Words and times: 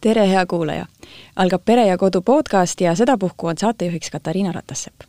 tere, 0.00 0.28
hea 0.28 0.46
kuulaja! 0.46 0.86
algab 1.36 1.62
Pere 1.64 1.86
ja 1.86 1.98
Kodu 1.98 2.22
podcast 2.22 2.80
ja 2.80 2.94
sedapuhku 2.96 3.46
on 3.46 3.58
saatejuhiks 3.58 4.10
Katariina 4.10 4.52
Ratassepp. 4.52 5.00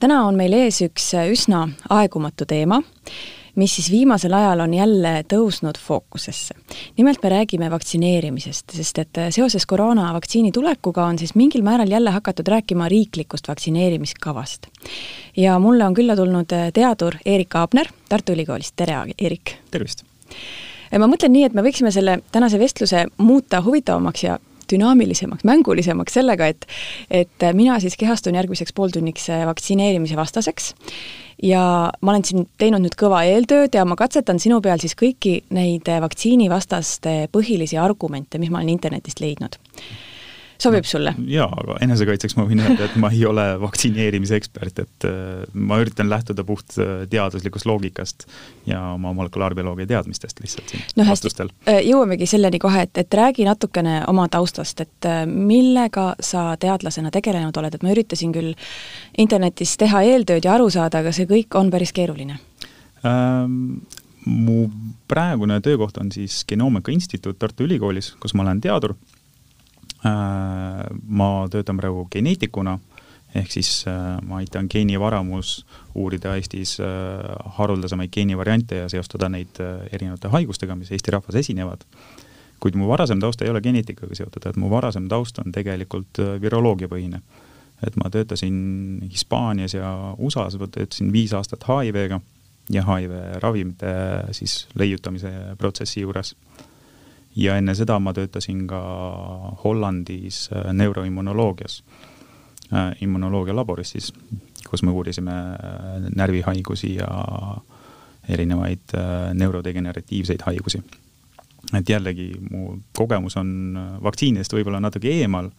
täna 0.00 0.22
on 0.26 0.36
meil 0.36 0.52
ees 0.52 0.80
üks 0.86 1.10
üsna 1.32 1.68
aegumatu 1.90 2.46
teema, 2.46 2.80
mis 3.54 3.74
siis 3.76 3.90
viimasel 3.90 4.34
ajal 4.34 4.60
on 4.60 4.74
jälle 4.74 5.24
tõusnud 5.32 5.78
fookusesse. 5.86 6.54
nimelt 6.96 7.22
me 7.22 7.28
räägime 7.28 7.70
vaktsineerimisest, 7.70 8.70
sest 8.70 8.98
et 8.98 9.22
seoses 9.30 9.66
koroonavaktsiini 9.66 10.52
tulekuga 10.52 11.04
on 11.04 11.18
siis 11.18 11.34
mingil 11.34 11.62
määral 11.62 11.90
jälle 11.90 12.10
hakatud 12.10 12.48
rääkima 12.48 12.88
riiklikust 12.88 13.48
vaktsineerimiskavast. 13.48 14.66
ja 15.36 15.58
mulle 15.58 15.84
on 15.84 15.94
külla 15.94 16.16
tulnud 16.16 16.56
teadur 16.74 17.14
Eerik 17.26 17.54
Aabner 17.54 17.86
Tartu 18.08 18.32
Ülikoolist, 18.32 18.76
tere 18.76 18.94
Eerik! 19.18 19.56
tervist! 19.70 20.04
Ma 20.98 21.08
mõtlen 21.10 21.34
nii, 21.34 21.48
et 21.48 21.56
me 21.56 21.64
võiksime 21.66 21.92
selle 21.94 22.20
tänase 22.32 22.58
vestluse 22.58 23.06
muuta 23.18 23.62
huvitavamaks 23.64 24.24
ja 24.24 24.38
dünaamilisemaks, 24.70 25.44
mängulisemaks 25.44 26.14
sellega, 26.14 26.46
et 26.46 26.66
et 27.10 27.46
mina 27.58 27.78
siis 27.80 27.96
kehastun 27.98 28.34
järgmiseks 28.38 28.72
pooltunniks 28.72 29.28
vaktsineerimise 29.46 30.16
vastaseks. 30.16 30.74
Ja 31.42 31.90
ma 32.00 32.12
olen 32.12 32.24
siin 32.24 32.46
teinud 32.60 32.84
nüüd 32.84 32.94
kõva 33.00 33.22
eeltööd 33.24 33.74
ja 33.74 33.86
ma 33.88 33.96
katsetan 33.96 34.38
sinu 34.38 34.60
peal 34.60 34.78
siis 34.82 34.94
kõiki 34.98 35.38
neid 35.56 35.88
vaktsiinivastaste 35.88 37.30
põhilisi 37.32 37.80
argumente, 37.80 38.38
mis 38.38 38.52
ma 38.52 38.60
olen 38.60 38.74
internetist 38.76 39.24
leidnud 39.24 39.56
sobib 40.60 40.86
sulle? 40.88 41.12
jaa, 41.30 41.48
aga 41.62 41.76
enesekaitseks 41.84 42.36
ma 42.38 42.44
võin 42.48 42.62
öelda, 42.64 42.86
et 42.86 42.96
ma 43.00 43.10
ei 43.14 43.22
ole 43.28 43.44
vaktsineerimise 43.62 44.38
ekspert, 44.38 44.82
et 44.84 45.06
äh, 45.08 45.44
ma 45.54 45.80
üritan 45.82 46.10
lähtuda 46.10 46.44
puht 46.46 46.76
äh, 46.78 47.04
teaduslikust 47.10 47.68
loogikast 47.68 48.26
ja 48.68 48.82
oma 48.94 49.12
molekulaarbioloogia 49.16 49.88
teadmistest 49.90 50.42
lihtsalt 50.42 50.74
siin 50.74 50.84
no 51.00 51.06
hästi, 51.08 51.48
äh, 51.68 51.80
jõuamegi 51.86 52.28
selleni 52.30 52.60
kohe, 52.62 52.84
et, 52.88 53.04
et 53.04 53.20
räägi 53.20 53.46
natukene 53.48 54.00
oma 54.10 54.28
taustast, 54.32 54.84
et 54.84 55.10
millega 55.26 56.12
sa 56.20 56.50
teadlasena 56.60 57.12
tegelenud 57.14 57.56
oled, 57.56 57.74
et 57.74 57.86
ma 57.86 57.94
üritasin 57.94 58.34
küll 58.34 58.52
internetis 59.18 59.76
teha 59.80 60.04
eeltööd 60.12 60.46
ja 60.46 60.56
aru 60.58 60.70
saada, 60.72 61.04
aga 61.04 61.14
see 61.16 61.28
kõik 61.30 61.56
on 61.58 61.72
päris 61.72 61.94
keeruline 61.96 62.38
ähm,. 63.06 63.80
mu 64.20 64.66
praegune 65.08 65.56
töökoht 65.64 65.96
on 65.98 66.10
siis 66.12 66.42
Genoomika 66.48 66.92
Instituut 66.92 67.38
Tartu 67.38 67.64
Ülikoolis, 67.64 68.12
kus 68.20 68.34
ma 68.36 68.44
olen 68.44 68.60
teadur 68.60 68.94
ma 70.04 71.48
töötan 71.52 71.76
praegu 71.76 72.06
geneetikuna, 72.12 72.78
ehk 73.36 73.52
siis 73.52 73.84
äh, 73.88 74.16
ma 74.26 74.40
aitan 74.40 74.66
geenivaramus 74.70 75.60
uurida 75.94 76.32
Eestis 76.38 76.78
äh, 76.80 76.88
haruldasemaid 77.58 78.10
geenivariante 78.14 78.80
ja 78.82 78.88
seostada 78.88 79.28
neid 79.28 79.60
erinevate 79.92 80.32
haigustega, 80.32 80.76
mis 80.76 80.90
Eesti 80.92 81.14
rahvas 81.14 81.38
esinevad. 81.42 81.84
kuid 82.60 82.74
mu 82.76 82.88
varasem 82.88 83.20
taust 83.20 83.40
ei 83.42 83.48
ole 83.48 83.60
geneetikaga 83.64 84.14
seotud, 84.14 84.44
et 84.46 84.56
mu 84.60 84.68
varasem 84.70 85.06
taust 85.08 85.38
on 85.38 85.52
tegelikult 85.52 86.18
viroloogiapõhine. 86.40 87.20
et 87.86 87.96
ma 87.96 88.10
töötasin 88.10 89.08
Hispaanias 89.12 89.74
ja 89.74 90.14
USA-s, 90.18 90.56
töötasin 90.56 91.12
viis 91.12 91.32
aastat 91.32 91.64
HIV-ga 91.68 92.20
ja 92.70 92.84
HIV 92.84 93.12
ravimite 93.42 93.94
siis 94.36 94.66
leiutamise 94.74 95.30
protsessi 95.58 96.00
juures 96.00 96.34
ja 97.36 97.56
enne 97.56 97.74
seda 97.78 97.98
ma 98.02 98.12
töötasin 98.14 98.64
ka 98.70 98.80
Hollandis 99.64 100.48
äh, 100.52 100.72
neuroimmunoloogias, 100.72 101.82
äh, 102.72 102.90
immunoloogia 103.02 103.56
laboris 103.56 103.94
siis, 103.94 104.12
kus 104.70 104.82
me 104.82 104.90
uurisime 104.90 105.36
äh, 105.54 106.08
närvihaigusi 106.16 106.94
ja 106.94 107.10
erinevaid 108.28 108.92
neurodegeneratiivseid 109.34 110.42
haigusi. 110.46 110.82
et 111.74 111.88
jällegi, 111.88 112.32
mu 112.50 112.76
kogemus 112.96 113.36
on 113.36 113.78
vaktsiinidest 114.02 114.52
võib-olla 114.52 114.80
natuke 114.80 115.08
eemal, 115.08 115.50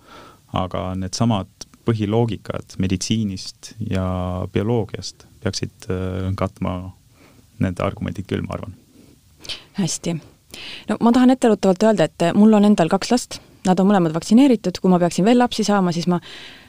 aga 0.53 0.95
needsamad 0.95 1.49
põhiloogikad 1.85 2.77
meditsiinist 2.77 3.73
ja 3.89 4.05
bioloogiast 4.53 5.25
peaksid 5.43 5.89
katma 6.37 6.93
need 7.59 7.79
argumendid 7.79 8.29
küll, 8.29 8.45
ma 8.45 8.55
arvan. 8.59 8.77
hästi 9.73 10.19
no 10.89 10.97
ma 11.01 11.13
tahan 11.16 11.35
etteruttavalt 11.35 11.84
öelda, 11.84 12.09
et 12.09 12.28
mul 12.38 12.53
on 12.53 12.66
endal 12.67 12.91
kaks 12.91 13.12
last, 13.12 13.39
nad 13.67 13.79
on 13.79 13.89
mõlemad 13.89 14.13
vaktsineeritud, 14.16 14.79
kui 14.81 14.91
ma 14.91 15.00
peaksin 15.01 15.25
veel 15.28 15.39
lapsi 15.41 15.66
saama, 15.67 15.94
siis 15.95 16.07
ma 16.12 16.19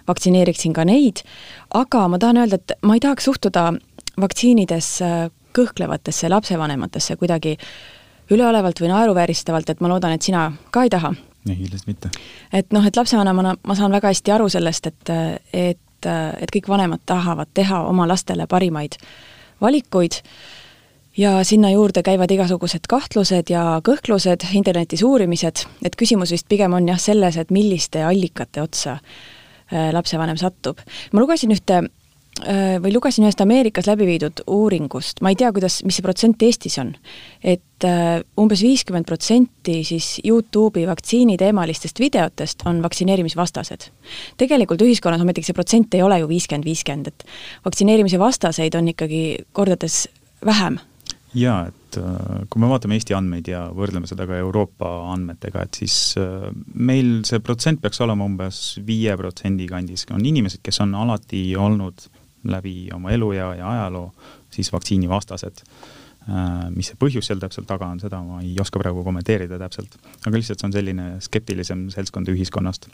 vaktsineeriksin 0.09 0.75
ka 0.77 0.85
neid, 0.89 1.23
aga 1.79 2.07
ma 2.11 2.21
tahan 2.21 2.43
öelda, 2.43 2.59
et 2.61 2.77
ma 2.83 2.97
ei 2.99 3.03
tahaks 3.05 3.29
suhtuda 3.31 3.71
vaktsiinidesse 4.21 5.11
kõhklevatesse 5.57 6.31
lapsevanematesse 6.33 7.17
kuidagi 7.21 7.57
üleolevalt 8.33 8.81
või 8.81 8.91
naeruvääristavalt, 8.93 9.71
et 9.71 9.81
ma 9.85 9.91
loodan, 9.93 10.17
et 10.17 10.25
sina 10.25 10.47
ka 10.73 10.87
ei 10.87 10.93
taha. 10.93 11.13
ei, 11.49 11.57
kindlasti 11.57 11.91
mitte. 11.91 12.11
et 12.53 12.73
noh, 12.73 12.87
et 12.87 12.97
lapsevanemana 12.97 13.57
ma 13.67 13.75
saan 13.79 13.93
väga 13.93 14.13
hästi 14.13 14.33
aru 14.33 14.49
sellest, 14.53 14.87
et, 14.87 15.13
et, 15.53 16.09
et 16.09 16.57
kõik 16.57 16.69
vanemad 16.69 17.05
tahavad 17.07 17.51
teha 17.55 17.83
oma 17.89 18.09
lastele 18.09 18.47
parimaid 18.47 18.99
valikuid 19.61 20.23
ja 21.17 21.45
sinna 21.45 21.71
juurde 21.71 22.03
käivad 22.03 22.31
igasugused 22.33 22.89
kahtlused 22.89 23.53
ja 23.53 23.65
kõhklused, 23.85 24.49
internetis 24.57 25.05
uurimised, 25.05 25.67
et 25.85 25.97
küsimus 25.99 26.33
vist 26.33 26.49
pigem 26.49 26.73
on 26.73 26.89
jah 26.89 27.01
selles, 27.01 27.37
et 27.37 27.51
milliste 27.53 28.05
allikate 28.05 28.63
otsa 28.63 28.99
äh, 28.99 29.91
lapsevanem 29.93 30.39
satub. 30.41 30.81
ma 31.13 31.21
lugesin 31.21 31.53
ühte 31.53 31.83
äh, 31.83 32.79
või 32.81 32.95
lugesin 32.95 33.27
ühest 33.27 33.41
Ameerikas 33.45 33.91
läbi 33.91 34.07
viidud 34.09 34.41
uuringust, 34.47 35.21
ma 35.21 35.33
ei 35.33 35.37
tea, 35.37 35.51
kuidas, 35.53 35.83
mis 35.85 35.99
see 36.01 36.07
protsent 36.07 36.43
Eestis 36.43 36.79
on, 36.81 36.95
et 37.45 37.85
äh, 37.85 38.23
umbes 38.41 38.63
viiskümmend 38.65 39.05
protsenti 39.09 39.83
siis 39.85 40.15
Youtube'i 40.25 40.87
vaktsiini 40.89 41.37
teemalistest 41.37 42.01
videotest 42.01 42.65
on 42.65 42.81
vaktsineerimisvastased. 42.83 43.91
tegelikult 44.41 44.81
ühiskonnas 44.81 45.21
ometigi 45.21 45.51
see 45.51 45.61
protsent 45.61 45.93
ei 45.95 46.03
ole 46.03 46.23
ju 46.23 46.33
viiskümmend, 46.33 46.65
viiskümmend, 46.65 47.13
et 47.13 47.29
vaktsineerimise 47.69 48.19
vastaseid 48.19 48.81
on 48.81 48.89
ikkagi 48.95 49.45
kordades 49.53 50.07
vähem 50.47 50.81
jaa, 51.37 51.69
et 51.71 51.99
äh, 52.01 52.43
kui 52.51 52.61
me 52.63 52.69
vaatame 52.71 52.97
Eesti 52.99 53.17
andmeid 53.17 53.49
ja 53.51 53.65
võrdleme 53.75 54.09
seda 54.11 54.27
ka 54.29 54.37
Euroopa 54.41 54.91
andmetega, 55.13 55.65
et 55.67 55.81
siis 55.83 55.97
äh, 56.21 56.51
meil 56.75 57.23
see 57.29 57.41
protsent 57.45 57.83
peaks 57.83 58.03
olema 58.05 58.27
umbes 58.29 58.61
viie 58.87 59.17
protsendi 59.21 59.69
kandis, 59.71 60.07
on 60.13 60.25
inimesed, 60.29 60.63
kes 60.65 60.83
on 60.85 60.95
alati 60.99 61.45
olnud 61.57 62.07
läbi 62.53 62.91
oma 62.95 63.13
eluea 63.15 63.53
ja 63.61 63.71
ajaloo 63.71 64.09
siis 64.53 64.73
vaktsiinivastased. 64.75 65.65
Äh, 66.29 66.69
mis 66.75 66.93
see 66.93 67.01
põhjus 67.01 67.31
seal 67.31 67.41
täpselt 67.43 67.67
taga 67.71 67.89
on, 67.89 68.03
seda 68.03 68.21
ma 68.25 68.43
ei 68.45 68.55
oska 68.63 68.83
praegu 68.83 69.05
kommenteerida 69.07 69.59
täpselt, 69.63 69.97
aga 70.23 70.37
lihtsalt 70.37 70.61
see 70.61 70.69
on 70.69 70.77
selline 70.77 71.09
skeptilisem 71.25 71.89
seltskond 71.95 72.31
ühiskonnast 72.35 72.91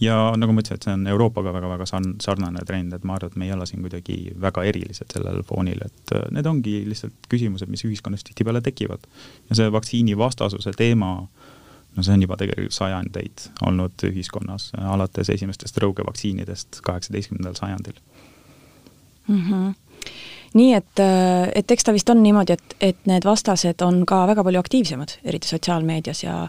ja 0.00 0.16
nagu 0.40 0.54
ma 0.54 0.62
ütlesin, 0.62 0.80
et 0.80 0.86
see 0.86 0.94
on 0.96 1.06
Euroopaga 1.12 1.52
väga-väga 1.54 1.86
sarn-, 1.88 2.16
sarnane 2.24 2.64
trend, 2.66 2.94
et 2.96 3.04
ma 3.04 3.16
arvan, 3.18 3.32
et 3.32 3.40
me 3.40 3.48
ei 3.48 3.54
ole 3.54 3.66
siin 3.68 3.84
kuidagi 3.84 4.18
väga 4.40 4.64
erilised 4.70 5.12
sellel 5.12 5.42
foonil, 5.46 5.82
et 5.86 6.14
äh, 6.16 6.26
need 6.34 6.48
ongi 6.48 6.80
lihtsalt 6.88 7.28
küsimused, 7.32 7.70
mis 7.72 7.84
ühiskonnas 7.88 8.24
tihtipeale 8.26 8.62
tekivad. 8.64 9.04
ja 9.50 9.58
see 9.58 9.72
vaktsiinivastasuse 9.72 10.72
teema, 10.78 11.12
no 11.96 12.06
see 12.06 12.16
on 12.16 12.24
juba 12.24 12.38
tegelikult 12.40 12.76
sajandeid 12.76 13.50
olnud 13.66 14.06
ühiskonnas, 14.08 14.70
alates 14.78 15.32
esimestest 15.36 15.78
tõukevaktsiinidest 15.80 16.80
kaheksateistkümnendal 16.86 17.58
sajandil 17.60 18.00
mm. 19.28 19.44
-hmm 19.46 19.70
nii 20.54 20.74
et, 20.74 20.98
äh, 20.98 21.48
et 21.54 21.70
eks 21.70 21.84
ta 21.86 21.92
vist 21.94 22.08
on 22.10 22.22
niimoodi, 22.22 22.56
et, 22.56 22.76
et 22.80 23.04
need 23.06 23.24
vastased 23.24 23.82
on 23.86 24.02
ka 24.06 24.24
väga 24.26 24.42
palju 24.46 24.58
aktiivsemad, 24.58 25.12
eriti 25.24 25.48
sotsiaalmeedias 25.48 26.24
ja 26.24 26.48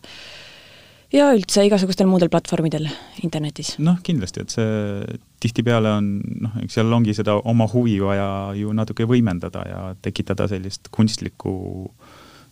ja 1.16 1.32
üldse 1.36 1.66
igasugustel 1.68 2.10
muudel 2.10 2.32
platvormidel 2.32 2.88
internetis. 3.26 3.76
noh, 3.84 4.00
kindlasti, 4.04 4.46
et 4.46 4.56
see 4.56 5.20
tihtipeale 5.44 5.96
on 6.00 6.12
noh, 6.46 6.58
eks 6.64 6.80
seal 6.80 6.94
ongi 6.94 7.16
seda 7.18 7.38
oma 7.38 7.68
huvi 7.72 7.98
vaja 8.04 8.30
ju 8.58 8.74
natuke 8.78 9.08
võimendada 9.10 9.66
ja 9.68 9.82
tekitada 10.02 10.48
sellist 10.52 10.92
kunstlikku 10.94 11.54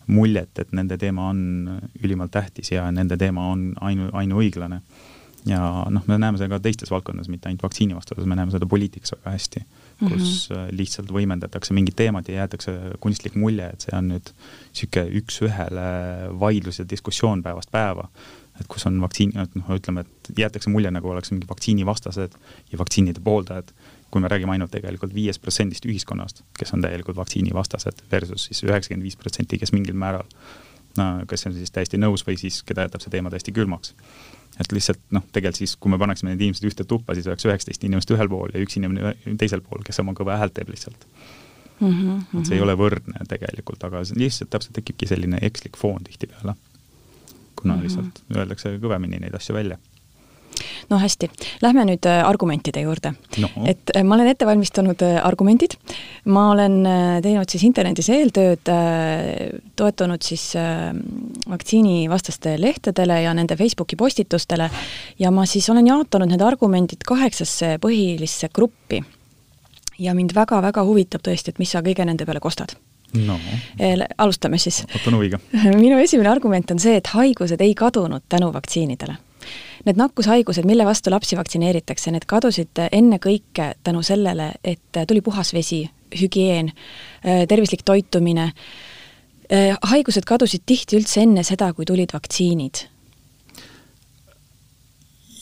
muljet, 0.10 0.52
et 0.58 0.74
nende 0.74 0.98
teema 0.98 1.30
on 1.30 1.42
ülimalt 2.02 2.34
tähtis 2.34 2.74
ja 2.74 2.88
nende 2.92 3.18
teema 3.20 3.52
on 3.54 3.72
ainu, 3.86 4.10
ainuõiglane. 4.18 4.82
ja 5.48 5.60
noh, 5.88 6.04
me 6.10 6.18
näeme 6.20 6.38
seda 6.38 6.58
ka 6.58 6.64
teistes 6.64 6.90
valdkondades, 6.92 7.30
mitte 7.32 7.48
ainult 7.48 7.62
vaktsiinivastases, 7.64 8.26
me 8.28 8.36
näeme 8.36 8.52
seda 8.52 8.68
poliitikas 8.68 9.14
väga 9.14 9.36
hästi, 9.38 9.62
kus 10.00 10.50
mm 10.50 10.56
-hmm. 10.56 10.74
lihtsalt 10.76 11.14
võimendatakse 11.16 11.74
mingit 11.74 11.96
teemat 11.96 12.28
ja 12.28 12.42
jäetakse 12.42 12.74
kunstlik 13.00 13.36
mulje, 13.36 13.70
et 13.70 13.82
see 13.82 13.96
on 13.96 14.12
nüüd 14.12 14.34
niisugune 14.34 15.22
üks-ühele 15.22 15.88
vaidlus 16.40 16.80
ja 16.80 16.90
diskussioon 16.90 17.44
päevast 17.44 17.72
päeva 17.72 18.10
et 18.60 18.68
kus 18.72 18.86
on 18.90 19.00
vaktsiin, 19.02 19.36
noh, 19.36 19.72
ütleme, 19.76 20.06
et 20.06 20.32
jäetakse 20.38 20.72
mulje, 20.74 20.92
nagu 20.92 21.10
oleks 21.10 21.32
mingi 21.32 21.48
vaktsiinivastased 21.50 22.36
ja 22.72 22.80
vaktsiinide 22.80 23.24
pooldajad, 23.24 23.72
kui 24.12 24.22
me 24.22 24.32
räägime 24.32 24.56
ainult 24.56 24.72
tegelikult 24.74 25.14
viiest 25.14 25.42
protsendist 25.42 25.86
ühiskonnast, 25.86 26.44
kes 26.60 26.74
on 26.74 26.82
täielikult 26.84 27.18
vaktsiinivastased, 27.20 28.04
versus 28.12 28.50
siis 28.50 28.64
üheksakümmend 28.66 29.06
viis 29.06 29.20
protsenti, 29.20 29.60
kes 29.62 29.74
mingil 29.76 29.98
määral 29.98 30.28
no 30.98 31.26
kas 31.30 31.46
on 31.48 31.56
siis 31.56 31.72
täiesti 31.74 32.00
nõus 32.02 32.26
või 32.28 32.38
siis 32.40 32.62
keda 32.68 32.88
jätab 32.88 33.04
see 33.04 33.14
teema 33.14 33.32
täiesti 33.34 33.54
külmaks. 33.56 33.94
et 34.60 34.72
lihtsalt 34.76 35.00
noh, 35.16 35.24
tegelikult 35.32 35.62
siis, 35.62 35.76
kui 35.80 35.92
me 35.94 36.00
paneksime 36.02 36.34
need 36.34 36.42
inimesed 36.42 36.66
ühte 36.68 36.86
tuppa, 36.90 37.16
siis 37.16 37.28
oleks 37.30 37.46
üheksateist 37.46 37.84
inimest 37.88 38.12
ühel 38.16 38.30
pool 38.32 38.50
ja 38.54 38.64
üks 38.64 38.80
inimene 38.80 39.14
teisel 39.38 39.62
pool, 39.62 39.84
kes 39.86 40.02
oma 40.04 40.16
kõva 40.18 40.40
häält 40.42 40.58
teeb 40.58 40.72
lihtsalt 40.74 41.06
mm. 41.80 41.92
-hmm. 41.92 42.40
et 42.40 42.50
see 42.50 42.58
ei 42.58 42.66
ole 42.66 42.76
võrdne 42.80 43.22
tegelikult, 43.30 43.84
aga 43.88 44.02
lihtsalt 44.16 44.50
täpselt 44.50 44.76
tekibki 44.82 45.08
selline 45.08 45.40
ekslik 45.50 45.78
foon 45.78 46.04
tihtipeale 46.04 46.58
kuna 47.62 47.76
mm 47.76 47.80
-hmm. 47.80 47.84
lihtsalt 47.84 48.38
öeldakse 48.38 48.78
kõvemini 48.82 49.20
neid 49.20 49.36
asju 49.36 49.56
välja. 49.56 49.78
No 50.90 50.98
hästi, 51.00 51.30
lähme 51.62 51.86
nüüd 51.88 52.06
äh, 52.10 52.22
argumentide 52.26 52.82
juurde. 52.84 53.14
No.. 53.40 53.50
et 53.70 53.92
äh, 53.96 54.04
ma 54.04 54.18
olen 54.18 54.32
ette 54.32 54.48
valmistanud 54.48 55.02
äh, 55.06 55.20
argumendid, 55.26 55.76
ma 56.26 56.50
olen 56.54 56.82
teinud 57.24 57.50
siis 57.52 57.64
internetis 57.68 58.10
eeltööd, 58.14 58.70
toetunud 59.80 60.26
siis 60.26 60.52
vaktsiinivastaste 61.50 62.56
lehtedele 62.62 63.22
ja 63.24 63.34
nende 63.38 63.58
Facebooki 63.60 63.98
postitustele 64.00 64.70
ja 65.20 65.32
ma 65.32 65.46
siis 65.50 65.70
olen 65.70 65.88
jaotanud 65.88 66.30
need 66.32 66.44
argumendid 66.44 67.06
kaheksasse 67.08 67.78
põhilisse 67.82 68.52
gruppi. 68.54 69.04
ja 70.00 70.14
mind 70.16 70.36
väga-väga 70.36 70.84
huvitab 70.88 71.26
tõesti, 71.26 71.52
et 71.52 71.60
mis 71.60 71.72
sa 71.72 71.84
kõige 71.84 72.06
nende 72.06 72.26
peale 72.26 72.40
kostad 72.40 72.76
no. 73.14 73.40
alustame 74.18 74.58
siis. 74.58 74.84
ootan 74.90 75.18
huviga. 75.18 75.40
minu 75.86 75.98
esimene 75.98 76.30
argument 76.30 76.72
on 76.72 76.80
see, 76.80 77.00
et 77.00 77.16
haigused 77.16 77.62
ei 77.62 77.74
kadunud 77.78 78.28
tänu 78.30 78.54
vaktsiinidele 78.54 79.18
Need 79.86 79.96
nakkushaigused, 79.96 80.66
mille 80.68 80.86
vastu 80.86 81.12
lapsi 81.14 81.38
vaktsineeritakse, 81.40 82.12
need 82.12 82.26
kadusid 82.28 82.82
ennekõike 82.92 83.72
tänu 83.84 84.04
sellele, 84.04 84.52
et 84.64 85.00
tuli 85.08 85.22
puhas 85.24 85.54
vesi, 85.56 85.86
hügieen, 86.20 86.74
tervislik 87.24 87.86
toitumine. 87.88 88.52
haigused 89.82 90.28
kadusid 90.28 90.66
tihti 90.66 91.00
üldse 91.00 91.24
enne 91.24 91.44
seda, 91.48 91.72
kui 91.74 91.88
tulid 91.88 92.12
vaktsiinid 92.14 92.84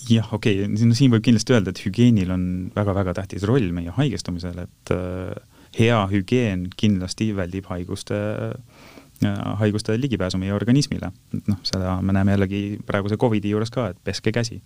jah, 0.07 0.29
okei 0.33 0.61
okay., 0.63 0.85
no 0.87 0.95
siin 0.95 1.11
võib 1.11 1.25
kindlasti 1.25 1.51
öelda, 1.51 1.73
et 1.73 1.81
hügieenil 1.83 2.29
on 2.31 2.43
väga-väga 2.75 3.17
tähtis 3.17 3.43
roll 3.43 3.73
meie 3.75 3.91
haigestumisel, 3.91 4.61
et 4.63 4.93
äh, 4.95 5.33
hea 5.77 5.97
hügieen 6.11 6.67
kindlasti 6.77 7.31
väldib 7.35 7.67
haiguste 7.71 8.17
äh, 8.17 9.57
haiguste 9.61 10.01
ligipääsu 10.01 10.37
meie 10.37 10.53
organismile. 10.53 11.11
et 11.33 11.47
noh, 11.47 11.59
seda 11.63 12.01
me 12.01 12.13
näeme 12.13 12.31
jällegi 12.31 12.79
praeguse 12.85 13.17
Covidi 13.17 13.49
juures 13.49 13.71
ka, 13.71 13.87
et 13.87 13.97
peske 14.03 14.31
käsi 14.31 14.61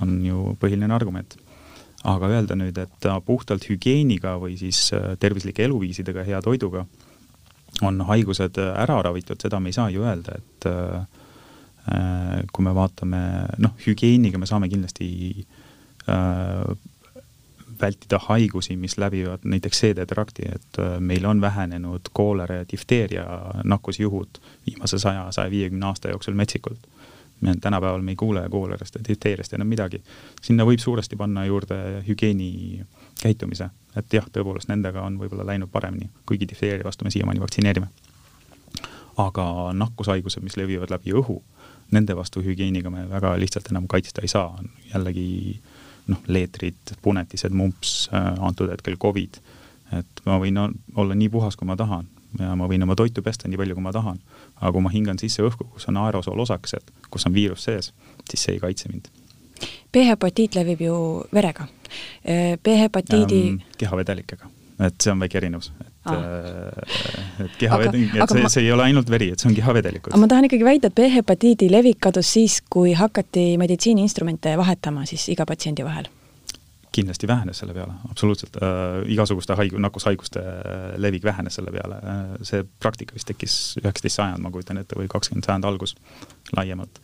on 0.00 0.24
ju 0.26 0.56
põhiline 0.60 0.92
argument. 0.94 1.36
aga 2.04 2.28
öelda 2.30 2.54
nüüd, 2.54 2.76
et 2.78 3.06
puhtalt 3.26 3.64
hügieeniga 3.68 4.36
või 4.38 4.56
siis 4.58 4.92
äh, 4.94 5.16
tervislike 5.18 5.64
eluviisidega, 5.64 6.24
hea 6.24 6.42
toiduga 6.42 6.86
on 7.82 8.00
haigused 8.00 8.58
ära 8.58 9.00
ravitud, 9.02 9.40
seda 9.40 9.60
me 9.60 9.68
ei 9.68 9.76
saa 9.76 9.90
ju 9.90 10.04
öelda, 10.06 10.36
et 10.38 10.66
äh, 10.66 11.00
äh 11.88 12.44
kui 12.52 12.64
me 12.64 12.74
vaatame, 12.74 13.18
noh, 13.58 13.74
hügieeniga 13.86 14.38
me 14.38 14.46
saame 14.46 14.68
kindlasti 14.68 15.08
äh, 16.08 16.76
vältida 17.80 18.18
haigusi, 18.22 18.76
mis 18.76 18.98
läbivad 18.98 19.44
näiteks 19.44 19.80
seedetrakti, 19.80 20.42
et 20.54 20.78
äh, 20.78 21.00
meil 21.00 21.24
on 21.26 21.40
vähenenud 21.40 22.10
koolera 22.12 22.54
ja 22.54 22.64
difteeria 22.72 23.24
nakkusjuhud 23.64 24.40
viimase 24.66 24.98
saja, 24.98 25.26
saja 25.32 25.50
viiekümne 25.50 25.86
aasta 25.86 26.08
jooksul 26.08 26.34
metsikult. 26.34 26.78
me 27.40 27.54
tänapäeval 27.60 28.02
me 28.02 28.10
ei 28.10 28.16
kuule 28.16 28.48
koolerast 28.50 28.94
ja 28.94 29.00
difteeriast 29.08 29.52
enam 29.52 29.66
midagi. 29.66 30.02
sinna 30.42 30.64
võib 30.64 30.78
suuresti 30.78 31.16
panna 31.16 31.44
juurde 31.46 32.02
hügieeni 32.08 32.84
käitumise, 33.22 33.70
et 33.96 34.12
jah, 34.12 34.26
tõepoolest 34.32 34.68
nendega 34.68 35.02
on 35.02 35.18
võib-olla 35.18 35.46
läinud 35.46 35.70
paremini, 35.70 36.10
kuigi 36.26 36.48
difteeria 36.48 36.84
vastu 36.84 37.04
me 37.04 37.10
siiamaani 37.10 37.40
vaktsineerime. 37.40 37.88
aga 39.16 39.72
nakkushaigused, 39.72 40.42
mis 40.42 40.56
levivad 40.56 40.90
läbi 40.90 41.12
õhu, 41.12 41.42
nende 41.90 42.16
vastu 42.16 42.42
hügieeniga 42.42 42.90
me 42.90 43.08
väga 43.10 43.36
lihtsalt 43.38 43.70
enam 43.70 43.88
kaitsta 43.88 44.22
ei 44.22 44.28
saa, 44.28 44.62
jällegi 44.94 45.60
noh, 46.08 46.20
leetrid, 46.26 46.94
punetised, 47.02 47.54
mumps, 47.54 48.08
äh, 48.12 48.34
antud 48.44 48.70
hetkel 48.72 48.96
Covid. 49.00 49.40
et 49.96 50.20
ma 50.26 50.36
võin 50.36 50.58
olla 50.60 51.14
nii 51.16 51.30
puhas, 51.32 51.56
kui 51.56 51.64
ma 51.64 51.76
tahan 51.76 52.04
ja 52.36 52.52
ma 52.58 52.66
võin 52.68 52.84
oma 52.84 52.96
toitu 52.98 53.22
pesta 53.24 53.48
nii 53.48 53.56
palju, 53.60 53.76
kui 53.78 53.84
ma 53.84 53.92
tahan. 53.94 54.18
aga 54.58 54.72
kui 54.74 54.84
ma 54.84 54.92
hingan 54.92 55.20
sisse 55.20 55.42
õhku, 55.44 55.68
kus 55.72 55.88
on 55.88 56.00
aerosoolosakesed, 56.02 56.92
kus 57.10 57.26
on 57.26 57.34
viirus 57.34 57.64
sees, 57.68 57.92
siis 58.30 58.44
see 58.44 58.56
ei 58.56 58.62
kaitse 58.62 58.90
mind. 58.92 59.08
B-hepatiit 59.92 60.54
levib 60.58 60.82
ju 60.84 60.96
verega. 61.34 61.66
Äh, 62.22 62.58
B-hepatiidi 62.62 63.42
ähm, 63.48 63.62
kehavedelikega, 63.78 64.50
et 64.86 65.00
see 65.00 65.12
on 65.14 65.24
väike 65.24 65.40
erinevus, 65.40 65.72
Äh, 66.16 67.44
et 67.44 67.56
kehavedelik, 67.60 68.14
et 68.16 68.34
see, 68.34 68.52
see 68.54 68.66
ei 68.66 68.72
ole 68.74 68.86
ainult 68.88 69.10
veri, 69.10 69.30
et 69.34 69.42
see 69.42 69.50
on 69.50 69.56
kehavedelikud. 69.56 70.12
aga 70.12 70.20
ma 70.22 70.28
tahan 70.30 70.48
ikkagi 70.48 70.66
väita, 70.66 70.92
et 70.92 70.98
B-hepatiidi 70.98 71.70
levik 71.72 72.00
kadus 72.08 72.30
siis, 72.36 72.60
kui 72.70 72.94
hakati 72.98 73.50
meditsiiniinstrumente 73.60 74.54
vahetama 74.60 75.06
siis 75.08 75.28
iga 75.34 75.46
patsiendi 75.48 75.86
vahel 75.86 76.08
kindlasti 76.98 77.28
vähenes 77.28 77.58
selle 77.60 77.74
peale, 77.76 77.92
absoluutselt 78.10 78.56
äh,. 78.56 79.04
igasuguste 79.12 79.54
haigu-, 79.54 79.78
nakkushaiguste 79.78 80.40
äh, 80.40 80.86
levik 80.96 81.24
vähenes 81.24 81.58
selle 81.58 81.70
peale 81.74 82.00
äh,. 82.00 82.24
see 82.42 82.64
praktika 82.80 83.14
vist 83.14 83.28
tekkis 83.28 83.58
üheksateist 83.82 84.18
sajand, 84.18 84.42
ma 84.42 84.50
kujutan 84.54 84.80
ette, 84.80 84.98
või 84.98 85.10
kakskümmend 85.12 85.46
sajand 85.46 85.68
algus 85.68 85.94
laiemalt 86.56 86.98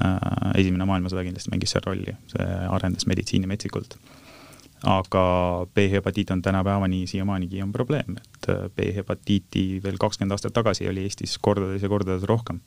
äh,. 0.00 0.16
esimene 0.58 0.88
maailmasõda 0.88 1.26
kindlasti 1.28 1.52
mängis 1.54 1.76
seal 1.76 1.84
rolli, 1.86 2.16
see 2.32 2.48
arendas 2.78 3.06
meditsiini 3.10 3.50
metsikult 3.50 3.98
aga 4.84 5.66
B-hepatiit 5.74 6.30
on 6.30 6.42
tänapäevani 6.42 7.06
siiamaanigi 7.06 7.62
on 7.62 7.72
probleem, 7.72 8.16
et 8.16 8.48
äh, 8.48 8.70
B-hepatiiti 8.76 9.80
veel 9.82 9.96
kakskümmend 9.98 10.32
aastat 10.32 10.52
tagasi 10.52 10.88
oli 10.88 11.02
Eestis 11.02 11.38
kordades 11.38 11.82
ja 11.82 11.88
kordades 11.88 12.22
rohkem. 12.22 12.60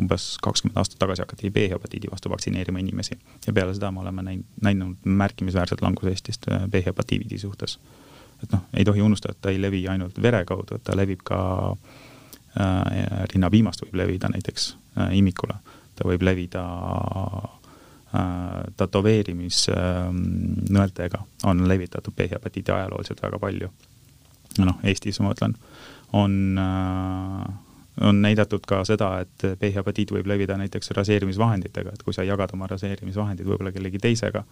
umbes 0.00 0.38
kakskümmend 0.42 0.76
aastat 0.78 0.98
tagasi 0.98 1.22
hakati 1.22 1.50
B-hepatiidi 1.50 2.10
vastu 2.10 2.30
vaktsineerima 2.30 2.78
inimesi 2.78 3.18
ja 3.46 3.52
peale 3.52 3.74
seda 3.74 3.90
me 3.90 4.00
oleme 4.00 4.22
näinud, 4.22 4.44
näinud 4.62 4.96
märkimisväärset 5.04 5.82
languse 5.82 6.08
Eestist 6.08 6.46
äh, 6.52 6.68
B-hepatiidi 6.68 7.38
suhtes. 7.38 7.78
et 8.42 8.52
noh, 8.52 8.60
ei 8.74 8.84
tohi 8.84 9.02
unustada, 9.02 9.32
et 9.32 9.40
ta 9.40 9.50
ei 9.50 9.62
levi 9.62 9.88
ainult 9.88 10.22
vere 10.22 10.44
kaudu, 10.44 10.76
et 10.76 10.84
ta 10.84 10.96
levib 10.96 11.20
ka 11.24 11.40
äh, 11.70 13.26
rinnapiimast 13.34 13.82
võib 13.82 13.94
levida 13.94 14.28
näiteks 14.28 14.76
äh, 14.98 15.16
imikule, 15.18 15.58
ta 15.96 16.06
võib 16.08 16.22
levida 16.22 16.64
Äh, 16.64 17.59
tätoveerimisnõeltega 18.76 21.18
on 21.46 21.68
levitatud 21.68 22.12
B-hepatiidi 22.16 22.72
ajalooliselt 22.74 23.22
väga 23.22 23.38
palju. 23.38 23.68
noh, 24.58 24.78
Eestis 24.82 25.20
ma 25.20 25.28
mõtlen, 25.30 25.54
on, 26.12 26.58
äh, 26.58 27.44
on 28.00 28.22
näidatud 28.22 28.60
ka 28.66 28.84
seda, 28.84 29.20
et 29.22 29.42
B-hepatiit 29.60 30.10
võib 30.10 30.26
levida 30.26 30.56
näiteks 30.58 30.90
raseerimisvahenditega, 30.96 31.90
et 31.94 32.02
kui 32.02 32.12
sa 32.14 32.22
jagad 32.26 32.50
oma 32.54 32.66
raseerimisvahendid 32.66 33.46
võib-olla 33.46 33.72
kellegi 33.72 33.98
teisega 34.02 34.44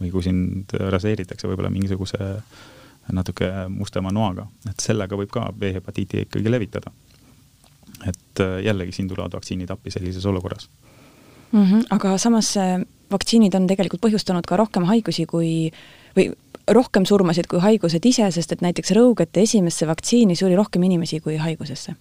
või 0.00 0.10
kui 0.10 0.22
sind 0.24 0.64
raseeritakse 0.72 1.48
võib-olla 1.50 1.70
mingisuguse 1.70 2.18
natuke 3.12 3.68
mustema 3.68 4.10
noaga, 4.14 4.46
et 4.70 4.80
sellega 4.80 5.16
võib 5.18 5.30
ka 5.34 5.52
B-hepatiiti 5.52 6.20
ikkagi 6.24 6.50
levitada. 6.50 6.90
et 8.08 8.40
äh, 8.40 8.62
jällegi 8.64 8.92
siin 8.92 9.08
tulevad 9.08 9.32
vaktsiinid 9.36 9.70
appi 9.70 9.90
sellises 9.90 10.26
olukorras 10.26 10.68
mm. 11.52 11.64
-hmm, 11.64 11.84
aga 11.90 12.18
samas 12.18 12.54
vaktsiinid 13.12 13.54
on 13.54 13.66
tegelikult 13.66 14.02
põhjustanud 14.02 14.46
ka 14.48 14.56
rohkem 14.56 14.84
haigusi 14.88 15.26
kui 15.26 15.72
või 16.16 16.30
rohkem 16.70 17.04
surmasid 17.08 17.48
kui 17.50 17.60
haigused 17.60 18.04
ise, 18.06 18.30
sest 18.30 18.52
et 18.52 18.62
näiteks 18.62 18.94
rõugete 18.96 19.42
esimesse 19.42 19.86
vaktsiini 19.86 20.36
suri 20.36 20.56
rohkem 20.56 20.82
inimesi 20.82 21.20
kui 21.20 21.36
haigusesse 21.36 21.96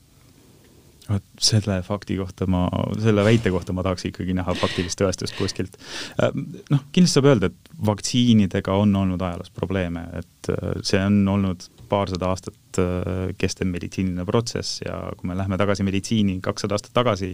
vot 1.12 1.26
selle 1.42 1.80
fakti 1.86 2.18
kohta 2.20 2.48
ma, 2.50 2.66
selle 3.02 3.24
väite 3.26 3.52
kohta 3.54 3.74
ma 3.76 3.84
tahaks 3.86 4.06
ikkagi 4.10 4.36
näha 4.38 4.54
faktilist 4.58 5.00
tõestust 5.02 5.38
kuskilt. 5.38 5.78
Äh, 6.22 6.34
noh, 6.72 6.86
kindlasti 6.94 7.18
saab 7.18 7.30
öelda, 7.32 7.52
et 7.52 7.76
vaktsiinidega 7.92 8.76
on 8.84 8.96
olnud 9.04 9.22
ajaloos 9.26 9.52
probleeme, 9.56 10.06
et 10.22 10.52
äh, 10.54 10.74
see 10.88 11.02
on 11.02 11.22
olnud 11.32 11.68
paarsada 11.92 12.32
aastat 12.32 12.80
äh, 12.80 13.34
kestev 13.40 13.70
meditsiiniline 13.72 14.26
protsess 14.28 14.82
ja 14.86 15.02
kui 15.18 15.32
me 15.32 15.38
läheme 15.40 15.60
tagasi 15.60 15.86
meditsiini 15.88 16.40
kakssada 16.44 16.78
aastat 16.78 16.96
tagasi, 16.96 17.34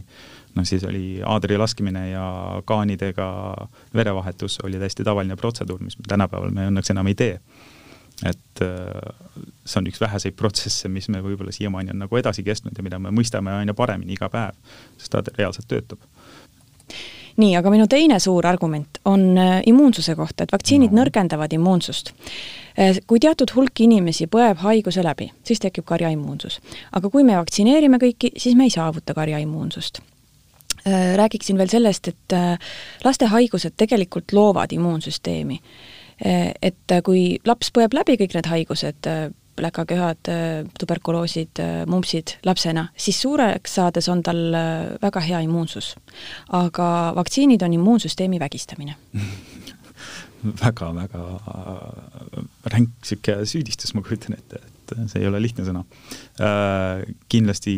noh 0.58 0.66
siis 0.68 0.84
oli 0.88 1.22
aadri 1.26 1.58
laskmine 1.58 2.10
ja 2.10 2.28
kaanidega 2.66 3.30
verevahetus 3.94 4.60
oli 4.66 4.80
täiesti 4.82 5.06
tavaline 5.08 5.38
protseduur, 5.40 5.84
mis 5.84 5.98
tänapäeval 6.08 6.54
me 6.56 6.70
õnneks 6.72 6.94
enam 6.94 7.14
ei 7.14 7.18
tee 7.18 7.36
et 8.26 8.62
äh, 8.62 9.14
see 9.66 9.82
on 9.82 9.90
üks 9.92 10.02
väheseid 10.02 10.38
protsesse, 10.38 10.90
mis 10.90 11.10
me 11.14 11.22
võib-olla 11.22 11.54
siiamaani 11.54 11.94
on 11.94 12.02
nagu 12.06 12.18
edasi 12.18 12.44
kestnud 12.46 12.78
ja 12.78 12.86
mida 12.86 13.00
me 13.02 13.14
mõistame 13.14 13.54
aina 13.54 13.76
paremini 13.78 14.18
iga 14.18 14.30
päev, 14.34 14.58
sest 14.98 15.14
ta 15.14 15.22
reaalselt 15.38 15.70
töötab. 15.70 16.02
nii, 17.38 17.54
aga 17.60 17.70
minu 17.70 17.86
teine 17.88 18.18
suur 18.20 18.48
argument 18.50 18.98
on 19.06 19.30
äh, 19.38 19.62
immuunsuse 19.70 20.16
kohta, 20.16 20.44
et 20.44 20.56
vaktsiinid 20.56 20.94
no. 20.94 21.04
nõrgendavad 21.04 21.54
immuunsust. 21.54 22.14
Äh, 22.80 22.98
kui 23.08 23.22
teatud 23.22 23.54
hulk 23.54 23.86
inimesi 23.86 24.26
põeb 24.26 24.66
haiguse 24.66 25.06
läbi, 25.06 25.30
siis 25.46 25.62
tekib 25.62 25.86
karjaimmuunsus. 25.86 26.60
aga 26.92 27.10
kui 27.14 27.24
me 27.24 27.38
vaktsineerime 27.38 28.02
kõiki, 28.02 28.34
siis 28.38 28.58
me 28.58 28.66
ei 28.66 28.74
saavuta 28.74 29.14
karjaimmuunsust 29.14 30.02
räägiksin 31.20 31.58
veel 31.60 31.70
sellest, 31.72 32.08
et 32.08 32.36
laste 33.03 33.27
haigused 33.32 33.75
tegelikult 33.77 34.32
loovad 34.36 34.72
immuunsüsteemi 34.75 35.62
Eh, 36.17 36.53
et 36.65 36.96
kui 37.06 37.38
laps 37.46 37.70
põeb 37.74 37.94
läbi 37.94 38.15
kõik 38.17 38.34
need 38.34 38.48
haigused, 38.50 39.10
läkaköhad, 39.58 40.29
tuberkuloosid, 40.77 41.62
mumpsid 41.89 42.36
lapsena, 42.46 42.88
siis 42.98 43.17
suureks 43.24 43.77
saades 43.79 44.06
on 44.13 44.22
tal 44.25 44.41
väga 45.01 45.24
hea 45.25 45.39
immuunsus. 45.46 45.96
aga 46.53 47.13
vaktsiinid 47.17 47.62
on 47.65 47.74
immuunsüsteemi 47.74 48.39
vägistamine 48.39 48.96
väga-väga 50.63 51.24
ränk 52.70 52.94
niisugune 53.01 53.46
süüdistus, 53.50 53.96
ma 53.98 54.06
kujutan 54.06 54.38
ette, 54.38 54.62
et 54.62 54.94
see 55.10 55.24
ei 55.24 55.27
ole 55.27 55.41
lihtne 55.41 55.65
sõna. 55.65 55.84
kindlasti 57.29 57.77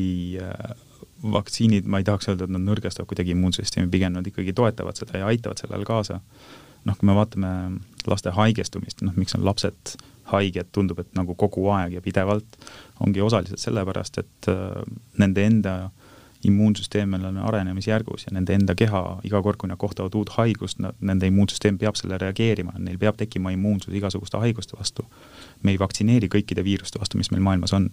vaktsiinid, 1.23 1.87
ma 1.89 1.99
ei 1.99 2.07
tahaks 2.07 2.29
öelda, 2.31 2.47
et 2.47 2.53
nad 2.53 2.63
nõrgestavad 2.63 3.09
kuidagi 3.09 3.33
immuunsüsteemi, 3.35 3.91
pigem 3.91 4.15
nad 4.15 4.27
ikkagi 4.27 4.53
toetavad 4.55 4.99
seda 4.99 5.21
ja 5.21 5.29
aitavad 5.31 5.61
sellele 5.61 5.87
kaasa. 5.87 6.19
noh, 6.87 6.95
kui 6.95 7.09
me 7.09 7.13
vaatame 7.15 7.49
laste 8.07 8.31
haigestumist, 8.31 9.01
noh, 9.03 9.15
miks 9.19 9.35
on 9.35 9.43
lapsed 9.45 9.97
haiged, 10.31 10.69
tundub, 10.71 11.01
et 11.03 11.09
nagu 11.17 11.35
kogu 11.35 11.65
aeg 11.75 11.97
ja 11.97 12.01
pidevalt, 12.01 12.55
ongi 13.03 13.21
osaliselt 13.21 13.59
sellepärast, 13.59 14.21
et 14.21 14.47
äh, 14.51 14.83
nende 15.19 15.43
enda 15.43 15.73
immuunsüsteem 16.47 17.13
on 17.13 17.37
arenemisjärgus 17.37 18.25
ja 18.25 18.33
nende 18.33 18.55
enda 18.55 18.75
keha, 18.75 19.01
iga 19.27 19.41
kord, 19.43 19.59
kui 19.59 19.67
nad 19.67 19.79
kohtavad 19.79 20.15
uut 20.15 20.31
haigust, 20.37 20.79
nende 20.79 21.27
immuunsüsteem 21.27 21.77
peab 21.81 21.99
sellele 21.99 22.21
reageerima, 22.23 22.77
neil 22.79 22.99
peab 23.01 23.19
tekkima 23.19 23.51
immuunsus 23.51 23.93
igasuguste 23.93 24.39
haiguste 24.39 24.79
vastu. 24.79 25.05
me 25.63 25.71
ei 25.71 25.79
vaktsineeri 25.79 26.29
kõikide 26.31 26.63
viiruste 26.63 26.99
vastu, 26.99 27.17
mis 27.17 27.31
meil 27.31 27.43
maailmas 27.43 27.73
on 27.75 27.89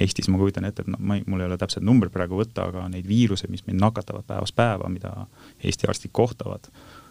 Eestis 0.00 0.28
ma 0.32 0.38
kujutan 0.40 0.64
ette, 0.64 0.82
et 0.82 0.88
noh, 0.88 1.00
ma 1.04 1.18
ei, 1.18 1.24
mul 1.28 1.42
ei 1.42 1.50
ole 1.50 1.58
täpset 1.60 1.84
numbrit 1.84 2.12
praegu 2.14 2.38
võtta, 2.38 2.64
aga 2.70 2.86
neid 2.88 3.04
viiruseid, 3.08 3.50
mis 3.52 3.64
meid 3.66 3.76
nakatavad 3.80 4.24
päevast 4.28 4.56
päeva, 4.56 4.88
mida 4.88 5.26
Eesti 5.60 5.88
arstid 5.90 6.14
kohtavad, 6.16 6.70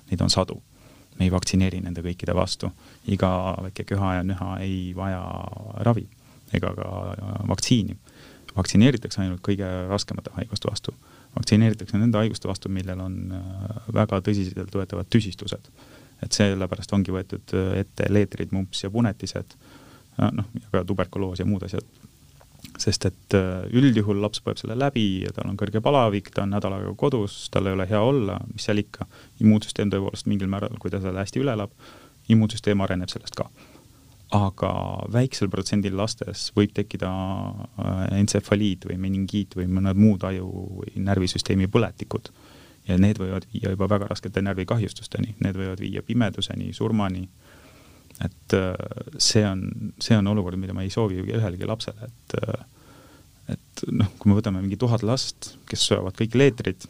neid 0.09 0.23
on 0.25 0.33
sadu. 0.33 0.61
me 1.19 1.25
ei 1.27 1.31
vaktsineeri 1.31 1.81
nende 1.83 2.01
kõikide 2.01 2.33
vastu. 2.33 2.71
iga 3.05 3.29
väike 3.61 3.83
köha 3.83 4.15
ja 4.15 4.23
nüha 4.23 4.57
ei 4.59 4.93
vaja 4.95 5.21
ravi 5.85 6.07
ega 6.53 6.73
ka 6.75 6.88
vaktsiini. 7.47 7.97
vaktsineeritakse 8.55 9.21
ainult 9.21 9.41
kõige 9.45 9.67
raskemate 9.89 10.33
haiguste 10.33 10.67
vastu. 10.71 10.93
vaktsineeritakse 11.38 11.97
nende 11.97 12.17
haiguste 12.17 12.47
vastu, 12.47 12.69
millel 12.69 13.00
on 13.00 13.17
äh, 13.31 13.81
väga 13.93 14.21
tõsiseltvõetavad 14.21 15.09
tüsistused. 15.09 15.69
et 16.23 16.31
sellepärast 16.31 16.93
ongi 16.93 17.11
võetud 17.11 17.53
ette 17.75 18.09
leetrid, 18.09 18.51
mumps 18.51 18.83
ja 18.83 18.89
punetised, 18.89 19.53
äh, 20.17 20.31
noh, 20.31 20.50
ja 20.53 20.71
ka 20.71 20.83
tuberkuloos 20.83 21.39
ja 21.39 21.45
muud 21.45 21.63
asjad 21.69 21.85
sest 22.80 23.06
et 23.10 23.36
äh, 23.38 23.66
üldjuhul 23.75 24.22
laps 24.24 24.42
põeb 24.44 24.60
selle 24.60 24.78
läbi 24.80 25.24
ja 25.25 25.34
tal 25.36 25.50
on 25.50 25.58
kõrge 25.60 25.82
palavik, 25.84 26.32
ta 26.36 26.46
on 26.46 26.54
nädal 26.56 26.78
aega 26.78 26.94
kodus, 26.98 27.44
tal 27.51 27.68
ei 27.68 27.75
ole 27.75 27.88
hea 27.90 28.01
olla, 28.01 28.40
mis 28.54 28.68
seal 28.68 28.82
ikka, 28.82 29.08
immuunsüsteem 29.44 29.92
tõepoolest 29.92 30.30
mingil 30.32 30.50
määral, 30.51 30.78
kui 30.80 30.94
ta 30.94 31.01
selle 31.04 31.22
hästi 31.22 31.44
üle 31.44 31.56
elab, 31.58 31.74
immuunsüsteem 32.32 32.82
areneb 32.82 33.12
sellest 33.12 33.38
ka. 33.38 33.50
aga 34.32 34.72
väiksel 35.12 35.50
protsendil 35.51 35.98
lastes 36.00 36.54
võib 36.56 36.72
tekkida 36.75 37.10
äh, 37.12 38.06
entsefaliit 38.22 38.88
või 38.88 38.98
meningiit 38.98 39.58
või 39.60 39.68
mõned 39.68 40.00
muud 40.00 40.24
aju 40.24 40.48
või 40.80 41.04
närvisüsteemi 41.04 41.68
põletikud. 41.68 42.32
Ja 42.88 42.96
need 42.98 43.20
võivad 43.22 43.44
viia 43.54 43.75
juba 43.75 43.90
väga 43.92 44.08
raskete 44.10 44.42
närvikahjustusteni, 44.42 45.36
need 45.44 45.58
võivad 45.60 45.84
viia 45.84 46.01
pimeduseni, 46.01 46.72
surmani 46.74 47.28
et 48.25 48.58
äh, 48.58 48.74
see 49.18 49.44
on, 49.48 49.66
see 50.01 50.18
on 50.18 50.28
olukord, 50.34 50.60
mida 50.62 50.75
ma 50.78 50.86
ei 50.86 50.94
soovi 50.94 51.22
ühelegi 51.24 51.68
lapsele, 51.70 52.10
et 52.10 52.38
äh, 52.42 52.68
et 53.51 53.86
noh, 53.92 54.10
kui 54.20 54.32
me 54.32 54.38
võtame 54.38 54.62
mingi 54.63 54.78
tuhat 54.80 55.04
last, 55.04 55.56
kes 55.70 55.84
söövad 55.90 56.16
kõik 56.20 56.38
leetrid, 56.40 56.86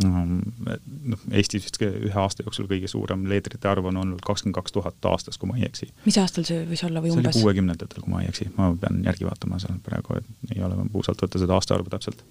noh, 0.00 1.24
Eestis 1.36 1.66
vist 1.66 1.76
ühe 1.82 2.14
aasta 2.22 2.44
jooksul 2.44 2.68
kõige 2.70 2.88
suurem 2.88 3.26
leetrite 3.28 3.68
arv 3.68 3.90
on 3.90 3.98
olnud 4.00 4.22
kakskümmend 4.24 4.56
kaks 4.56 4.72
tuhat 4.72 5.08
aastas, 5.10 5.36
kui 5.40 5.50
ma 5.50 5.58
ei 5.58 5.66
eksi. 5.68 5.90
mis 6.06 6.16
aastal 6.22 6.46
see 6.48 6.62
võis 6.68 6.82
olla 6.86 7.02
või 7.04 7.12
umbes? 7.12 7.34
see 7.34 7.42
oli 7.42 7.48
kuuekümnendatel, 7.48 8.04
kui 8.04 8.12
ma 8.12 8.22
ei 8.22 8.30
eksi, 8.30 8.48
ma 8.56 8.70
pean 8.80 9.02
järgi 9.04 9.28
vaatama 9.28 9.60
seal 9.62 9.76
praegu, 9.84 10.16
et 10.20 10.54
ei 10.56 10.64
ole 10.64 10.78
puusalt 10.92 11.20
võtta 11.20 11.42
seda 11.42 11.58
aastaarvu 11.58 11.92
täpselt. 11.92 12.24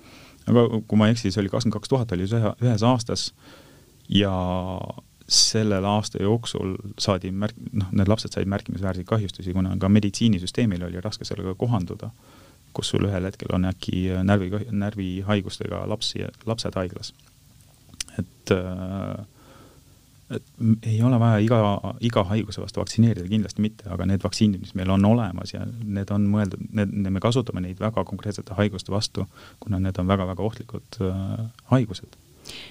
aga 0.48 0.66
kui 0.80 1.02
ma 1.02 1.10
ei 1.10 1.18
eksi, 1.18 1.34
see 1.34 1.44
oli 1.44 1.54
kakskümmend 1.54 1.78
kaks 1.78 1.94
tuhat 1.94 2.16
oli 2.18 2.26
ühe, 2.26 2.56
ühes 2.66 2.88
aastas 2.90 3.30
ja 4.10 4.34
sellel 5.30 5.86
aasta 5.86 6.24
jooksul 6.24 6.76
saadi 7.00 7.32
märk-, 7.32 7.58
noh, 7.72 7.90
need 7.96 8.10
lapsed 8.10 8.34
said 8.34 8.50
märkimisväärseid 8.50 9.08
kahjustusi, 9.10 9.54
kuna 9.54 9.76
ka 9.80 9.90
meditsiinisüsteemil 9.90 10.84
oli 10.90 11.02
raske 11.02 11.28
sellega 11.28 11.56
kohanduda, 11.58 12.12
kus 12.74 12.92
sul 12.94 13.08
ühel 13.08 13.28
hetkel 13.30 13.54
on 13.56 13.68
äkki 13.70 14.08
närvi, 14.26 14.52
närvihaigustega 14.72 15.84
lapsi, 15.90 16.26
lapsed 16.50 16.78
haiglas. 16.78 17.14
et 18.20 18.52
äh, 18.52 19.26
et 20.30 20.44
ei 20.86 21.00
ole 21.04 21.18
vaja 21.20 21.40
iga, 21.42 21.60
iga 22.06 22.24
haiguse 22.30 22.62
vastu 22.62 22.82
vaktsineerida, 22.84 23.26
kindlasti 23.30 23.64
mitte, 23.66 23.88
aga 23.90 24.06
need 24.06 24.22
vaktsiinid, 24.22 24.62
mis 24.62 24.76
meil 24.78 24.92
on 24.94 25.06
olemas 25.10 25.56
ja 25.56 25.64
need 25.66 26.12
on 26.14 26.28
mõeldud, 26.30 26.68
need, 26.78 26.94
me 27.10 27.22
kasutame 27.24 27.64
neid 27.66 27.82
väga 27.82 28.04
konkreetsete 28.06 28.58
haiguste 28.60 28.94
vastu, 28.94 29.26
kuna 29.60 29.80
need 29.82 29.98
on 29.98 30.10
väga-väga 30.10 30.46
ohtlikud 30.46 31.00
äh, 31.02 31.48
haigused 31.74 32.18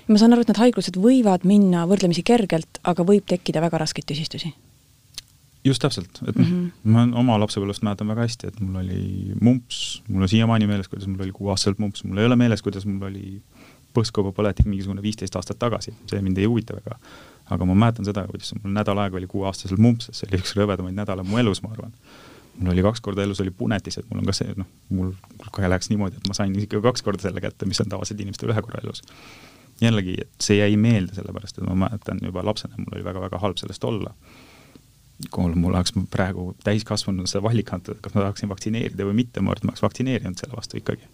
ma 0.09 0.19
saan 0.19 0.33
aru, 0.33 0.45
et 0.45 0.53
need 0.53 0.63
haigused 0.63 0.97
võivad 1.01 1.45
minna 1.49 1.85
võrdlemisi 1.91 2.25
kergelt, 2.27 2.81
aga 2.83 3.07
võib 3.07 3.27
tekkida 3.29 3.63
väga 3.65 3.85
raskeid 3.85 4.09
tüsistusi? 4.09 4.55
just 5.65 5.83
täpselt, 5.83 6.21
et 6.27 6.37
mm 6.37 6.45
-hmm. 6.45 6.71
ma 6.83 7.03
oma 7.19 7.39
lapsepõlvest 7.43 7.83
mäletan 7.83 8.09
väga 8.09 8.25
hästi, 8.27 8.47
et 8.47 8.61
mul 8.61 8.81
oli 8.83 9.35
mumps, 9.41 10.03
mul 10.09 10.23
on 10.23 10.29
siiamaani 10.29 10.67
meeles, 10.67 10.89
kuidas 10.89 11.09
mul 11.09 11.23
oli 11.23 11.33
kuueaastaselt 11.33 11.79
mumps, 11.79 12.05
mul 12.05 12.19
ei 12.19 12.27
ole 12.27 12.37
meeles, 12.37 12.63
kuidas 12.63 12.87
mul 12.87 13.03
oli 13.11 13.43
põskõbapõletik 13.97 14.69
mingisugune 14.69 15.03
viisteist 15.03 15.37
aastat 15.37 15.59
tagasi, 15.59 15.95
see 16.11 16.23
mind 16.23 16.39
ei 16.39 16.47
huvita 16.47 16.77
väga. 16.77 16.99
aga 17.49 17.65
ma 17.65 17.75
mäletan 17.75 18.05
seda, 18.05 18.27
kuidas 18.29 18.53
mul 18.63 18.73
nädal 18.77 18.99
aega 18.99 19.17
oli 19.17 19.27
kuueaastaselt 19.27 19.81
mumps, 19.81 20.11
see 20.13 20.29
oli 20.29 20.41
üks 20.43 20.55
rõvedamaid 20.57 20.95
nädalaid 20.95 21.29
mu 21.29 21.39
elus, 21.39 21.63
ma 21.63 21.73
arvan. 21.73 21.93
mul 22.59 22.73
oli 22.73 22.83
kaks 22.83 23.01
korda 23.01 23.23
elus 23.23 23.41
oli 23.41 23.51
punetis, 23.51 23.99
et 23.99 24.11
mul 24.11 24.21
on 24.21 24.27
ka 24.27 24.33
see, 24.33 24.55
noh, 24.57 24.67
mul 24.89 25.13
kohe 25.51 25.69
läheks 25.69 25.91
niimoodi, 25.91 26.17
et 26.17 26.29
ma 26.29 26.35
sain 26.35 26.55
ikka 26.61 26.81
kaks 26.81 27.03
korda 27.03 27.23
selle 27.23 27.41
kätte, 27.41 27.67
mis 27.67 27.81
on 27.81 27.89
tavaliselt 27.89 28.21
inimestel 28.21 28.51
ühe 28.55 28.63
korra 28.63 28.83
elus 28.85 29.03
jällegi, 29.83 30.17
et 30.23 30.45
see 30.45 30.59
jäi 30.59 30.77
meelde, 30.81 31.15
sellepärast 31.17 31.59
et 31.59 31.67
ma 31.67 31.77
mäletan 31.87 32.21
juba 32.25 32.45
lapsena, 32.45 32.79
mul 32.79 32.99
oli 32.99 33.07
väga-väga 33.07 33.41
halb 33.43 33.61
sellest 33.61 33.85
olla. 33.85 34.15
kui 35.35 35.55
mul 35.55 35.75
oleks 35.75 35.97
praegu 36.11 36.53
täiskasvanuna 36.63 37.27
see 37.27 37.43
valik 37.43 37.73
antud, 37.75 37.99
kas 38.01 38.15
ma 38.15 38.23
tahaksin 38.23 38.49
vaktsineerida 38.49 39.07
või 39.07 39.17
mitte, 39.19 39.41
ma 39.41 39.51
arvan, 39.51 39.59
et 39.59 39.67
ma 39.67 39.73
oleks 39.73 39.83
vaktsineerinud 39.83 40.39
selle 40.39 40.55
vastu 40.55 40.79
ikkagi 40.79 41.09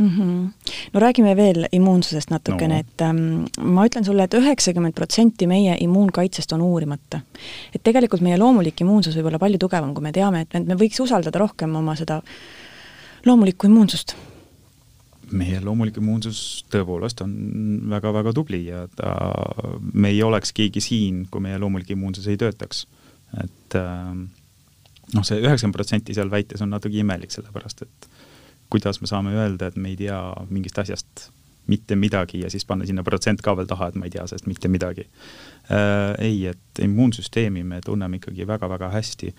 mm. 0.00 0.08
-hmm. 0.08 0.72
no 0.92 1.00
räägime 1.00 1.36
veel 1.36 1.66
immuunsusest 1.72 2.30
natukene 2.30 2.74
no., 2.74 2.80
et 2.80 3.00
ähm, 3.00 3.44
ma 3.74 3.86
ütlen 3.86 4.04
sulle 4.04 4.22
et, 4.22 4.34
et 4.34 4.40
üheksakümmend 4.42 4.92
protsenti 4.92 5.46
meie 5.46 5.76
immuunkaitsest 5.80 6.52
on 6.52 6.60
uurimata. 6.60 7.20
et 7.74 7.82
tegelikult 7.82 8.20
meie 8.22 8.38
loomulik 8.38 8.80
immuunsus 8.80 9.16
võib 9.16 9.26
olla 9.26 9.38
palju 9.38 9.58
tugevam, 9.58 9.94
kui 9.94 10.02
me 10.02 10.12
teame, 10.12 10.40
et 10.40 10.66
me 10.66 10.74
võiks 10.74 11.00
usaldada 11.00 11.38
rohkem 11.38 11.76
oma 11.76 11.96
seda 11.96 12.22
loomulikku 13.26 13.66
immuunsust 13.66 14.16
meie 15.36 15.60
loomulik 15.64 16.00
immuunsus 16.00 16.64
tõepoolest 16.72 17.22
on 17.24 17.32
väga-väga 17.90 18.32
tubli 18.36 18.64
ja 18.66 18.84
ta, 18.96 19.14
me 19.92 20.12
ei 20.12 20.22
oleks 20.26 20.54
keegi 20.56 20.82
siin, 20.84 21.24
kui 21.30 21.42
meie 21.44 21.58
loomulik 21.60 21.90
immuunsus 21.94 22.28
ei 22.30 22.38
töötaks. 22.40 22.86
et 23.44 23.76
äh, 23.78 24.14
noh, 25.14 25.26
see 25.26 25.40
üheksakümmend 25.42 25.76
protsenti 25.76 26.16
seal 26.16 26.30
väites 26.32 26.62
on 26.62 26.72
natuke 26.74 26.98
imelik, 27.02 27.32
sellepärast 27.34 27.84
et 27.86 28.08
kuidas 28.70 29.00
me 29.02 29.10
saame 29.10 29.34
öelda, 29.34 29.70
et 29.70 29.76
me 29.76 29.92
ei 29.92 29.98
tea 29.98 30.18
mingist 30.50 30.78
asjast 30.78 31.30
mitte 31.70 31.96
midagi 31.96 32.40
ja 32.40 32.50
siis 32.50 32.64
panna 32.66 32.86
sinna 32.86 33.04
protsent 33.06 33.42
ka 33.44 33.54
veel 33.58 33.68
taha, 33.70 33.90
et 33.90 33.98
ma 33.98 34.08
ei 34.08 34.14
tea 34.14 34.26
sellest 34.26 34.48
mitte 34.50 34.70
midagi 34.72 35.06
äh,. 35.70 36.14
ei, 36.18 36.46
et 36.50 36.82
immuunsüsteemi 36.82 37.62
me 37.64 37.80
tunneme 37.84 38.18
ikkagi 38.18 38.46
väga-väga 38.48 38.90
hästi 38.94 39.34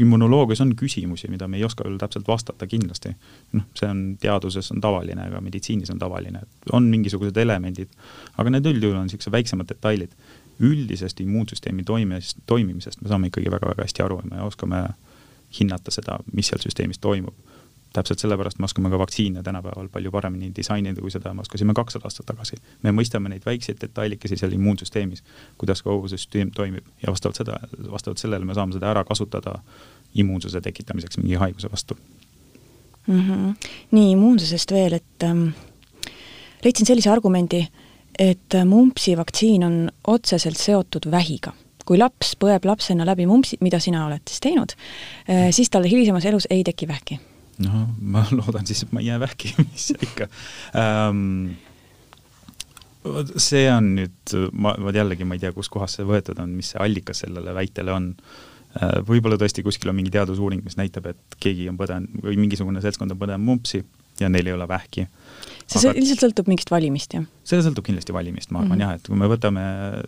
immunoloogias 0.00 0.60
on 0.64 0.74
küsimusi, 0.78 1.28
mida 1.30 1.48
me 1.48 1.58
ei 1.58 1.64
oska 1.64 1.84
veel 1.86 1.98
täpselt 2.00 2.28
vastata 2.28 2.66
kindlasti. 2.66 3.14
noh, 3.52 3.66
see 3.78 3.88
on 3.88 4.02
teaduses 4.20 4.70
on 4.72 4.80
tavaline, 4.80 5.28
ka 5.30 5.40
meditsiinis 5.44 5.90
on 5.94 5.98
tavaline, 5.98 6.42
et 6.42 6.72
on 6.72 6.88
mingisugused 6.92 7.36
elemendid, 7.36 7.92
aga 8.38 8.54
need 8.54 8.68
üldjuhul 8.72 8.98
on 8.98 9.08
niisugused 9.10 9.32
väiksemad 9.32 9.68
detailid. 9.68 10.14
üldisest 10.62 11.20
immuunsüsteemi 11.20 11.82
toimest, 11.82 12.38
toimimisest 12.46 13.00
me 13.02 13.08
saame 13.08 13.30
ikkagi 13.30 13.50
väga-väga 13.50 13.82
hästi 13.82 14.02
aru 14.04 14.20
ja 14.20 14.28
me 14.30 14.42
oskame 14.46 14.82
hinnata 15.58 15.90
seda, 15.90 16.18
mis 16.32 16.52
seal 16.52 16.60
süsteemis 16.62 17.00
toimub 17.02 17.34
täpselt 17.92 18.22
sellepärast 18.22 18.58
me 18.58 18.64
oskame 18.64 18.90
ka 18.90 18.98
vaktsiine 18.98 19.42
tänapäeval 19.42 19.88
palju 19.92 20.10
paremini 20.10 20.52
disainida, 20.56 21.00
kui 21.00 21.10
seda 21.10 21.34
me 21.34 21.44
oskasime 21.44 21.74
kakssada 21.74 22.08
aastat 22.08 22.26
tagasi. 22.26 22.56
me 22.82 22.92
mõistame 22.92 23.28
neid 23.32 23.44
väikseid 23.46 23.80
detailikesi 23.80 24.36
seal 24.40 24.52
immuunsüsteemis, 24.56 25.22
kuidas 25.58 25.82
kogu 25.82 26.08
süsteem 26.08 26.50
toimib 26.50 26.86
ja 27.02 27.12
vastavalt 27.12 27.40
seda, 27.42 27.58
vastavalt 27.90 28.18
sellele 28.18 28.44
me 28.44 28.54
saame 28.54 28.76
seda 28.76 28.90
ära 28.90 29.04
kasutada 29.04 29.58
immuunsuse 30.14 30.60
tekitamiseks 30.60 31.18
mingi 31.18 31.40
haiguse 31.40 31.70
vastu 31.72 31.96
mm. 33.06 33.20
-hmm. 33.20 33.54
nii, 33.90 34.10
immuunsusest 34.12 34.72
veel, 34.72 34.92
et 34.92 35.22
ähm, 35.28 35.48
leidsin 36.64 36.86
sellise 36.86 37.10
argumendi, 37.10 37.66
et 38.18 38.54
mumpsi 38.64 39.16
vaktsiin 39.16 39.64
on 39.64 39.90
otseselt 40.06 40.56
seotud 40.56 41.10
vähiga 41.10 41.52
kui 41.84 41.98
laps 41.98 42.36
põeb 42.38 42.64
lapsena 42.64 43.06
läbi 43.06 43.26
mumpsi, 43.26 43.56
mida 43.60 43.80
sina 43.80 44.06
oled 44.06 44.22
siis 44.28 44.40
teinud, 44.40 44.72
äh, 45.28 45.50
siis 45.50 45.70
tal 45.70 45.84
hilisemas 45.84 46.24
elus 46.24 46.46
ei 46.50 46.64
teki 46.64 46.88
vähki 46.88 47.18
no 47.58 47.84
ma 48.00 48.24
loodan 48.38 48.66
siis, 48.68 48.84
et 48.86 48.94
ma 48.94 49.02
ei 49.02 49.10
jää 49.10 49.20
vähki, 49.20 49.54
mis 49.66 49.90
ikka 49.98 50.28
ähm, 50.78 51.52
see 53.40 53.66
on 53.72 53.94
nüüd, 53.98 54.34
ma, 54.54 54.74
ma 54.78 54.94
jällegi, 54.94 55.26
ma 55.26 55.36
ei 55.36 55.42
tea, 55.42 55.52
kuskohast 55.56 55.98
see 55.98 56.08
võetud 56.08 56.38
on, 56.42 56.54
mis 56.58 56.72
see 56.72 56.82
allikas 56.82 57.24
sellele 57.24 57.54
väitele 57.56 57.94
on. 57.94 58.12
Äh, 58.78 59.00
võib-olla 59.08 59.36
tõesti 59.40 59.64
kuskil 59.66 59.90
on 59.90 59.98
mingi 59.98 60.12
teadusuuring, 60.14 60.62
mis 60.64 60.78
näitab, 60.78 61.10
et 61.10 61.36
keegi 61.42 61.66
on 61.68 61.80
põdenud 61.80 62.22
või 62.24 62.38
mingisugune 62.40 62.80
seltskond 62.84 63.12
on 63.12 63.20
põdenud 63.20 63.44
mumpsi 63.44 63.82
ja 64.20 64.30
neil 64.32 64.48
ei 64.48 64.54
ole 64.54 64.68
vähki. 64.68 65.06
see 65.66 65.82
Aga... 65.82 65.98
lihtsalt 65.98 66.24
sõltub 66.26 66.48
mingist 66.48 66.72
valimist, 66.72 67.16
jah? 67.16 67.26
see 67.48 67.60
sõltub 67.64 67.84
kindlasti 67.88 68.14
valimist, 68.14 68.52
ma 68.52 68.62
arvan 68.62 68.78
mm 68.78 68.80
-hmm. 68.80 68.86
jah, 68.86 69.00
et 69.00 69.08
kui 69.08 69.18
me 69.18 69.28
võtame 69.28 69.64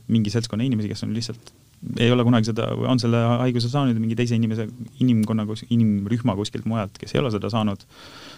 mingi 0.09 0.33
seltskonna 0.33 0.65
inimesi, 0.65 0.93
kes 0.93 1.05
on 1.05 1.15
lihtsalt 1.17 1.53
ei 1.99 2.11
ole 2.13 2.25
kunagi 2.25 2.51
seda, 2.51 2.69
on 2.89 3.01
selle 3.01 3.21
haiguse 3.45 3.69
saanud 3.73 3.99
mingi 4.01 4.17
teise 4.19 4.37
inimese, 4.39 4.67
inimkonna, 5.05 5.47
inimrühma 5.75 6.37
kuskilt 6.39 6.67
mujalt, 6.71 6.99
kes 7.01 7.15
ei 7.15 7.21
ole 7.23 7.33
seda 7.35 7.51
saanud, 7.53 7.85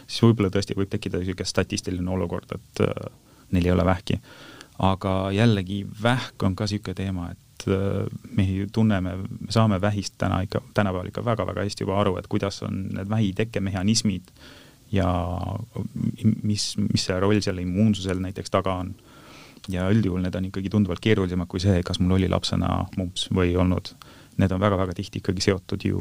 siis 0.06 0.22
võib-olla 0.24 0.50
tõesti 0.54 0.76
võib 0.78 0.90
tekkida 0.92 1.20
niisugune 1.22 1.48
statistiline 1.48 2.12
olukord, 2.16 2.56
et 2.58 2.84
äh, 2.86 3.08
neil 3.54 3.70
ei 3.70 3.74
ole 3.76 3.86
vähki. 3.86 4.20
aga 4.78 5.30
jällegi, 5.32 5.86
vähk 6.02 6.42
on 6.42 6.56
ka 6.56 6.66
niisugune 6.68 6.98
teema, 6.98 7.30
et 7.32 7.68
äh, 7.70 8.04
me 8.36 8.46
tunneme, 8.72 9.16
me 9.16 9.50
saame 9.50 9.80
vähist 9.80 10.18
täna 10.18 10.42
ikka, 10.44 10.62
tänapäeval 10.74 11.12
ikka 11.12 11.24
väga-väga 11.24 11.64
hästi 11.64 11.86
juba 11.86 12.00
aru, 12.00 12.16
et 12.18 12.26
kuidas 12.28 12.62
on 12.62 12.88
need 12.98 13.10
vähi 13.10 13.32
tekkemehhanismid 13.32 14.30
ja 14.92 15.08
mis, 16.42 16.76
mis 16.78 17.06
see 17.08 17.20
roll 17.20 17.40
seal 17.42 17.58
immuunsusel 17.58 18.20
näiteks 18.22 18.52
taga 18.54 18.76
on 18.82 18.94
ja 19.72 19.88
üldjuhul 19.90 20.22
need 20.24 20.34
on 20.38 20.48
ikkagi 20.50 20.70
tunduvalt 20.72 21.02
keerulisemad 21.04 21.48
kui 21.50 21.62
see, 21.62 21.82
kas 21.86 22.00
mul 22.00 22.16
oli 22.18 22.28
lapsena 22.30 22.86
mumps 22.96 23.28
või 23.34 23.50
ei 23.52 23.56
olnud. 23.60 23.92
Need 24.36 24.52
on 24.52 24.60
väga-väga 24.60 24.94
tihti 24.96 25.22
ikkagi 25.22 25.44
seotud 25.46 25.84
ju 25.88 26.00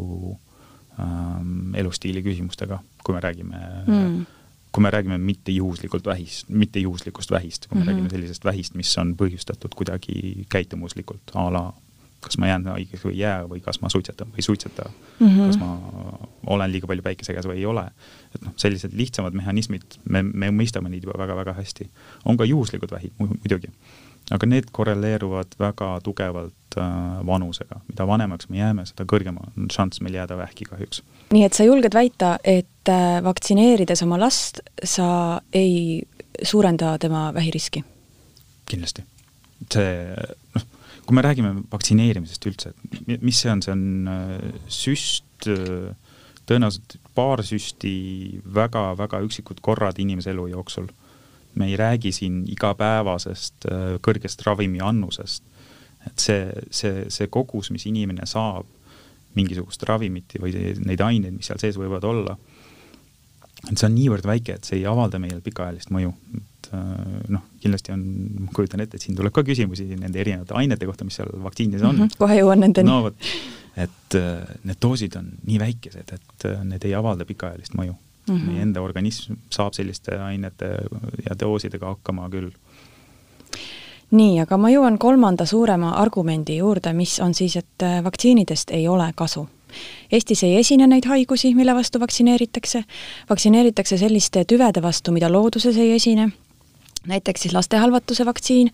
ähm, 1.00 1.76
elustiili 1.76 2.24
küsimustega, 2.26 2.82
kui 3.04 3.16
me 3.16 3.24
räägime 3.24 3.62
mm., 3.88 4.26
kui 4.76 4.84
me 4.84 4.92
räägime 4.92 5.16
mitte 5.18 5.54
juhuslikult 5.56 6.06
vähist, 6.06 6.50
mitte 6.52 6.82
juhuslikust 6.84 7.32
vähist, 7.32 7.68
kui 7.68 7.78
me 7.78 7.80
mm 7.80 7.88
-hmm. 7.88 7.92
räägime 7.94 8.10
sellisest 8.10 8.46
vähist, 8.46 8.76
mis 8.76 8.98
on 8.98 9.16
põhjustatud 9.16 9.76
kuidagi 9.76 10.46
käitumuslikult 10.50 11.32
a 11.34 11.52
la 11.54 11.74
kas 12.26 12.40
ma 12.42 12.50
jään 12.50 12.66
haigeks 12.74 13.06
või 13.06 13.14
ei 13.16 13.22
jää 13.24 13.44
või 13.50 13.62
kas 13.64 13.80
ma 13.84 13.92
suitsetan 13.94 14.32
või 14.32 14.42
ei 14.42 14.48
suitseta 14.48 14.88
mm, 14.90 15.28
-hmm. 15.28 15.52
kas 15.52 15.60
ma 15.62 16.56
olen 16.56 16.72
liiga 16.74 16.90
palju 16.90 17.06
päikese 17.06 17.36
käes 17.36 17.48
või 17.50 17.60
ei 17.62 17.66
ole. 17.70 17.86
et 18.36 18.42
noh, 18.42 18.54
sellised 18.62 18.96
lihtsamad 18.98 19.38
mehhanismid, 19.38 20.00
me, 20.10 20.24
me 20.24 20.52
mõistame 20.52 20.90
neid 20.90 21.06
juba 21.06 21.18
väga-väga 21.22 21.54
hästi. 21.60 21.90
on 22.26 22.38
ka 22.38 22.48
juhuslikud 22.50 22.92
vähid 22.92 23.14
muidugi, 23.20 23.72
aga 24.32 24.50
need 24.50 24.72
korreleeruvad 24.72 25.58
väga 25.60 25.92
tugevalt 26.04 26.78
äh, 26.78 26.92
vanusega. 27.26 27.80
mida 27.88 28.08
vanemaks 28.08 28.50
me 28.50 28.58
jääme, 28.58 28.86
seda 28.86 29.06
kõrgem 29.06 29.38
on 29.42 29.70
šanss 29.72 30.02
meil 30.02 30.18
jääda 30.22 30.38
vähki 30.38 30.70
kahjuks. 30.70 31.04
nii 31.34 31.46
et 31.46 31.54
sa 31.54 31.68
julged 31.68 31.94
väita, 31.94 32.38
et 32.44 32.90
äh, 32.90 33.24
vaktsineerides 33.24 34.04
oma 34.04 34.20
last 34.20 34.62
sa 34.84 35.42
ei 35.54 36.02
suurenda 36.44 36.98
tema 36.98 37.32
vähiriski? 37.34 37.84
kindlasti. 38.66 39.04
see 39.72 40.16
noh 40.56 40.72
kui 41.06 41.16
me 41.16 41.22
räägime 41.22 41.54
vaktsineerimisest 41.72 42.48
üldse, 42.50 42.74
mis 43.22 43.40
see 43.44 43.52
on, 43.52 43.62
see 43.62 43.74
on 43.74 43.86
äh, 44.10 44.62
süst, 44.74 45.48
äh, 45.52 45.92
tõenäoliselt 46.50 46.98
paar 47.18 47.44
süsti 47.46 47.96
väga-väga 48.56 49.22
üksikud 49.26 49.62
korrad 49.66 50.00
inimese 50.02 50.34
elu 50.34 50.48
jooksul. 50.56 50.90
me 51.56 51.70
ei 51.72 51.78
räägi 51.80 52.12
siin 52.12 52.42
igapäevasest 52.52 53.68
äh, 53.72 53.84
kõrgest 54.04 54.42
ravimi 54.46 54.82
annusest. 54.82 55.44
et 56.08 56.20
see, 56.20 56.50
see, 56.70 57.06
see 57.10 57.28
kogus, 57.28 57.72
mis 57.72 57.86
inimene 57.86 58.26
saab 58.26 58.66
mingisugust 59.36 59.84
ravimit 59.84 60.36
või 60.40 60.54
neid 60.86 61.02
aineid, 61.02 61.34
mis 61.34 61.48
seal 61.50 61.60
sees 61.60 61.78
võivad 61.78 62.04
olla, 62.04 62.38
et 63.70 63.78
see 63.78 63.88
on 63.88 63.96
niivõrd 63.96 64.26
väike, 64.26 64.58
et 64.58 64.68
see 64.68 64.80
ei 64.80 64.86
avalda 64.86 65.20
meile 65.20 65.42
pikaajalist 65.42 65.92
mõju 65.92 66.14
noh, 67.30 67.44
kindlasti 67.62 67.94
on, 67.96 68.06
ma 68.46 68.54
kujutan 68.56 68.84
ette, 68.84 69.00
et 69.00 69.06
siin 69.06 69.18
tuleb 69.18 69.34
ka 69.36 69.44
küsimusi 69.48 69.88
nende 70.00 70.22
erinevate 70.22 70.56
ainete 70.58 70.88
kohta, 70.90 71.08
mis 71.08 71.18
seal 71.20 71.32
vaktsiinides 71.44 71.84
on 71.84 71.96
mm. 71.96 72.02
-hmm, 72.02 72.18
kohe 72.22 72.40
jõuan 72.40 72.62
nendeni. 72.64 72.90
no 72.90 73.02
vot, 73.08 73.30
et 73.78 74.20
äh, 74.20 74.44
need 74.64 74.82
doosid 74.82 75.18
on 75.20 75.32
nii 75.46 75.60
väikesed, 75.62 76.14
et 76.20 76.48
äh, 76.50 76.62
need 76.64 76.86
ei 76.86 76.96
avalda 76.96 77.26
pikaajalist 77.26 77.74
mõju 77.74 77.94
mm. 77.94 78.36
-hmm. 78.36 78.46
meie 78.52 78.62
enda 78.62 78.82
organism 78.82 79.40
saab 79.50 79.74
selliste 79.74 80.20
ainete 80.20 80.72
ja 81.30 81.40
doosidega 81.40 81.96
hakkama 81.96 82.30
küll 82.30 82.52
nii, 84.12 84.40
aga 84.40 84.58
ma 84.58 84.70
jõuan 84.70 84.98
kolmanda 84.98 85.46
suurema 85.46 85.96
argumendi 86.00 86.58
juurde, 86.58 86.94
mis 86.94 87.20
on 87.20 87.34
siis, 87.34 87.56
et 87.56 87.84
vaktsiinidest 88.04 88.72
ei 88.72 88.88
ole 88.88 89.12
kasu 89.16 89.48
Eestis 90.12 90.44
ei 90.44 90.56
esine 90.56 90.88
neid 90.88 91.06
haigusi, 91.10 91.54
mille 91.56 91.76
vastu 91.76 92.00
vaktsineeritakse, 92.00 92.84
vaktsineeritakse 93.30 93.98
selliste 93.98 94.46
tüvede 94.46 94.82
vastu, 94.82 95.12
mida 95.12 95.32
looduses 95.32 95.78
ei 95.78 95.92
esine 95.96 96.30
näiteks 97.08 97.42
siis 97.42 97.54
lastehalvatuse 97.54 98.26
vaktsiin, 98.26 98.72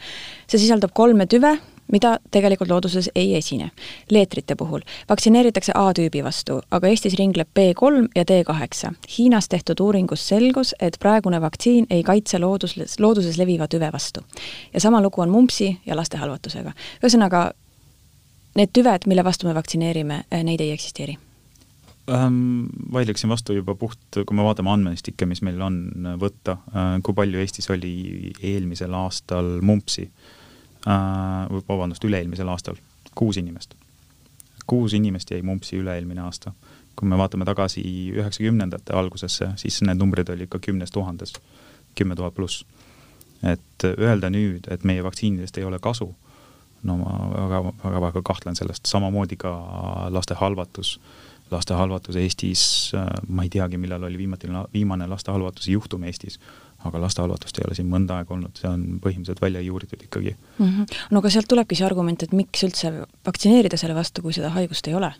see 0.47 0.59
sisaldab 0.59 0.91
kolme 0.93 1.25
tüve, 1.25 1.57
mida 1.91 2.17
tegelikult 2.31 2.69
looduses 2.69 3.09
ei 3.15 3.35
esine. 3.35 3.71
leetrite 4.09 4.55
puhul 4.55 4.81
vaktsineeritakse 5.09 5.71
A-tüübi 5.75 6.23
vastu, 6.23 6.61
aga 6.71 6.87
Eestis 6.87 7.15
ringleb 7.19 7.47
B3 7.59 8.07
ja 8.15 8.23
D8. 8.23 8.93
Hiinas 9.17 9.49
tehtud 9.49 9.79
uuringus 9.79 10.27
selgus, 10.27 10.75
et 10.79 10.97
praegune 10.99 11.41
vaktsiin 11.41 11.87
ei 11.89 12.03
kaitse 12.03 12.39
loodus, 12.39 12.75
looduses 12.99 13.37
leviva 13.37 13.67
tüve 13.67 13.91
vastu. 13.93 14.21
ja 14.73 14.79
sama 14.79 15.01
lugu 15.01 15.21
on 15.21 15.29
mumpsi 15.29 15.79
ja 15.85 15.95
lastehalvatusega. 15.95 16.71
ühesõnaga, 17.03 17.51
need 18.55 18.69
tüved, 18.73 19.07
mille 19.07 19.23
vastu 19.23 19.47
me 19.47 19.55
vaktsineerime, 19.55 20.23
neid 20.43 20.61
ei 20.61 20.71
eksisteeri 20.71 21.17
ähm,? 22.09 22.65
Vaidleksin 22.93 23.29
vastu 23.29 23.53
juba 23.53 23.75
puht, 23.75 23.99
kui 24.25 24.35
me 24.35 24.43
vaatame 24.43 24.71
andmestikke, 24.71 25.25
mis 25.29 25.41
meil 25.45 25.61
on 25.61 25.77
võtta 26.21 26.57
äh,, 26.73 26.97
kui 27.03 27.15
palju 27.17 27.41
Eestis 27.41 27.69
oli 27.73 28.33
eelmisel 28.41 28.93
aastal 28.97 29.59
mumpsi 29.65 30.07
äh,, 30.87 31.61
vabandust, 31.69 32.05
üle-eelmisel 32.07 32.49
aastal, 32.51 32.79
kuus 33.15 33.37
inimest. 33.37 33.75
kuus 34.67 34.93
inimest 34.93 35.31
jäi 35.31 35.41
mumpsi 35.41 35.77
üle-eelmine 35.81 36.21
aasta. 36.25 36.53
kui 36.95 37.07
me 37.07 37.17
vaatame 37.17 37.45
tagasi 37.45 37.81
üheksakümnendate 38.11 38.93
algusesse, 38.93 39.53
siis 39.55 39.81
need 39.81 39.97
numbrid 39.97 40.29
oli 40.29 40.43
ikka 40.43 40.59
kümnes 40.59 40.91
tuhandes, 40.91 41.33
kümme 41.95 42.15
tuhat 42.15 42.35
pluss. 42.35 42.65
et 43.43 43.83
öelda 43.97 44.29
nüüd, 44.29 44.67
et 44.69 44.83
meie 44.83 45.03
vaktsiinidest 45.03 45.57
ei 45.57 45.63
ole 45.63 45.79
kasu, 45.79 46.15
no 46.83 46.97
ma 46.97 47.17
väga-väga 47.83 48.21
kahtlen 48.25 48.55
sellest, 48.55 48.85
samamoodi 48.85 49.37
ka 49.37 49.51
laste 50.09 50.33
halvatus 50.33 50.97
laste 50.97 51.20
halvatus 51.51 52.15
Eestis, 52.15 52.91
äh, 52.95 53.07
ma 53.27 53.43
ei 53.43 53.49
teagi, 53.49 53.77
millal 53.77 54.03
oli 54.03 54.17
viimati, 54.17 54.47
viimane 54.73 55.07
laste 55.07 55.31
halvatuse 55.31 55.71
juhtum 55.71 56.03
Eestis, 56.03 56.39
aga 56.85 57.01
laste 57.01 57.21
halvatust 57.21 57.59
ei 57.59 57.67
ole 57.67 57.75
siin 57.77 57.89
mõnda 57.91 58.21
aega 58.21 58.33
olnud, 58.33 58.55
see 58.57 58.69
on 58.69 58.85
põhimõtteliselt 59.03 59.41
välja 59.41 59.61
juuritud 59.61 60.01
ikkagi 60.01 60.35
mm. 60.35 60.67
-hmm. 60.67 61.01
no 61.11 61.19
aga 61.21 61.29
sealt 61.29 61.47
tulebki 61.47 61.75
see 61.77 61.85
argument, 61.85 62.23
et 62.23 62.31
miks 62.33 62.63
üldse 62.63 62.93
vaktsineerida 63.25 63.77
selle 63.77 63.95
vastu, 63.95 64.21
kui 64.21 64.33
seda 64.33 64.49
haigust 64.55 64.87
ei 64.87 64.97
ole? 64.97 65.11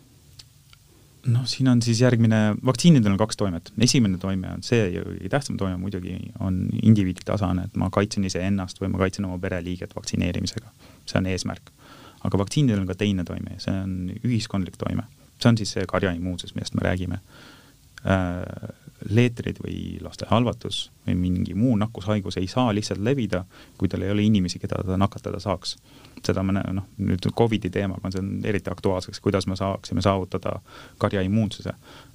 noh, 1.26 1.44
siin 1.46 1.68
on 1.68 1.82
siis 1.82 2.00
järgmine, 2.02 2.56
vaktsiinidel 2.66 3.12
on 3.12 3.18
kaks 3.18 3.36
toimet, 3.36 3.72
esimene 3.78 4.18
toime 4.18 4.56
on 4.56 4.62
see 4.66 4.88
ja 4.96 5.04
kõige 5.06 5.30
tähtsam 5.30 5.56
toime 5.56 5.76
muidugi 5.78 6.16
on 6.40 6.64
indiviidi 6.82 7.22
tasane, 7.24 7.68
et 7.68 7.76
ma 7.78 7.90
kaitsen 7.94 8.24
iseennast 8.24 8.80
või 8.82 8.90
ma 8.90 8.98
kaitsen 9.04 9.28
oma 9.28 9.38
pereliiget 9.38 9.94
vaktsineerimisega, 9.94 10.72
see 11.06 11.18
on 11.18 11.30
eesmärk. 11.30 11.70
aga 12.24 12.38
vaktsiinidel 12.38 12.80
on 12.80 12.86
ka 12.86 12.94
teine 12.94 13.24
toime, 13.24 13.58
see 13.58 13.74
on 13.74 14.10
ühiskondlik 14.24 14.78
toime 14.78 15.06
see 15.42 15.52
on 15.52 15.58
siis 15.58 15.74
see 15.76 15.88
karjaimmuunsus, 15.88 16.54
millest 16.54 16.78
me 16.78 16.86
räägime. 16.86 17.20
Äh, 18.02 18.72
leetrid 19.10 19.58
või 19.62 19.98
laste 20.02 20.26
halvatus 20.30 20.90
või 21.06 21.16
mingi 21.18 21.54
muu 21.58 21.74
nakkushaigus 21.78 22.36
ei 22.38 22.46
saa 22.50 22.72
lihtsalt 22.74 23.02
levida, 23.02 23.44
kui 23.78 23.88
tal 23.90 24.02
ei 24.02 24.12
ole 24.12 24.24
inimesi, 24.26 24.60
keda 24.62 24.82
ta 24.86 24.96
nakatada 24.98 25.40
saaks. 25.42 25.76
seda 26.22 26.42
me 26.42 26.52
noh, 26.52 26.84
nüüd 27.02 27.26
Covidi 27.34 27.70
teemaga 27.70 28.06
on 28.06 28.12
see 28.14 28.20
on 28.22 28.28
eriti 28.46 28.70
aktuaalseks, 28.70 29.20
kuidas 29.20 29.46
me 29.46 29.56
saaksime 29.56 30.02
saavutada 30.02 30.60
karjaimmuunsuse. 30.98 31.74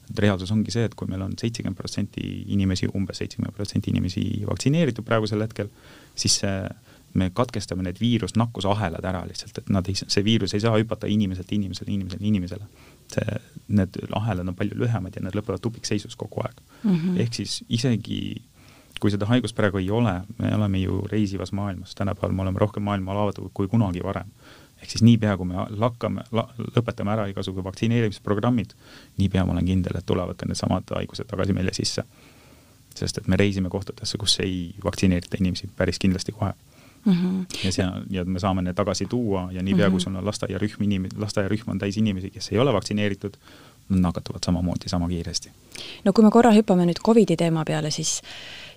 et 0.10 0.20
reaalsus 0.20 0.52
ongi 0.52 0.72
see, 0.72 0.86
et 0.86 0.96
kui 0.96 1.08
meil 1.08 1.22
on 1.22 1.34
seitsekümmend 1.38 1.78
protsenti 1.78 2.44
inimesi, 2.48 2.88
umbes 2.96 3.18
seitsekümmend 3.18 3.54
protsenti 3.54 3.90
inimesi 3.90 4.44
vaktsineeritud 4.48 5.04
praegusel 5.04 5.42
hetkel, 5.42 5.68
siis 6.16 6.40
see 6.40 6.70
me 7.13 7.30
katkestame 7.34 7.84
need 7.84 8.00
viirusnakkusahelad 8.00 9.04
ära 9.04 9.26
lihtsalt, 9.28 9.58
et 9.58 9.70
nad 9.70 9.88
ei, 9.88 9.96
see 9.96 10.24
viirus 10.24 10.54
ei 10.54 10.63
saa 10.63 10.78
hüpata 10.78 11.08
inimeselt 11.08 11.52
inimesele, 11.52 11.92
inimesele, 11.92 12.26
inimesele 12.26 12.68
see, 13.13 13.39
need 13.67 13.98
ahelad 14.15 14.48
on 14.48 14.56
palju 14.56 14.78
lühemad 14.80 15.15
ja 15.15 15.24
need 15.24 15.36
lõpevad 15.38 15.63
tupikseisus 15.63 16.15
kogu 16.15 16.43
aeg 16.43 16.62
mm. 16.84 16.96
-hmm. 16.96 17.20
ehk 17.24 17.34
siis 17.34 17.63
isegi 17.70 18.22
kui 19.00 19.12
seda 19.13 19.28
haigust 19.30 19.56
praegu 19.56 19.78
ei 19.78 19.89
ole, 19.93 20.13
me 20.38 20.54
oleme 20.56 20.80
ju 20.82 21.02
reisivas 21.12 21.52
maailmas, 21.52 21.96
tänapäeval 21.96 22.36
me 22.36 22.41
oleme 22.41 22.60
rohkem 22.60 22.84
maailma 22.84 23.13
avatud 23.22 23.52
kui 23.54 23.67
kunagi 23.67 24.04
varem. 24.04 24.32
ehk 24.82 24.89
siis 24.89 25.04
niipea, 25.04 25.38
kui 25.38 25.46
me 25.46 25.65
lakkame 25.70 26.24
la,, 26.32 26.48
lõpetame 26.76 27.13
ära 27.13 27.28
igasugu 27.28 27.63
vaktsineerimisprogrammid, 27.65 28.74
niipea 29.17 29.46
ma 29.46 29.52
olen 29.52 29.65
kindel, 29.65 29.98
et 29.98 30.06
tulevad 30.06 30.38
ka 30.38 30.46
needsamad 30.46 30.93
haigused 30.96 31.30
tagasi 31.30 31.54
meile 31.54 31.74
sisse. 31.74 32.04
sest 32.96 33.17
et 33.17 33.28
me 33.28 33.38
reisime 33.38 33.70
kohtadesse, 33.70 34.17
kus 34.17 34.39
ei 34.39 34.74
vaktsineerita 34.84 35.38
inimesi 35.39 35.70
päris 35.78 36.00
kindlasti 36.00 36.32
kohe 36.32 36.54
mm. 37.08 37.13
-hmm. 37.13 37.65
ja 37.65 37.72
see, 37.72 37.88
ja 38.10 38.26
me 38.26 38.39
saame 38.39 38.62
need 38.62 38.76
tagasi 38.76 39.06
tuua 39.06 39.48
ja 39.52 39.63
niipea 39.63 39.86
mm, 39.86 39.89
-hmm. 39.89 39.91
kui 39.91 40.02
sul 40.02 40.15
on 40.15 40.26
lasteaiarühm 40.26 40.84
inim-, 40.84 41.10
lasteaiarühm 41.17 41.70
on 41.72 41.80
täis 41.80 41.98
inimesi, 41.98 42.30
kes 42.30 42.52
ei 42.52 42.60
ole 42.60 42.74
vaktsineeritud, 42.74 43.38
nakatuvad 43.89 44.39
samamoodi 44.46 44.89
sama 44.89 45.08
kiiresti. 45.08 45.52
no 46.06 46.13
kui 46.13 46.24
me 46.24 46.32
korra 46.32 46.52
hüppame 46.52 46.86
nüüd 46.86 47.02
Covidi 47.06 47.36
teema 47.36 47.63
peale, 47.65 47.91
siis, 47.91 48.22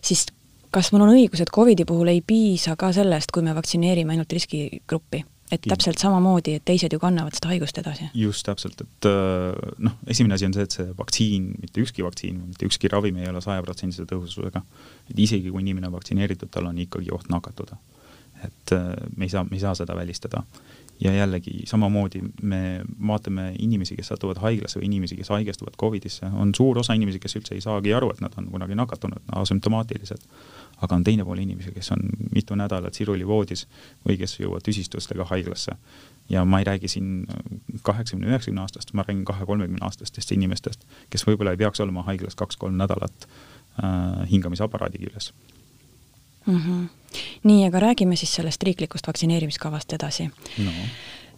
siis 0.03 0.27
kas 0.71 0.93
mul 0.93 1.03
on 1.03 1.15
õigus, 1.15 1.43
et 1.43 1.51
Covidi 1.51 1.85
puhul 1.85 2.09
ei 2.09 2.23
piisa 2.27 2.77
ka 2.77 2.93
sellest, 2.93 3.31
kui 3.35 3.43
me 3.43 3.55
vaktsineerime 3.55 4.13
ainult 4.13 4.33
riskigruppi? 4.33 5.25
et 5.51 5.61
täpselt 5.67 5.99
samamoodi, 5.99 6.55
et 6.55 6.65
teised 6.65 6.93
ju 6.95 6.99
kannavad 7.03 7.35
seda 7.35 7.49
haigust 7.51 7.79
edasi. 7.79 8.05
just 8.15 8.47
täpselt, 8.47 8.81
et 8.81 9.07
äh, 9.11 9.73
noh, 9.79 9.97
esimene 10.07 10.35
asi 10.35 10.47
on 10.47 10.55
see, 10.55 10.63
et 10.63 10.77
see 10.77 10.93
vaktsiin, 10.99 11.49
mitte 11.61 11.83
ükski 11.83 12.05
vaktsiin, 12.07 12.37
mitte 12.53 12.67
ükski 12.67 12.89
ravim 12.93 13.19
ei 13.19 13.29
ole 13.29 13.43
sajaprotsendise 13.43 14.07
tõhususega. 14.07 14.63
et 15.11 15.19
isegi 15.19 15.51
kui 15.51 15.63
inimene 15.63 15.91
on 15.91 15.97
vaktsineeritud, 15.99 16.53
tal 16.55 16.71
on 16.71 16.79
ikkagi 16.79 17.11
oht 17.11 17.27
nakatuda 17.35 17.81
et 18.45 18.73
äh, 18.73 18.95
me 19.17 19.25
ei 19.25 19.29
saa, 19.29 19.45
me 19.45 19.57
ei 19.57 19.61
saa 19.61 19.75
seda 19.75 19.97
välistada. 19.97 20.43
ja 21.01 21.13
jällegi 21.13 21.63
samamoodi 21.65 22.21
me 22.43 22.83
vaatame 23.09 23.55
inimesi, 23.59 23.95
kes 23.97 24.11
satuvad 24.13 24.37
haiglasse 24.43 24.77
või 24.77 24.85
inimesi, 24.91 25.17
kes 25.17 25.31
haigestuvad 25.33 25.79
Covidisse, 25.81 26.27
on 26.27 26.51
suur 26.55 26.79
osa 26.79 26.93
inimesi, 26.93 27.19
kes 27.19 27.39
üldse 27.41 27.55
ei 27.57 27.63
saagi 27.65 27.95
aru, 27.97 28.11
et 28.13 28.21
nad 28.21 28.35
on 28.37 28.51
kunagi 28.53 28.77
nakatunud, 28.77 29.23
asümptomaatilised. 29.33 30.27
aga 30.81 30.95
on 30.95 31.05
teine 31.05 31.25
pool 31.25 31.39
inimesi, 31.39 31.73
kes 31.73 31.91
on 31.93 32.05
mitu 32.35 32.55
nädalat 32.55 32.95
sirulivoodis 32.95 33.67
või 34.09 34.19
kes 34.21 34.37
jõuavad 34.41 34.65
tüsistustega 34.69 35.25
haiglasse. 35.25 35.73
ja 36.29 36.45
ma 36.45 36.59
ei 36.59 36.65
räägi 36.65 36.89
siin 36.89 37.27
kaheksakümne, 37.83 38.29
üheksakümne 38.29 38.61
aastast, 38.61 38.93
ma 38.93 39.03
räägin 39.09 39.25
kahe-kolmekümne 39.25 39.85
aastastest 39.85 40.33
inimestest, 40.33 40.85
kes 41.11 41.27
võib-olla 41.27 41.57
ei 41.57 41.63
peaks 41.65 41.81
olema 41.81 42.03
haiglas 42.03 42.35
kaks-kolm 42.35 42.77
nädalat 42.77 43.25
äh, 43.25 44.29
hingamisaparaadi 44.31 44.99
küljes 44.99 45.33
mm. 46.47 46.57
-hmm. 46.57 46.89
nii, 47.43 47.65
aga 47.67 47.87
räägime 47.91 48.17
siis 48.17 48.35
sellest 48.35 48.63
riiklikust 48.63 49.07
vaktsineerimiskavast 49.07 49.93
edasi 49.93 50.31
no 50.59 50.71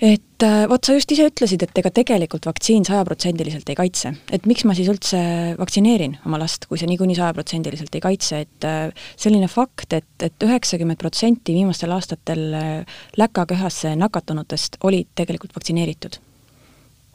et 0.02 0.42
äh, 0.42 0.64
vot 0.70 0.82
sa 0.82 0.96
just 0.96 1.12
ise 1.14 1.28
ütlesid, 1.30 1.62
et 1.62 1.78
ega 1.78 1.90
tegelikult 1.94 2.46
vaktsiin 2.48 2.84
sajaprotsendiliselt 2.88 3.68
ei 3.70 3.78
kaitse, 3.78 4.10
et 4.34 4.48
miks 4.50 4.64
ma 4.66 4.74
siis 4.74 4.90
üldse 4.90 5.20
vaktsineerin 5.60 6.16
oma 6.26 6.40
last, 6.42 6.66
kui 6.70 6.80
see 6.80 6.90
niikuinii 6.90 7.16
sajaprotsendiliselt 7.20 7.94
ei 7.94 8.02
kaitse, 8.02 8.42
et 8.46 8.66
äh, 8.66 9.04
selline 9.14 9.46
fakt, 9.52 9.94
et, 9.94 10.10
et 10.26 10.46
üheksakümmend 10.46 10.98
protsenti 11.02 11.54
viimastel 11.54 11.94
aastatel 11.94 12.42
äh, 12.58 12.98
läkaköhasse 13.20 13.94
nakatunutest 14.00 14.80
olid 14.88 15.12
tegelikult 15.18 15.54
vaktsineeritud 15.58 16.18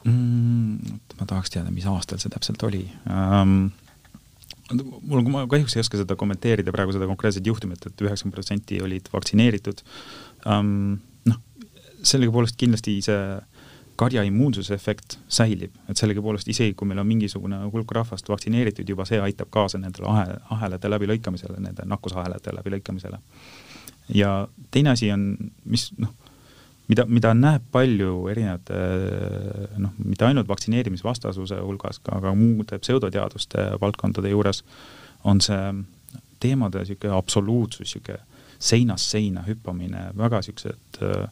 mm,? 0.08 0.96
ma 1.20 1.28
tahaks 1.28 1.52
teada, 1.52 1.74
mis 1.74 1.86
aastal 1.90 2.22
see 2.22 2.32
täpselt 2.32 2.64
oli 2.70 2.86
um 3.04 3.68
mul, 4.74 5.22
ma 5.32 5.44
kahjuks 5.50 5.76
ei 5.76 5.84
oska 5.84 6.00
seda 6.00 6.16
kommenteerida 6.18 6.72
praegu, 6.74 6.94
seda 6.96 7.08
konkreetset 7.10 7.46
juhtumit 7.46 7.86
et, 7.86 7.94
üheksakümmend 8.04 8.36
protsenti 8.36 8.80
olid 8.84 9.08
vaktsineeritud 9.12 9.84
um,. 10.46 10.98
noh, 11.28 11.40
sellegipoolest 12.02 12.58
kindlasti 12.60 12.98
see 13.04 13.22
karja 13.98 14.22
immuunsuse 14.22 14.76
efekt 14.78 15.16
säilib, 15.32 15.72
et 15.90 15.98
sellegipoolest 15.98 16.48
isegi, 16.52 16.76
kui 16.78 16.86
meil 16.86 17.00
on 17.02 17.08
mingisugune 17.08 17.58
hulk 17.72 17.90
rahvast 17.96 18.28
vaktsineeritud 18.30 18.88
juba, 18.88 19.06
see 19.08 19.18
aitab 19.18 19.50
kaasa 19.50 19.80
nendele 19.82 20.06
ahe, 20.12 20.36
ahelate 20.54 20.90
läbilõikamisele, 20.92 21.58
nende 21.64 21.86
nakkusahelate 21.90 22.54
läbilõikamisele. 22.60 23.18
ja 24.14 24.32
teine 24.70 24.94
asi 24.94 25.10
on, 25.12 25.32
mis 25.64 25.90
noh 25.98 26.14
mida, 26.88 27.04
mida 27.08 27.34
näeb 27.36 27.66
palju 27.72 28.12
erinevate 28.32 28.78
noh, 29.80 29.92
mitte 30.02 30.26
ainult 30.28 30.48
vaktsineerimisvastasuse 30.48 31.60
hulgas, 31.62 32.00
aga 32.12 32.32
muude 32.36 32.80
pseudoteaduste 32.82 33.70
valdkondade 33.82 34.32
juures, 34.32 34.62
on 35.28 35.42
see 35.44 35.62
teemade 36.40 36.82
niisugune 36.82 37.16
absoluutsus, 37.16 37.84
niisugune 37.86 38.22
seinast 38.58 39.12
seina 39.14 39.44
hüppamine, 39.46 40.08
väga 40.18 40.40
niisugused 40.42 41.02
äh, 41.06 41.28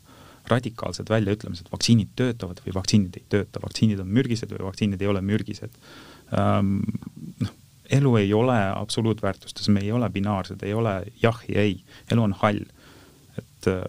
radikaalsed 0.50 1.08
väljaütlemised, 1.10 1.70
vaktsiinid 1.72 2.12
töötavad 2.18 2.60
või 2.62 2.74
vaktsiinid 2.76 3.16
ei 3.18 3.24
tööta, 3.34 3.62
vaktsiinid 3.62 4.02
on 4.02 4.10
mürgised 4.14 4.52
või 4.52 4.68
vaktsiinid 4.68 5.02
ei 5.02 5.10
ole 5.10 5.22
mürgised 5.26 5.74
ähm,. 6.36 6.78
noh, 7.42 7.54
elu 7.96 8.16
ei 8.18 8.32
ole 8.34 8.56
absoluutväärtustes, 8.74 9.68
me 9.70 9.82
ei 9.82 9.92
ole 9.94 10.08
binaarsed, 10.10 10.62
ei 10.66 10.74
ole 10.74 10.96
jah 11.22 11.38
ja 11.48 11.62
ei, 11.62 11.76
elu 12.10 12.22
on 12.22 12.34
hall. 12.42 12.62
et 13.38 13.68
äh, 13.70 13.82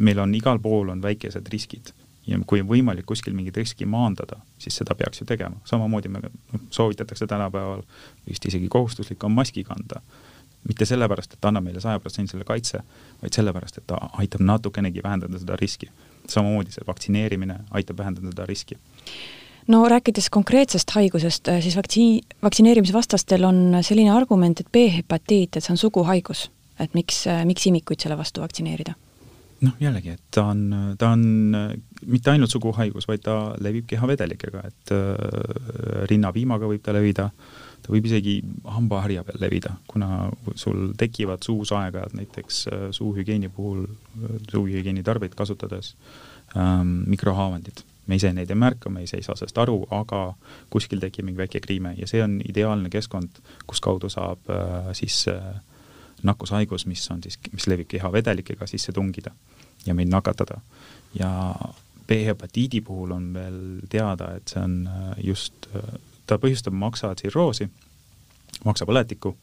meil 0.00 0.18
on 0.18 0.34
igal 0.34 0.58
pool 0.58 0.88
on 0.88 1.02
väikesed 1.02 1.48
riskid. 1.52 1.92
Ja 2.26 2.38
kui 2.46 2.60
on 2.62 2.68
võimalik 2.68 3.06
kuskil 3.08 3.34
mingit 3.34 3.56
riski 3.56 3.86
maandada, 3.88 4.38
siis 4.60 4.76
seda 4.76 4.94
peaks 4.94 5.22
ju 5.22 5.26
tegema, 5.26 5.56
samamoodi 5.66 6.10
me 6.12 6.20
noh, 6.22 6.60
soovitatakse 6.70 7.26
tänapäeval 7.26 7.80
vist 8.28 8.44
isegi 8.46 8.68
kohustuslik 8.68 9.24
on 9.24 9.32
maski 9.32 9.64
kanda. 9.64 10.02
mitte 10.68 10.84
sellepärast, 10.84 11.32
et 11.32 11.40
ta 11.40 11.48
annab 11.48 11.64
meile 11.64 11.80
sajaprotsendilise 11.80 12.44
kaitse, 12.44 12.82
vaid 13.22 13.32
sellepärast, 13.32 13.78
et 13.78 13.86
ta 13.88 13.96
aitab 14.20 14.42
natukenegi 14.44 15.00
vähendada 15.02 15.38
seda 15.38 15.56
riski. 15.56 15.88
samamoodi 16.28 16.72
see 16.72 16.84
vaktsineerimine 16.86 17.56
aitab 17.70 17.98
vähendada 17.98 18.28
seda 18.28 18.46
riski. 18.46 18.76
No 19.68 19.88
rääkides 19.88 20.30
konkreetsest 20.30 20.90
haigusest, 20.90 21.48
siis 21.60 21.76
vaktsiin, 21.76 22.20
vaktsineerimisvastastel 22.42 23.44
on 23.44 23.78
selline 23.80 24.10
argument, 24.10 24.60
et 24.60 24.72
B-hepatiit, 24.72 25.56
et 25.56 25.64
see 25.64 25.72
on 25.72 25.80
suguhaigus, 25.80 26.50
et 26.78 26.94
miks, 26.94 27.24
miks 27.44 27.66
imikuid 27.66 28.00
selle 28.00 28.18
vastu 28.18 28.44
vaktsineerida 28.44 28.94
noh, 29.66 29.74
jällegi, 29.80 30.14
et 30.16 30.22
ta 30.34 30.46
on, 30.52 30.94
ta 30.98 31.12
on 31.14 31.24
mitte 32.08 32.32
ainult 32.32 32.52
suguhaigus, 32.52 33.08
vaid 33.10 33.24
ta 33.24 33.36
levib 33.62 33.88
kehavedelikega, 33.90 34.62
et 34.68 34.94
äh, 34.96 36.06
rinnapiimaga 36.10 36.70
võib 36.70 36.82
ta 36.84 36.94
levida, 36.96 37.28
ta 37.80 37.92
võib 37.92 38.08
isegi 38.08 38.38
hambaharja 38.76 39.24
peal 39.26 39.40
levida, 39.42 39.74
kuna 39.90 40.28
sul 40.58 40.92
tekivad 41.00 41.44
suus 41.46 41.72
aeg-ajalt 41.76 42.16
näiteks 42.18 42.64
äh, 42.72 42.88
suuhügieeni 42.96 43.52
puhul, 43.52 43.86
suuhügieeni 44.50 45.04
tarbeid 45.06 45.36
kasutades 45.38 45.94
ähm, 46.56 47.02
mikrohaavandid. 47.06 47.84
me 48.10 48.16
ise 48.18 48.32
neid 48.34 48.50
ei 48.50 48.58
märka, 48.58 48.90
me 48.90 49.04
ise 49.04 49.20
ei 49.20 49.22
saa 49.22 49.36
sellest 49.38 49.58
aru, 49.62 49.84
aga 49.94 50.32
kuskil 50.72 50.98
tekib 50.98 51.28
mingi 51.28 51.38
väike 51.38 51.60
kriime 51.62 51.92
ja 51.94 52.08
see 52.10 52.22
on 52.24 52.40
ideaalne 52.42 52.90
keskkond, 52.90 53.38
kus 53.70 53.78
kaudu 53.84 54.10
saab 54.10 54.50
äh, 54.50 54.88
siis 54.98 55.28
äh, 55.30 55.60
nakkushaigus, 56.24 56.86
mis 56.86 57.10
on 57.10 57.22
siis, 57.22 57.38
mis 57.52 57.66
levib 57.66 57.88
kehavedelikega 57.88 58.66
sisse 58.66 58.92
tungida 58.92 59.30
ja 59.86 59.94
meid 59.94 60.08
nakatada. 60.08 60.60
ja 61.14 61.54
B-hepatiidi 62.10 62.80
puhul 62.80 63.10
on 63.10 63.34
veel 63.34 63.58
teada, 63.88 64.32
et 64.36 64.48
see 64.50 64.62
on 64.62 64.86
äh, 64.86 65.10
just, 65.24 65.68
äh, 65.76 65.98
ta 66.26 66.38
põhjustab 66.42 66.74
maksatsirroosi, 66.74 67.68
maksapõletikku, 68.66 69.34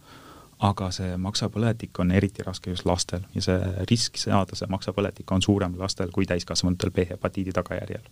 aga 0.68 0.90
see 0.92 1.14
maksapõletik 1.22 2.00
on 2.02 2.12
eriti 2.12 2.44
raske 2.44 2.74
just 2.74 2.86
lastel 2.90 3.24
ja 3.36 3.44
see 3.46 3.86
risk 3.92 4.18
saada 4.18 4.58
see 4.58 4.68
maksapõletik 4.74 5.32
on 5.32 5.44
suurem 5.46 5.76
lastel 5.78 6.12
kui 6.14 6.26
täiskasvanutel 6.26 6.92
B-hepatiidi 6.92 7.54
tagajärjel. 7.54 8.10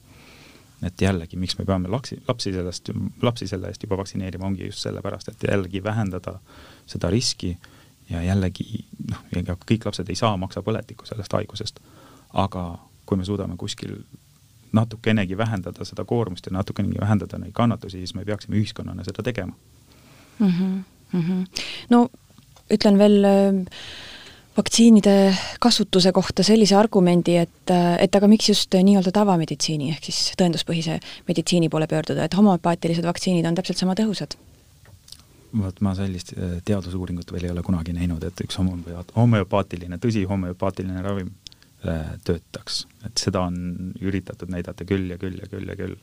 et 0.84 1.02
jällegi, 1.02 1.38
miks 1.40 1.58
me 1.58 1.66
peame 1.66 1.90
lapsi, 1.90 2.20
lapsi 2.28 2.52
sellest, 2.54 2.90
lapsi 3.22 3.48
selle 3.48 3.68
eest 3.72 3.84
juba 3.84 3.98
vaktsineerima, 3.98 4.46
ongi 4.46 4.68
just 4.68 4.84
sellepärast, 4.84 5.30
et 5.32 5.44
jällegi 5.50 5.84
vähendada 5.84 6.40
seda 6.86 7.10
riski 7.10 7.58
ja 8.10 8.22
jällegi 8.22 8.86
noh, 9.10 9.22
ega 9.36 9.58
kõik 9.72 9.86
lapsed 9.86 10.10
ei 10.10 10.16
saa 10.16 10.38
maksapõletikku 10.38 11.06
sellest 11.06 11.34
haigusest 11.34 11.80
aga 12.36 12.64
kui 13.06 13.18
me 13.18 13.26
suudame 13.26 13.58
kuskil 13.58 13.96
natukenegi 14.76 15.38
vähendada 15.38 15.86
seda 15.88 16.06
koormust 16.06 16.50
ja 16.50 16.56
natukenegi 16.56 17.00
vähendada 17.00 17.40
neid 17.40 17.56
kannatusi, 17.56 18.02
siis 18.02 18.16
me 18.16 18.26
peaksime 18.26 18.60
ühiskonnana 18.60 19.06
seda 19.08 19.24
tegema 19.24 19.54
mm. 20.40 20.50
-hmm, 20.50 20.74
mm 21.12 21.22
-hmm. 21.22 21.64
no 21.90 22.10
ütlen 22.74 22.98
veel 22.98 23.24
äh, 23.24 23.66
vaktsiinide 24.58 25.38
kasutuse 25.60 26.12
kohta 26.12 26.44
sellise 26.44 26.76
argumendi, 26.76 27.38
et, 27.38 27.70
äh, 27.70 27.96
et 28.04 28.16
aga 28.16 28.28
miks 28.28 28.50
just 28.50 28.74
nii-öelda 28.74 29.12
tavameditsiini 29.12 29.90
ehk 29.92 30.04
siis 30.04 30.34
tõenduspõhise 30.42 31.00
meditsiini 31.28 31.70
poole 31.70 31.88
pöörduda, 31.88 32.24
et 32.24 32.38
homopaatilised 32.38 33.06
vaktsiinid 33.06 33.46
on 33.46 33.56
täpselt 33.56 33.78
sama 33.78 33.94
tõhusad? 33.94 34.36
Vot 35.56 35.82
ma 35.82 35.96
sellist 35.96 36.34
äh, 36.36 36.60
teadusuuringut 36.66 37.32
veel 37.32 37.50
ei 37.50 37.56
ole 37.56 37.64
kunagi 37.64 37.94
näinud, 37.96 38.24
et 38.24 38.42
üks 38.44 38.60
homoöpaatiline, 38.60 40.00
tõsi 40.04 40.26
homoöpaatiline 40.30 41.04
ravim 41.06 41.32
Äh, 41.86 42.16
töötaks, 42.26 42.88
et 43.06 43.20
seda 43.20 43.44
on 43.46 43.58
üritatud 44.02 44.50
näidata 44.50 44.86
küll 44.90 45.12
ja 45.12 45.20
küll 45.22 45.36
ja 45.38 45.46
küll 45.52 45.68
ja 45.70 45.76
küll. 45.78 45.98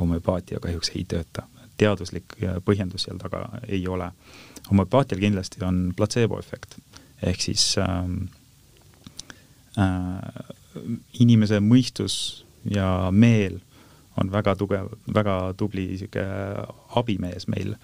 homöopaatia 0.00 0.58
kahjuks 0.58 0.90
ei 0.96 1.04
tööta, 1.06 1.44
teaduslik 1.78 2.34
põhjendus 2.66 3.04
seal 3.06 3.20
taga 3.22 3.44
ei 3.68 3.84
ole. 3.86 4.08
homöopaatial 4.70 5.20
kindlasti 5.20 5.62
on 5.62 5.92
platseeboefekt, 5.96 6.78
ehk 7.22 7.44
siis 7.44 7.76
ähm, 7.78 8.16
äh, 9.78 10.42
inimese 11.20 11.60
mõistus 11.60 12.44
ja 12.64 13.10
meel 13.12 13.60
on 14.16 14.32
väga 14.32 14.56
tugev, 14.56 14.90
väga 15.14 15.54
tubli 15.56 15.86
niisugune 15.92 16.66
abimees 16.98 17.46
meil, 17.46 17.76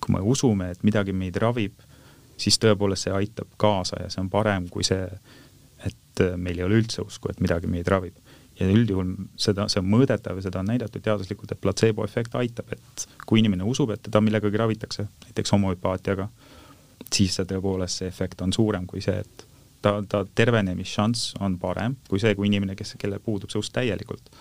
kui 0.00 0.14
me 0.14 0.22
usume, 0.22 0.70
et 0.70 0.82
midagi 0.86 1.12
meid 1.16 1.36
ravib, 1.42 1.74
siis 2.36 2.58
tõepoolest 2.60 3.06
see 3.06 3.16
aitab 3.16 3.48
kaasa 3.56 4.02
ja 4.02 4.12
see 4.12 4.20
on 4.20 4.30
parem 4.30 4.68
kui 4.68 4.84
see 4.84 5.04
et 6.16 6.20
äh, 6.20 6.36
meil 6.36 6.58
ei 6.58 6.66
ole 6.66 6.80
üldse 6.80 7.04
usku, 7.04 7.30
et 7.30 7.42
midagi 7.44 7.70
meid 7.70 7.88
ravib. 7.88 8.16
ja 8.56 8.64
üldjuhul 8.72 9.10
seda, 9.36 9.66
see 9.68 9.82
on 9.82 9.88
mõõdetav 9.92 10.38
ja 10.38 10.46
seda 10.46 10.62
on 10.62 10.70
näidatud 10.70 11.02
teaduslikult, 11.04 11.50
et 11.52 11.60
platseeboefekt 11.60 12.38
aitab, 12.40 12.70
et 12.72 13.02
kui 13.28 13.42
inimene 13.42 13.66
usub, 13.68 13.90
et 13.92 14.00
teda 14.06 14.22
millegagi 14.24 14.56
ravitakse, 14.56 15.04
näiteks 15.26 15.52
homöopaatiaga, 15.52 16.24
siis 17.12 17.36
see 17.36 17.44
tõepoolest, 17.50 18.00
see 18.00 18.08
efekt 18.08 18.40
on 18.40 18.54
suurem 18.56 18.86
kui 18.88 19.04
see, 19.04 19.18
et 19.20 19.44
ta, 19.84 19.98
ta 20.08 20.22
tervenemisšanss 20.40 21.36
on 21.44 21.58
parem 21.60 21.98
kui 22.08 22.22
see, 22.22 22.32
kui 22.38 22.48
inimene, 22.48 22.78
kes, 22.78 22.94
kellel 22.96 23.20
puudub 23.20 23.52
see 23.52 23.60
usk 23.60 23.76
täielikult. 23.76 24.32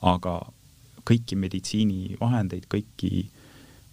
aga 0.00 0.38
kõiki 1.04 1.36
meditsiinivahendeid, 1.36 2.64
kõiki 2.72 3.28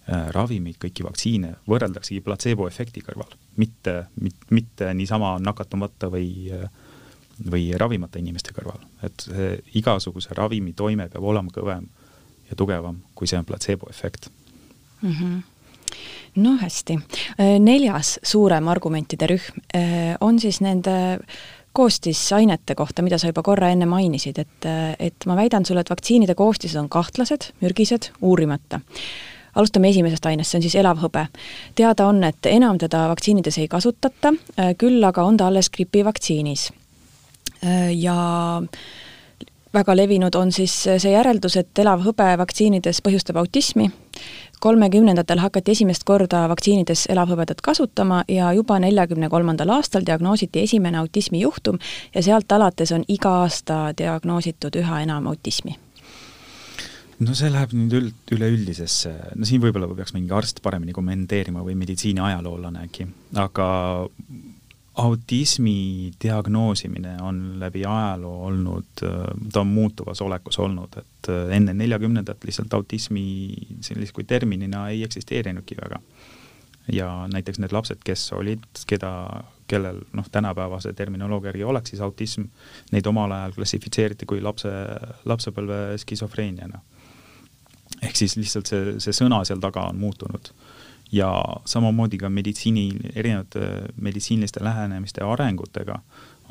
ravimeid, 0.06 0.76
kõiki 0.78 1.02
vaktsiine 1.02 1.56
võrreldaksegi 1.66 2.20
platseeboefekti 2.22 3.00
kõrval, 3.02 3.32
mitte, 3.58 4.04
mitte, 4.20 4.46
mitte 4.54 4.90
niisama 4.94 5.36
nakatumata 5.42 6.10
või 6.12 6.28
äh, 6.54 6.68
või 7.50 7.68
ravimata 7.76 8.18
inimeste 8.18 8.54
kõrval, 8.56 8.80
et 9.04 9.26
igasuguse 9.76 10.34
ravimi 10.34 10.72
toime 10.72 11.04
peab 11.12 11.24
olema 11.24 11.52
kõvem 11.52 11.84
ja 12.48 12.56
tugevam, 12.56 13.02
kui 13.14 13.28
see 13.28 13.38
on 13.38 13.44
platseeboefekt 13.44 14.30
mm. 15.02 15.12
-hmm 15.12 15.36
no 16.36 16.56
hästi, 16.60 16.98
äh, 17.40 17.58
neljas 17.60 18.18
suurem 18.22 18.68
argumentide 18.68 19.26
rühm 19.26 19.60
äh, 19.76 20.16
on 20.20 20.40
siis 20.40 20.60
nende 20.60 21.18
koostisainete 21.72 22.74
kohta, 22.74 23.02
mida 23.02 23.18
sa 23.18 23.26
juba 23.26 23.42
korra 23.42 23.68
enne 23.68 23.86
mainisid, 23.86 24.38
et, 24.38 24.66
et 24.98 25.26
ma 25.26 25.36
väidan 25.36 25.64
sulle, 25.64 25.80
et 25.80 25.90
vaktsiinide 25.90 26.34
koostised 26.34 26.80
on 26.80 26.88
kahtlased, 26.88 27.50
mürgised, 27.60 28.10
uurimata 28.20 28.80
alustame 29.56 29.90
esimesest 29.92 30.26
ainest, 30.26 30.52
see 30.52 30.60
on 30.60 30.66
siis 30.66 30.76
elav 30.80 31.00
hõbe. 31.02 31.26
teada 31.74 32.06
on, 32.06 32.22
et 32.24 32.46
enam 32.50 32.78
teda 32.78 33.06
vaktsiinides 33.12 33.58
ei 33.58 33.68
kasutata, 33.68 34.34
küll 34.78 35.04
aga 35.04 35.24
on 35.24 35.36
ta 35.36 35.48
alles 35.50 35.70
gripivaktsiinis. 35.70 36.70
ja 37.96 38.16
väga 39.74 39.96
levinud 39.96 40.34
on 40.34 40.52
siis 40.52 40.74
see 40.86 41.12
järeldus, 41.12 41.56
et 41.56 41.78
elav 41.78 42.04
hõbe 42.04 42.28
vaktsiinides 42.40 43.02
põhjustab 43.04 43.40
autismi, 43.40 43.90
kolmekümnendatel 44.60 45.40
hakati 45.42 45.74
esimest 45.76 46.04
korda 46.08 46.46
vaktsiinides 46.52 47.06
elavhõbedat 47.12 47.60
kasutama 47.64 48.22
ja 48.28 48.52
juba 48.56 48.78
neljakümne 48.82 49.28
kolmandal 49.32 49.74
aastal 49.76 50.06
diagnoositi 50.06 50.64
esimene 50.68 51.02
autismijuhtum 51.04 51.80
ja 52.14 52.22
sealt 52.22 52.52
alates 52.52 52.92
on 52.92 53.04
iga 53.08 53.40
aasta 53.42 53.80
diagnoositud 53.98 54.80
üha 54.80 55.02
enam 55.04 55.28
autismi 55.32 55.76
no 57.24 57.34
see 57.36 57.50
läheb 57.52 57.72
nüüd 57.76 57.96
üld, 57.96 58.16
üleüldisesse, 58.36 59.12
no 59.38 59.48
siin 59.48 59.62
võib-olla 59.62 59.88
peaks 59.96 60.14
mingi 60.16 60.34
arst 60.36 60.60
paremini 60.64 60.94
kommenteerima 60.96 61.64
või 61.64 61.76
meditsiini 61.78 62.20
ajaloolane 62.20 62.84
äkki, 62.86 63.08
aga 63.40 63.68
autismi 64.96 66.12
diagnoosimine 66.22 67.16
on 67.24 67.40
läbi 67.60 67.84
ajaloo 67.84 68.36
olnud, 68.48 69.02
ta 69.52 69.60
on 69.60 69.68
muutuvas 69.68 70.22
olekus 70.24 70.58
olnud, 70.58 70.96
et 71.00 71.30
enne 71.52 71.74
neljakümnendat 71.76 72.44
lihtsalt 72.48 72.72
autismi 72.74 73.26
sellist 73.84 74.16
kui 74.16 74.24
terminina 74.24 74.86
ei 74.92 75.04
eksisteerinudki 75.04 75.76
väga. 75.82 76.00
ja 76.92 77.26
näiteks 77.32 77.58
need 77.58 77.72
lapsed, 77.74 77.98
kes 78.06 78.28
olid, 78.32 78.62
keda, 78.86 79.10
kellel 79.66 79.98
noh, 80.14 80.28
tänapäevase 80.32 80.92
terminoloogia 80.92 81.48
järgi 81.48 81.64
oleks 81.64 81.90
siis 81.90 82.00
autism, 82.00 82.44
neid 82.92 83.06
omal 83.10 83.32
ajal 83.32 83.56
klassifitseeriti 83.56 84.26
kui 84.26 84.40
lapse, 84.40 84.70
lapsepõlve 85.24 85.98
skisofreeniana 85.98 86.78
ehk 88.02 88.16
siis 88.16 88.36
lihtsalt 88.36 88.70
see, 88.70 88.96
see 89.02 89.14
sõna 89.16 89.42
seal 89.44 89.62
taga 89.62 89.88
on 89.90 90.00
muutunud. 90.00 90.52
ja 91.12 91.28
samamoodi 91.64 92.18
ka 92.18 92.28
meditsiini, 92.28 92.88
erinevate 93.14 93.60
meditsiiniliste 94.02 94.64
lähenemiste 94.64 95.22
arengutega 95.22 96.00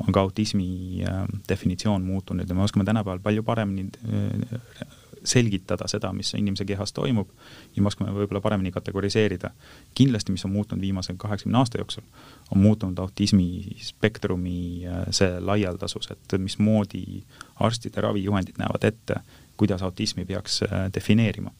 on 0.00 0.12
ka 0.12 0.20
autismi 0.20 1.04
äh, 1.04 1.24
definitsioon 1.48 2.02
muutunud 2.02 2.48
ja 2.48 2.54
me 2.54 2.62
oskame 2.62 2.84
tänapäeval 2.84 3.20
palju 3.20 3.42
paremini 3.42 3.88
äh, 4.08 4.86
selgitada 5.26 5.88
seda, 5.90 6.12
mis 6.14 6.34
inimese 6.38 6.64
kehas 6.64 6.92
toimub 6.94 7.30
ja 7.76 7.82
me 7.82 7.90
oskame 7.90 8.12
võib-olla 8.14 8.40
paremini 8.40 8.70
kategoriseerida. 8.72 9.50
kindlasti, 9.94 10.32
mis 10.32 10.44
on 10.44 10.52
muutunud 10.54 10.82
viimase 10.82 11.14
kaheksakümne 11.18 11.58
aasta 11.58 11.78
jooksul, 11.78 12.04
on 12.50 12.62
muutunud 12.62 12.98
autismi 12.98 13.76
spektrumi 13.82 14.86
äh, 14.86 15.02
see 15.10 15.40
laialdasus, 15.40 16.10
et 16.14 16.38
mismoodi 16.38 17.22
arstide 17.60 18.00
ravijuhendid 18.00 18.60
näevad 18.62 18.84
ette 18.84 19.20
kuidas 19.56 19.82
autismi 19.82 20.24
peaks 20.24 20.62
äh, 20.66 20.88
defineerima. 20.94 21.52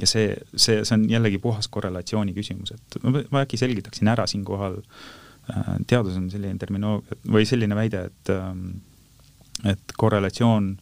ja 0.00 0.06
see, 0.06 0.36
see, 0.54 0.84
see 0.84 0.94
on 0.94 1.08
jällegi 1.10 1.40
puhas 1.42 1.68
korrelatsiooni 1.68 2.34
küsimus, 2.36 2.70
et 2.74 2.98
ma 3.32 3.42
äkki 3.42 3.58
selgitaksin 3.58 4.08
ära 4.08 4.26
siinkohal, 4.30 4.78
äh, 5.50 5.72
teadus 5.86 6.18
on 6.20 6.28
selline 6.30 6.58
terminoloogia 6.58 7.18
või 7.26 7.48
selline 7.48 7.78
väide, 7.78 8.04
et 8.10 8.34
ähm, 8.34 8.68
et 9.66 9.96
korrelatsioon 9.98 10.76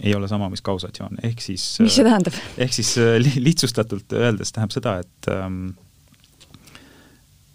ei 0.00 0.14
ole 0.16 0.28
sama, 0.28 0.48
mis 0.48 0.64
kausatsioon, 0.64 1.18
ehk 1.22 1.42
siis 1.44 1.66
mis 1.84 1.98
see 1.98 2.06
tähendab? 2.06 2.38
ehk 2.56 2.72
siis 2.72 2.94
lihtsustatult 3.36 4.16
öeldes 4.16 4.54
tähendab 4.56 4.78
seda, 4.78 4.96
et 5.04 5.32
ähm, 5.34 5.74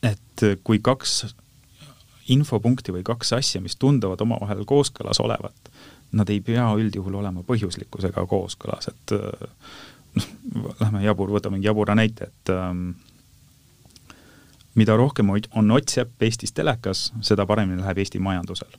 et 0.05 0.45
kui 0.63 0.77
kaks 0.85 1.23
infopunkti 2.33 2.93
või 2.95 3.03
kaks 3.07 3.33
asja, 3.37 3.61
mis 3.63 3.77
tunduvad 3.79 4.21
omavahel 4.23 4.65
kooskõlas 4.67 5.19
olevat, 5.23 5.71
nad 6.11 6.29
ei 6.29 6.41
pea 6.41 6.69
üldjuhul 6.79 7.19
olema 7.19 7.43
põhjuslikkusega 7.47 8.25
kooskõlas, 8.29 8.87
et 8.91 9.15
noh, 10.17 10.73
lähme 10.79 11.03
jabur, 11.03 11.31
võtame 11.35 11.57
mingi 11.57 11.69
jabura 11.69 11.95
näite, 11.97 12.29
et 12.31 12.51
ähm, 12.53 12.89
mida 14.77 14.95
rohkem 14.97 15.31
on 15.31 15.71
Ott 15.71 15.89
Sepp 15.89 16.21
Eestis 16.21 16.53
telekas, 16.53 17.11
seda 17.21 17.45
paremini 17.45 17.81
läheb 17.81 18.03
Eesti 18.03 18.19
majandusel. 18.19 18.69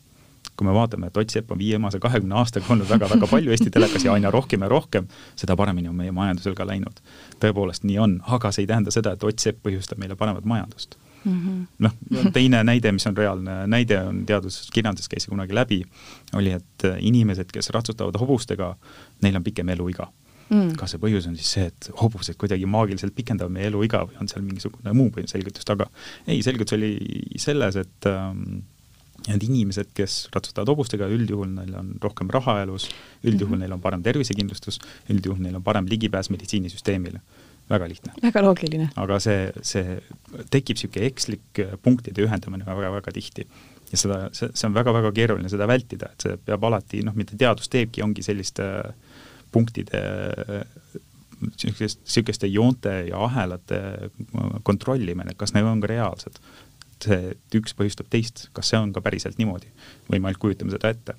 kui 0.58 0.66
me 0.66 0.72
vaatame, 0.74 1.06
et 1.06 1.16
Ott 1.16 1.30
Sepp 1.30 1.52
on 1.52 1.58
viimase 1.58 1.98
kahekümne 2.02 2.34
aastaga 2.34 2.72
olnud 2.74 2.88
väga-väga 2.90 3.26
palju 3.30 3.50
Eesti 3.50 3.70
telekas 3.70 4.04
ja 4.04 4.12
aina 4.12 4.30
rohkem 4.30 4.62
ja 4.62 4.68
rohkem, 4.68 5.06
seda 5.36 5.56
paremini 5.56 5.88
on 5.88 5.94
meie 5.94 6.12
majandusel 6.12 6.54
ka 6.54 6.66
läinud. 6.66 7.02
tõepoolest 7.40 7.84
nii 7.84 7.98
on, 7.98 8.20
aga 8.26 8.50
see 8.52 8.62
ei 8.62 8.72
tähenda 8.72 8.90
seda, 8.90 9.12
et 9.12 9.24
Ott 9.24 9.38
Sepp 9.38 9.62
põhjustab 9.66 9.98
meile 9.98 10.16
paremat 10.16 10.44
majandust 10.44 10.98
mm 11.24 11.40
-hmm.. 11.40 11.66
noh, 11.78 12.30
teine 12.32 12.62
näide, 12.64 12.92
mis 12.92 13.06
on 13.06 13.16
reaalne 13.16 13.66
näide, 13.66 14.00
on 14.02 14.24
teaduses, 14.26 14.70
kirjanduses 14.74 15.08
käis 15.08 15.26
kunagi 15.26 15.54
läbi, 15.54 15.82
oli, 16.34 16.52
et 16.52 16.84
äh, 16.84 16.96
inimesed, 17.00 17.52
kes 17.52 17.70
ratsutavad 17.74 18.18
hobustega, 18.20 18.76
neil 19.22 19.36
on 19.36 19.44
pikem 19.44 19.68
eluiga 19.68 20.08
mm.. 20.50 20.72
kas 20.80 20.94
see 20.94 21.02
põhjus 21.02 21.28
on 21.28 21.36
siis 21.38 21.52
see, 21.56 21.68
et 21.72 21.90
hobused 22.00 22.38
kuidagi 22.40 22.66
maagiliselt 22.70 23.14
pikendavad 23.16 23.54
meie 23.54 23.68
eluiga 23.70 24.04
või 24.08 24.18
on 24.22 24.30
seal 24.30 24.44
mingisugune 24.46 24.94
muu 24.96 25.12
selgitus 25.26 25.68
taga? 25.68 25.88
ei, 26.26 26.42
selgitus 26.42 26.76
oli 26.78 26.92
selles, 27.36 27.76
et 27.76 28.10
ähm, 28.10 28.62
need 29.26 29.44
inimesed, 29.44 29.90
kes 29.96 30.28
ratsutavad 30.34 30.70
hobustega, 30.72 31.08
üldjuhul 31.12 31.50
neil 31.56 31.74
on 31.76 31.92
rohkem 32.02 32.30
raha 32.32 32.60
elus, 32.62 32.88
üldjuhul 33.24 33.56
mm 33.56 33.58
-hmm. 33.58 33.66
neil 33.66 33.76
on 33.76 33.80
parem 33.84 34.02
tervisekindlustus, 34.02 34.80
üldjuhul 35.10 35.42
neil 35.42 35.58
on 35.58 35.62
parem 35.62 35.88
ligipääs 35.90 36.30
meditsiinisüsteemile 36.30 37.20
väga 37.70 37.88
lihtne. 37.88 38.12
väga 38.22 38.42
loogiline. 38.44 38.90
aga 38.96 39.18
see, 39.22 39.48
see, 39.66 39.98
tekib 40.52 40.78
niisugune 40.78 41.10
ekslik 41.10 41.62
punktide 41.84 42.24
ühendamine 42.24 42.66
väga-väga 42.68 43.14
tihti. 43.16 43.46
ja 43.92 44.00
seda, 44.00 44.20
see, 44.36 44.50
see 44.54 44.68
on 44.68 44.76
väga-väga 44.76 45.12
keeruline 45.16 45.50
seda 45.52 45.68
vältida, 45.70 46.12
et 46.12 46.26
see 46.26 46.38
peab 46.48 46.64
alati, 46.68 47.02
noh, 47.06 47.16
mida 47.18 47.36
teadus 47.38 47.70
teebki, 47.72 48.04
ongi 48.04 48.24
selliste 48.26 48.68
punktide 49.52 50.02
niisugust, 51.40 52.02
niisuguste 52.04 52.50
joonte 52.50 52.94
ja 53.08 53.20
ahelate 53.24 53.80
kontrollimine, 54.66 55.36
kas 55.38 55.54
need 55.54 55.68
on 55.68 55.80
ka 55.84 55.92
reaalsed. 55.92 56.40
see, 56.98 57.30
et 57.30 57.54
üks 57.54 57.76
põhjustab 57.78 58.08
teist, 58.10 58.48
kas 58.52 58.72
see 58.72 58.78
on 58.80 58.90
ka 58.90 58.98
päriselt 59.04 59.38
niimoodi 59.38 59.68
või 60.10 60.18
me 60.18 60.32
ainult 60.32 60.40
kujutame 60.42 60.72
seda 60.74 60.90
ette 60.90 61.14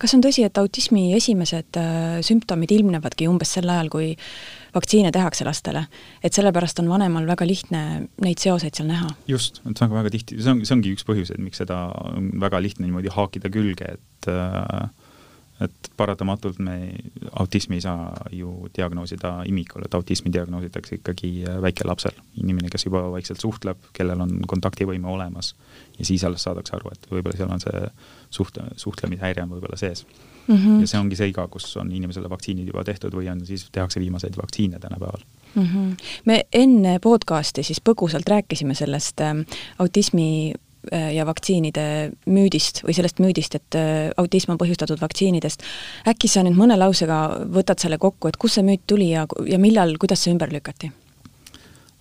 kas 0.00 0.14
on 0.16 0.22
tõsi, 0.24 0.44
et 0.46 0.60
autismi 0.60 1.10
esimesed 1.16 1.78
äh, 1.80 2.18
sümptomid 2.24 2.72
ilmnevadki 2.78 3.28
umbes 3.30 3.52
sel 3.58 3.68
ajal, 3.68 3.90
kui 3.92 4.14
vaktsiine 4.78 5.12
tehakse 5.14 5.46
lastele. 5.48 5.86
et 6.22 6.32
sellepärast 6.34 6.80
on 6.82 6.88
vanemal 6.88 7.26
väga 7.26 7.46
lihtne 7.46 7.82
neid 8.24 8.38
seoseid 8.42 8.78
seal 8.78 8.88
näha. 8.90 9.10
just, 9.28 9.62
et 9.66 9.82
väga-väga 9.82 10.14
tihti, 10.14 10.40
see 10.42 10.54
on, 10.54 10.64
see 10.64 10.78
ongi 10.78 10.94
üks 10.96 11.06
põhjuseid, 11.08 11.42
miks 11.42 11.60
seda 11.64 11.88
on 12.04 12.32
väga 12.40 12.62
lihtne 12.62 12.86
niimoodi 12.86 13.12
haakida 13.14 13.52
külge, 13.52 13.96
et 13.98 14.32
äh, 14.32 14.88
et 15.58 15.88
paratamatult 15.98 16.60
me 16.62 16.76
autismi 17.40 17.78
ei 17.78 17.82
saa 17.82 18.12
ju 18.30 18.52
diagnoosida 18.76 19.32
imikul, 19.50 19.82
et 19.84 19.94
autismi 19.94 20.30
diagnoositakse 20.32 21.00
ikkagi 21.00 21.32
väikelapsel, 21.64 22.14
inimene, 22.38 22.70
kes 22.70 22.86
juba 22.86 23.02
vaikselt 23.10 23.42
suhtleb, 23.42 23.90
kellel 23.96 24.22
on 24.22 24.36
kontaktivõime 24.46 25.10
olemas 25.10 25.54
ja 25.98 26.06
siis 26.06 26.24
alles 26.24 26.46
saadakse 26.46 26.76
aru, 26.78 26.94
et 26.94 27.10
võib-olla 27.10 27.40
seal 27.40 27.54
on 27.54 27.64
see 27.64 27.84
suht-, 28.38 28.62
suhtlemishäire 28.84 29.42
on 29.42 29.56
võib-olla 29.56 29.80
sees 29.80 30.04
mm. 30.48 30.56
-hmm. 30.56 30.80
ja 30.80 30.86
see 30.86 31.00
ongi 31.00 31.16
see 31.16 31.30
iga, 31.32 31.48
kus 31.48 31.76
on 31.76 31.92
inimesele 31.92 32.30
vaktsiinid 32.30 32.70
juba 32.72 32.84
tehtud 32.84 33.14
või 33.14 33.30
on 33.32 33.44
siis, 33.46 33.68
tehakse 33.72 34.00
viimaseid 34.00 34.36
vaktsiine 34.36 34.78
tänapäeval 34.78 35.20
mm. 35.54 35.62
-hmm. 35.64 35.96
me 36.24 36.44
enne 36.52 36.98
podcast'i 36.98 37.62
siis 37.62 37.82
põgusalt 37.90 38.28
rääkisime 38.28 38.74
sellest 38.74 39.20
äh, 39.20 39.36
autismi 39.78 40.54
ja 41.14 41.26
vaktsiinide 41.26 42.12
müüdist 42.26 42.82
või 42.86 42.94
sellest 42.96 43.18
müüdist, 43.18 43.54
et 43.58 43.76
äh, 43.76 44.10
autism 44.16 44.54
on 44.54 44.60
põhjustatud 44.60 45.00
vaktsiinidest. 45.00 45.62
äkki 46.08 46.28
sa 46.28 46.44
nüüd 46.46 46.56
mõne 46.56 46.78
lausega 46.78 47.18
võtad 47.52 47.82
selle 47.82 47.98
kokku, 47.98 48.28
et 48.28 48.36
kust 48.36 48.54
see 48.54 48.64
müüt 48.64 48.86
tuli 48.86 49.10
ja, 49.10 49.26
ja 49.46 49.58
millal, 49.58 49.96
kuidas 50.00 50.24
see 50.24 50.32
ümber 50.32 50.52
lükati? 50.52 50.92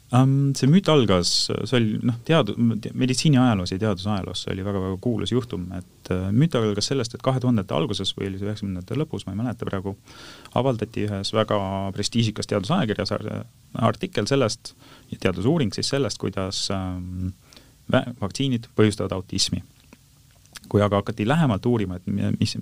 See 0.07 0.69
müüt 0.71 0.87
algas, 0.87 1.29
see 1.51 1.75
oli 1.75 1.97
noh, 2.07 2.15
teadu-, 2.23 2.55
meditsiini 2.95 3.35
ajaloos 3.41 3.73
ja 3.73 3.79
teaduse 3.81 4.07
ajaloos 4.07 4.45
see 4.45 4.53
oli 4.53 4.63
väga-väga 4.63 4.99
kuulus 5.03 5.33
juhtum, 5.33 5.65
et 5.75 6.11
uh, 6.15 6.29
müüt 6.31 6.55
algas 6.55 6.87
sellest, 6.87 7.17
et 7.17 7.25
kahe 7.25 7.41
tuhandete 7.43 7.75
alguses 7.75 8.13
või 8.15 8.29
oli 8.29 8.39
see 8.39 8.47
üheksakümnendate 8.47 8.95
lõpus, 9.01 9.25
ma 9.27 9.35
ei 9.35 9.41
mäleta 9.41 9.67
praegu, 9.67 9.97
avaldati 10.55 11.03
ühes 11.09 11.33
väga 11.35 11.59
prestiižikas 11.97 12.47
teadusajakirjas 12.47 13.11
artikkel 13.83 14.31
sellest 14.31 14.77
teadusuuring 15.19 15.75
siis 15.75 15.91
sellest, 15.91 16.21
kuidas 16.23 16.69
um, 16.71 17.33
vaktsiinid 17.91 18.71
põhjustavad 18.79 19.19
autismi 19.19 19.59
kui 20.69 20.81
aga 20.83 21.01
hakati 21.01 21.25
lähemalt 21.27 21.65
uurima, 21.69 21.97
et 21.97 22.07
mis, 22.39 22.55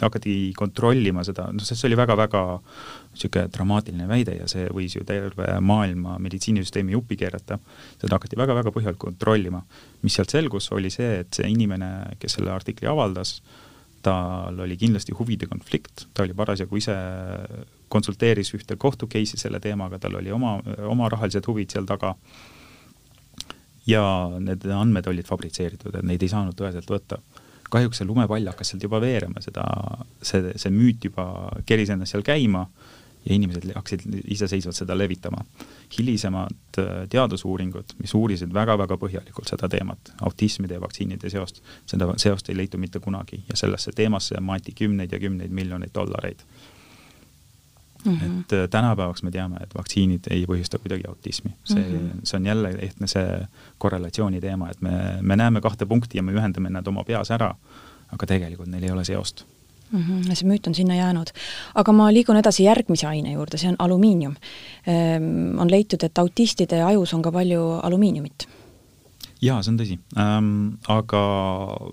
hakati 0.00 0.34
kontrollima 0.56 1.24
seda, 1.26 1.48
noh, 1.54 1.64
see 1.64 1.88
oli 1.88 1.98
väga-väga 1.98 2.42
niisugune 2.58 3.48
dramaatiline 3.54 4.08
väide 4.10 4.36
ja 4.38 4.48
see 4.50 4.68
võis 4.74 4.94
ju 4.96 5.06
terve 5.08 5.48
maailma 5.64 6.18
meditsiinisüsteemi 6.22 6.96
uppi 6.98 7.18
keerata, 7.20 7.58
seda 8.00 8.18
hakati 8.18 8.38
väga-väga 8.40 8.74
põhjalikult 8.74 9.10
kontrollima. 9.10 9.64
mis 10.02 10.14
sealt 10.16 10.32
selgus, 10.32 10.70
oli 10.72 10.90
see, 10.90 11.20
et 11.24 11.34
see 11.36 11.48
inimene, 11.50 12.16
kes 12.20 12.38
selle 12.38 12.52
artikli 12.54 12.88
avaldas, 12.88 13.40
tal 14.02 14.60
oli 14.64 14.76
kindlasti 14.80 15.12
huvide 15.12 15.48
konflikt, 15.48 16.06
ta 16.14 16.24
oli 16.24 16.36
parasjagu 16.36 16.78
ise, 16.80 16.94
konsulteeris 17.92 18.54
ühte 18.56 18.76
kohtu 18.80 19.08
case'i 19.10 19.40
selle 19.40 19.60
teemaga, 19.60 19.98
tal 19.98 20.16
oli 20.20 20.32
oma, 20.32 20.56
oma 20.88 21.10
rahalised 21.12 21.44
huvid 21.50 21.72
seal 21.74 21.88
taga 21.88 22.14
ja 23.90 24.02
need 24.38 24.64
andmed 24.74 25.08
olid 25.10 25.28
fabritseeritud, 25.28 25.94
et 25.96 26.06
neid 26.06 26.22
ei 26.22 26.32
saanud 26.32 26.56
tõeselt 26.56 26.90
võtta. 26.90 27.20
Kahjuks 27.70 28.02
see 28.02 28.08
lumepall 28.08 28.52
hakkas 28.52 28.72
sealt 28.72 28.86
juba 28.86 29.00
veerema, 29.02 29.42
seda, 29.44 29.66
see, 30.22 30.54
see 30.56 30.72
müüt 30.74 31.04
juba 31.10 31.26
keris 31.66 31.92
ennast 31.94 32.16
seal 32.16 32.26
käima 32.26 32.66
ja 33.26 33.34
inimesed 33.34 33.66
hakkasid 33.74 34.00
iseseisvalt 34.32 34.76
seda 34.76 34.96
levitama. 34.98 35.44
hilisemad 35.98 36.78
äh, 36.78 37.08
teadusuuringud, 37.10 37.96
mis 37.98 38.14
uurisid 38.14 38.52
väga-väga 38.54 38.96
põhjalikult 38.96 39.50
seda 39.50 39.68
teemat, 39.68 40.12
autismide 40.22 40.78
ja 40.78 40.80
vaktsiinide 40.80 41.30
seost, 41.30 41.62
seda 41.86 42.12
seost 42.16 42.48
ei 42.48 42.56
leitu 42.56 42.78
mitte 42.78 43.00
kunagi 43.00 43.42
ja 43.48 43.56
sellesse 43.56 43.92
teemasse 43.96 44.40
maeti 44.40 44.72
kümneid 44.72 45.12
ja 45.12 45.18
kümneid 45.20 45.50
miljoneid 45.50 45.92
dollareid 45.94 46.46
Mm 48.04 48.16
-hmm. 48.16 48.40
et 48.40 48.52
äh, 48.52 48.68
tänapäevaks 48.70 49.22
me 49.22 49.30
teame, 49.30 49.56
et 49.60 49.74
vaktsiinid 49.74 50.30
ei 50.30 50.44
põhjusta 50.48 50.78
kuidagi 50.78 51.02
autismi. 51.08 51.50
see 51.64 51.82
mm, 51.82 52.08
-hmm. 52.08 52.20
see 52.24 52.36
on 52.36 52.46
jälle 52.46 52.68
ehtne 52.78 53.06
see 53.06 53.46
korrelatsiooni 53.78 54.40
teema, 54.40 54.70
et 54.70 54.80
me, 54.80 54.90
me 55.20 55.36
näeme 55.36 55.60
kahte 55.60 55.86
punkti 55.86 56.18
ja 56.18 56.22
me 56.22 56.32
ühendame 56.32 56.70
nad 56.70 56.86
oma 56.86 57.04
peas 57.04 57.30
ära, 57.30 57.54
aga 58.12 58.26
tegelikult 58.26 58.68
neil 58.68 58.84
ei 58.84 58.90
ole 58.90 59.04
seost 59.04 59.44
mm. 59.92 60.00
-hmm. 60.00 60.34
see 60.34 60.48
müüt 60.48 60.66
on 60.66 60.74
sinna 60.74 60.94
jäänud. 60.94 61.30
aga 61.74 61.92
ma 61.92 62.12
liigun 62.12 62.36
edasi 62.36 62.64
järgmise 62.64 63.06
aine 63.06 63.32
juurde, 63.32 63.58
see 63.58 63.68
on 63.68 63.76
alumiinium 63.78 64.34
ehm,. 64.86 65.58
on 65.58 65.70
leitud, 65.70 66.02
et 66.02 66.18
autistide 66.18 66.82
ajus 66.82 67.14
on 67.14 67.22
ka 67.22 67.32
palju 67.32 67.62
alumiiniumit. 67.82 68.48
jaa, 69.42 69.62
see 69.62 69.72
on 69.72 69.80
tõsi 69.80 69.98
ähm,. 70.18 70.78
aga 70.88 71.24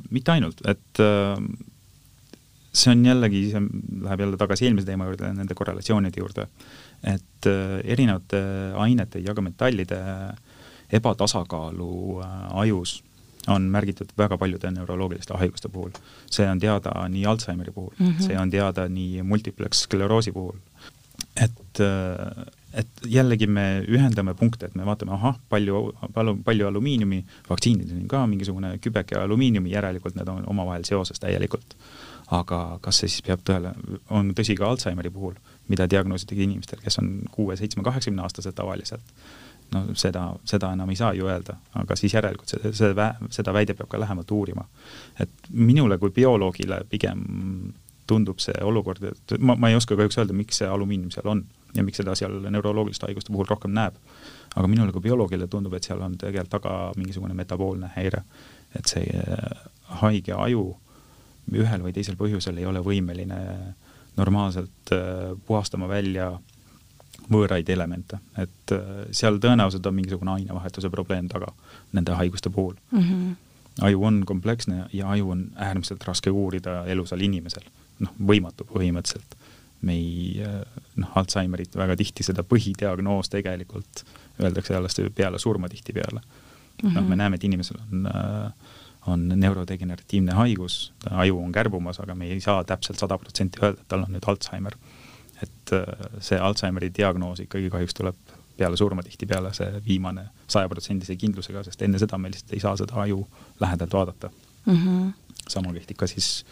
mitte 0.09 0.31
ainult, 0.31 0.61
et 0.67 0.99
äh, 0.99 1.43
see 2.77 2.91
on 2.93 3.05
jällegi, 3.05 3.43
see 3.51 3.63
läheb 4.03 4.23
jälle 4.25 4.37
tagasi 4.37 4.67
eelmise 4.67 4.87
teema 4.89 5.07
juurde, 5.09 5.31
nende 5.33 5.57
korrelatsioonide 5.57 6.21
juurde, 6.21 6.47
et 7.03 7.49
äh, 7.49 7.79
erinevate 7.83 8.41
ainete 8.77 9.21
ja 9.25 9.35
ka 9.37 9.43
metallide 9.45 9.99
ebatasakaalu 10.99 11.91
äh, 12.23 12.37
ajus 12.63 13.01
on 13.47 13.69
märgitud 13.71 14.11
väga 14.17 14.37
paljude 14.37 14.71
neuroloogiliste 14.71 15.37
haiguste 15.39 15.69
puhul. 15.71 15.91
see 16.31 16.49
on 16.49 16.59
teada 16.59 16.91
nii 17.09 17.25
Alžeimeri 17.25 17.71
puhul 17.71 17.93
mm, 17.99 18.07
-hmm. 18.07 18.27
see 18.27 18.39
on 18.39 18.49
teada 18.49 18.87
nii 18.89 19.23
multiplex 19.23 19.83
skleroosi 19.83 20.31
puhul. 20.31 20.57
et, 21.43 21.79
äh, 21.79 22.45
et 22.73 22.87
jällegi 23.05 23.47
me 23.47 23.85
ühendame 23.87 24.33
punkte, 24.33 24.65
et 24.65 24.75
me 24.75 24.85
vaatame, 24.85 25.11
ahah, 25.11 25.39
palju, 25.49 25.93
palju, 26.13 26.37
palju 26.43 26.67
alumiiniumi, 26.67 27.25
vaktsiinidel 27.49 27.97
on 28.01 28.07
ka 28.07 28.27
mingisugune 28.27 28.77
kübeke 28.77 29.15
alumiiniumi, 29.15 29.71
järelikult 29.71 30.15
need 30.15 30.27
on 30.27 30.43
omavahel 30.47 30.83
seoses 30.83 31.19
täielikult 31.19 31.75
aga 32.31 32.61
kas 32.83 33.01
see 33.01 33.11
siis 33.11 33.23
peab 33.23 33.43
tõele, 33.47 33.71
on 34.11 34.33
tõsi 34.35 34.55
ka 34.59 34.67
Alžeimeri 34.67 35.11
puhul, 35.13 35.37
mida 35.71 35.87
diagnoositigi 35.89 36.43
inimestel, 36.43 36.81
kes 36.83 36.99
on 36.99 37.11
kuue, 37.31 37.55
seitsme, 37.59 37.83
kaheksakümne 37.87 38.23
aastased 38.25 38.55
tavaliselt, 38.55 39.13
no 39.71 39.83
seda, 39.99 40.29
seda 40.47 40.71
enam 40.75 40.89
ei 40.91 40.99
saa 40.99 41.13
ju 41.15 41.27
öelda, 41.27 41.57
aga 41.79 41.95
siis 41.99 42.15
järelikult 42.15 42.51
see 42.51 42.93
vä-, 42.95 43.13
seda 43.33 43.53
väide 43.55 43.75
peab 43.77 43.91
ka 43.91 43.99
lähemalt 43.99 44.31
uurima. 44.31 44.65
et 45.19 45.51
minule 45.51 45.97
kui 45.97 46.11
bioloogile 46.11 46.81
pigem 46.89 47.23
tundub 48.07 48.39
see 48.39 48.55
olukord, 48.63 49.03
et 49.03 49.37
ma, 49.39 49.55
ma 49.55 49.69
ei 49.69 49.75
oska 49.75 49.95
kahjuks 49.95 50.17
öelda, 50.21 50.35
miks 50.35 50.59
see 50.61 50.67
alumiinium 50.67 51.11
seal 51.11 51.27
on 51.27 51.43
ja 51.75 51.83
miks 51.83 51.99
seda 51.99 52.15
seal 52.15 52.39
neuroloogiliste 52.49 53.07
haiguste 53.07 53.31
puhul 53.31 53.47
rohkem 53.49 53.73
näeb. 53.75 53.95
aga 54.55 54.67
minule 54.67 54.91
kui 54.91 55.01
bioloogile 55.01 55.47
tundub, 55.47 55.73
et 55.77 55.83
seal 55.83 56.01
on 56.01 56.17
tegelikult 56.17 56.49
taga 56.49 56.75
mingisugune 56.97 57.35
metaboolne 57.37 57.91
häire, 57.95 58.23
et 58.75 58.87
see 58.89 59.05
haige 60.01 60.33
aju 60.33 60.63
ühel 61.53 61.83
või 61.83 61.93
teisel 61.95 62.17
põhjusel 62.19 62.57
ei 62.57 62.65
ole 62.65 62.81
võimeline 62.83 63.39
normaalselt 64.17 64.91
äh, 64.91 65.33
puhastama 65.47 65.87
välja 65.87 66.31
võõraid 67.31 67.69
elemente, 67.69 68.19
et 68.39 68.73
äh, 68.75 69.03
seal 69.15 69.39
tõenäoliselt 69.43 69.85
on 69.89 69.95
mingisugune 69.97 70.33
ainevahetuse 70.37 70.89
probleem 70.93 71.27
taga 71.31 71.51
nende 71.95 72.15
haiguste 72.19 72.49
puhul 72.53 72.75
mm. 72.91 73.01
-hmm. 73.01 73.35
aju 73.89 74.03
on 74.03 74.21
kompleksne 74.25 74.85
ja 74.93 75.09
aju 75.11 75.29
on 75.35 75.43
äärmiselt 75.55 76.03
raske 76.07 76.31
uurida 76.31 76.85
elusal 76.85 77.21
inimesel, 77.21 77.67
noh, 77.99 78.13
võimatu 78.31 78.67
põhimõtteliselt. 78.69 79.35
me 79.81 79.93
ei, 79.93 80.41
äh, 80.41 80.81
noh, 80.95 81.11
Alžeimerit 81.15 81.75
väga 81.75 81.95
tihti 81.95 82.23
seda 82.23 82.43
põhidiagnoos 82.43 83.29
tegelikult 83.29 84.03
öeldakse 84.41 84.75
alles 84.75 84.95
peale 85.15 85.39
surma 85.39 85.69
tihtipeale 85.69 86.21
mm. 86.21 86.89
-hmm. 86.89 86.93
noh, 86.93 87.07
me 87.07 87.15
näeme, 87.15 87.35
et 87.35 87.43
inimesel 87.43 87.77
on 87.91 88.07
äh, 88.07 88.51
on 89.07 89.27
neurodegeneratiivne 89.35 90.35
haigus, 90.35 90.93
aju 91.11 91.39
on 91.43 91.51
kärbumas, 91.51 91.99
aga 92.03 92.15
me 92.15 92.27
ei 92.31 92.41
saa 92.43 92.63
täpselt 92.67 92.99
sada 92.99 93.17
protsenti 93.17 93.61
öelda, 93.63 93.81
et 93.81 93.87
tal 93.87 94.03
on 94.03 94.15
nüüd 94.15 94.27
Alžeimer. 94.27 94.75
et 95.41 95.73
äh, 95.73 96.07
see 96.19 96.39
Alžeimeri 96.39 96.89
diagnoos 96.97 97.39
ikkagi 97.43 97.69
kahjuks 97.69 97.93
tuleb 97.93 98.15
peale 98.57 98.77
surma 98.77 99.03
tihtipeale, 99.05 99.51
see 99.53 99.81
viimane 99.85 100.23
sajaprotsendise 100.49 101.15
kindlusega, 101.15 101.61
sest 101.67 101.83
enne 101.85 101.99
seda 102.01 102.17
me 102.17 102.31
lihtsalt 102.33 102.55
ei 102.57 102.63
saa 102.63 102.73
seda 102.79 102.97
aju 103.03 103.21
lähedalt 103.61 103.93
vaadata 103.93 104.31
mm. 104.65 104.73
-hmm. 104.73 105.11
sama 105.49 105.73
kehtib 105.73 105.97
ka 105.97 106.07
siis 106.07 106.45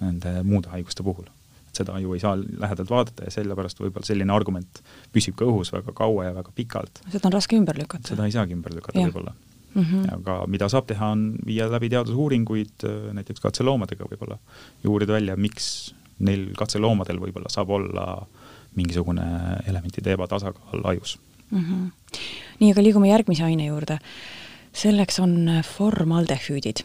nende 0.00 0.42
muude 0.42 0.70
haiguste 0.70 1.02
puhul. 1.02 1.26
et 1.68 1.82
seda 1.82 1.92
aju 1.98 2.14
ei 2.14 2.20
saa 2.20 2.36
lähedalt 2.38 2.90
vaadata 2.90 3.24
ja 3.24 3.30
sellepärast 3.30 3.80
võib-olla 3.80 4.06
selline 4.06 4.32
argument 4.32 4.82
püsib 5.12 5.34
ka 5.34 5.44
õhus 5.44 5.72
väga 5.72 5.92
kaua 5.92 6.24
ja 6.24 6.34
väga 6.34 6.52
pikalt. 6.54 7.02
seda 7.10 7.28
on 7.28 7.32
raske 7.32 7.56
ümber 7.56 7.78
lükata. 7.78 8.08
seda 8.08 8.24
ei 8.24 8.32
saagi 8.32 8.54
ümber 8.54 8.74
lükata 8.74 9.00
võib-olla 9.00 9.34
mm. 9.78 9.84
-hmm. 9.84 10.14
aga 10.18 10.44
mida 10.46 10.68
saab 10.68 10.86
teha, 10.86 11.12
on 11.14 11.36
viia 11.46 11.68
läbi 11.70 11.90
teadusuuringuid 11.92 12.84
äh, 12.84 12.98
näiteks 13.18 13.40
katseloomadega 13.44 14.08
võib-olla 14.10 14.38
ja 14.82 14.90
uurida 14.90 15.16
välja, 15.18 15.36
miks 15.36 15.94
neil 16.18 16.50
katseloomadel 16.58 17.20
võib-olla 17.22 17.50
saab 17.52 17.70
olla 17.70 18.26
mingisugune 18.76 19.24
elementide 19.66 20.12
ebatasakaal 20.12 20.84
ajus 20.92 21.18
mm. 21.50 21.64
-hmm. 21.64 22.20
nii, 22.60 22.72
aga 22.72 22.82
liigume 22.82 23.08
järgmise 23.08 23.44
aine 23.44 23.66
juurde. 23.66 23.98
selleks 24.72 25.18
on 25.18 25.62
formaldehüüdid, 25.64 26.84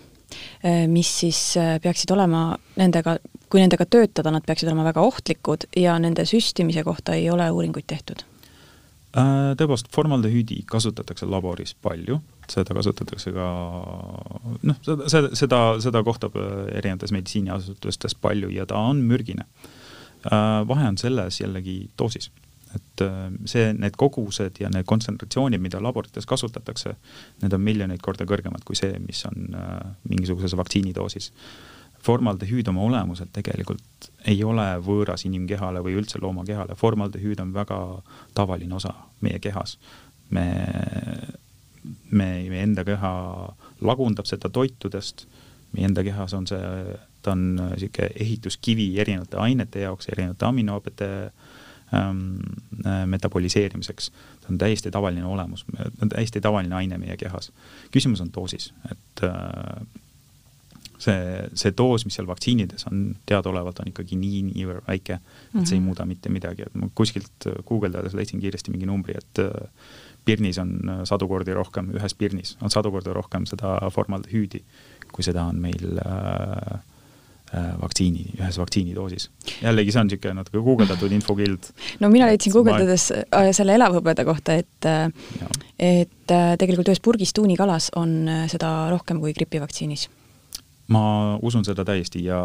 äh, 0.66 0.88
mis 0.88 1.20
siis 1.20 1.58
äh, 1.58 1.80
peaksid 1.82 2.12
olema 2.12 2.58
nendega, 2.76 3.18
kui 3.50 3.60
nendega 3.60 3.86
töötada, 3.86 4.32
nad 4.32 4.46
peaksid 4.46 4.70
olema 4.70 4.84
väga 4.84 5.02
ohtlikud 5.02 5.68
ja 5.76 6.00
nende 6.00 6.26
süstimise 6.26 6.84
kohta 6.84 7.14
ei 7.14 7.30
ole 7.30 7.52
uuringuid 7.52 7.86
tehtud 7.88 8.24
tõepoolest, 9.14 9.92
formaldehüüdi 9.94 10.64
kasutatakse 10.70 11.28
laboris 11.30 11.76
palju 11.78 12.18
seda 12.52 12.76
kasutatakse 12.76 13.34
ka 13.36 13.48
noh, 14.68 14.80
seda, 14.84 15.10
seda, 15.12 15.34
seda, 15.38 15.60
seda 15.84 16.04
kohtab 16.06 16.38
äh, 16.40 16.54
erinevates 16.80 17.14
meditsiiniasutustes 17.16 18.16
palju 18.22 18.52
ja 18.54 18.68
ta 18.70 18.82
on 18.92 19.04
mürgine. 19.08 19.48
Äh, 20.28 20.64
vahe 20.68 20.88
on 20.88 20.98
selles 21.00 21.40
jällegi 21.42 21.78
doosis, 22.00 22.30
et 22.76 23.04
äh, 23.06 23.28
see, 23.50 23.72
need 23.78 23.98
kogused 24.00 24.60
ja 24.64 24.72
need 24.74 24.88
kontsentratsioonid, 24.90 25.62
mida 25.64 25.82
laborites 25.84 26.28
kasutatakse, 26.30 26.96
need 27.44 27.56
on 27.56 27.64
miljoneid 27.64 28.04
korda 28.04 28.28
kõrgemad 28.30 28.66
kui 28.68 28.80
see, 28.80 28.98
mis 29.04 29.24
on 29.30 29.56
mingisuguses 30.10 30.58
vaktsiinidoosis 30.60 31.32
formaldehüüd 32.04 32.68
oma 32.68 32.82
olemuselt 32.84 33.32
tegelikult 33.34 34.10
ei 34.28 34.44
ole 34.44 34.66
võõras 34.84 35.24
inimkehale 35.28 35.80
või 35.84 35.96
üldse 36.00 36.20
loomakehale, 36.22 36.76
formaldehüüd 36.76 37.40
on 37.40 37.54
väga 37.56 37.78
tavaline 38.36 38.76
osa 38.76 38.94
meie 39.22 39.40
kehas. 39.40 39.78
me 40.30 40.44
me, 42.12 42.28
meie 42.50 42.64
enda 42.64 42.84
keha 42.88 43.14
lagundab 43.84 44.28
seda 44.30 44.52
toitudest, 44.54 45.26
meie 45.74 45.90
enda 45.90 46.04
kehas 46.06 46.36
on 46.38 46.48
see, 46.50 46.62
ta 47.24 47.34
on 47.36 47.44
niisugune 47.58 48.10
ehituskivi 48.24 48.88
erinevate 49.02 49.40
ainete 49.42 49.84
jaoks, 49.86 50.10
erinevate 50.14 50.48
aminohapete 50.48 51.10
ähm, 51.96 52.22
äh, 52.86 53.04
metaboliseerimiseks. 53.10 54.12
ta 54.42 54.52
on 54.52 54.58
täiesti 54.62 54.92
tavaline 54.92 55.26
olemus, 55.26 55.66
täiesti 56.10 56.42
tavaline 56.42 56.76
aine 56.76 56.98
meie 56.98 57.18
kehas. 57.18 57.52
küsimus 57.92 58.22
on 58.22 58.32
doosis, 58.36 58.74
et 58.92 59.28
äh, 59.28 59.86
see, 61.04 61.18
see 61.60 61.74
doos, 61.78 62.06
mis 62.08 62.16
seal 62.18 62.30
vaktsiinides 62.30 62.88
on, 62.92 63.04
teadaolevalt 63.30 63.84
on 63.84 63.92
ikkagi 63.92 64.18
nii, 64.20 64.40
niivõrd 64.52 64.88
väike, 64.88 65.20
et 65.20 65.20
mm 65.20 65.60
-hmm. 65.60 65.68
see 65.68 65.76
ei 65.76 65.80
mhm. 65.80 65.88
muuda 65.90 66.08
mitte 66.10 66.32
midagi, 66.32 66.68
et 66.68 66.76
ma 66.80 66.90
kuskilt 66.96 67.50
guugeldades 67.68 68.14
leidsin 68.14 68.40
kiiresti 68.40 68.72
mingi 68.72 68.90
numbri, 68.90 69.18
et 69.20 69.44
äh, 69.44 69.70
pirnis 70.26 70.58
on 70.58 70.80
äh, 70.90 71.04
sadu 71.08 71.28
kordi 71.28 71.54
rohkem, 71.56 71.92
ühes 71.98 72.16
pirnis 72.18 72.56
on 72.64 72.72
sadu 72.74 72.92
korda 72.94 73.14
rohkem 73.16 73.48
seda 73.50 73.76
formaldehüüdi, 73.94 74.64
kui 75.14 75.26
seda 75.26 75.46
on 75.52 75.60
meil 75.64 76.00
äh, 76.00 76.80
äh, 77.54 77.70
vaktsiini, 77.82 78.26
ühes 78.40 78.58
vaktsiinidoosis. 78.62 79.30
jällegi, 79.62 79.94
see 79.94 80.02
on 80.02 80.10
niisugune 80.10 80.40
natuke 80.40 80.64
guugeldatud 80.64 81.14
infokild. 81.20 81.72
no 82.00 82.12
mina 82.14 82.30
leidsin 82.32 82.56
guugeldades 82.56 83.10
ma... 83.12 83.46
selle 83.56 83.78
elavhõbeda 83.80 84.26
kohta, 84.28 84.58
et 84.64 84.92
et 85.84 86.34
tegelikult 86.60 86.92
ühes 86.94 87.04
purgis 87.04 87.34
tuunikalas 87.36 87.92
on 88.00 88.22
seda 88.52 88.74
rohkem 88.94 89.20
kui 89.24 89.36
gripivaktsiinis. 89.36 90.10
Ma 90.94 91.06
usun 91.42 91.66
seda 91.66 91.86
täiesti 91.88 92.24
ja 92.28 92.44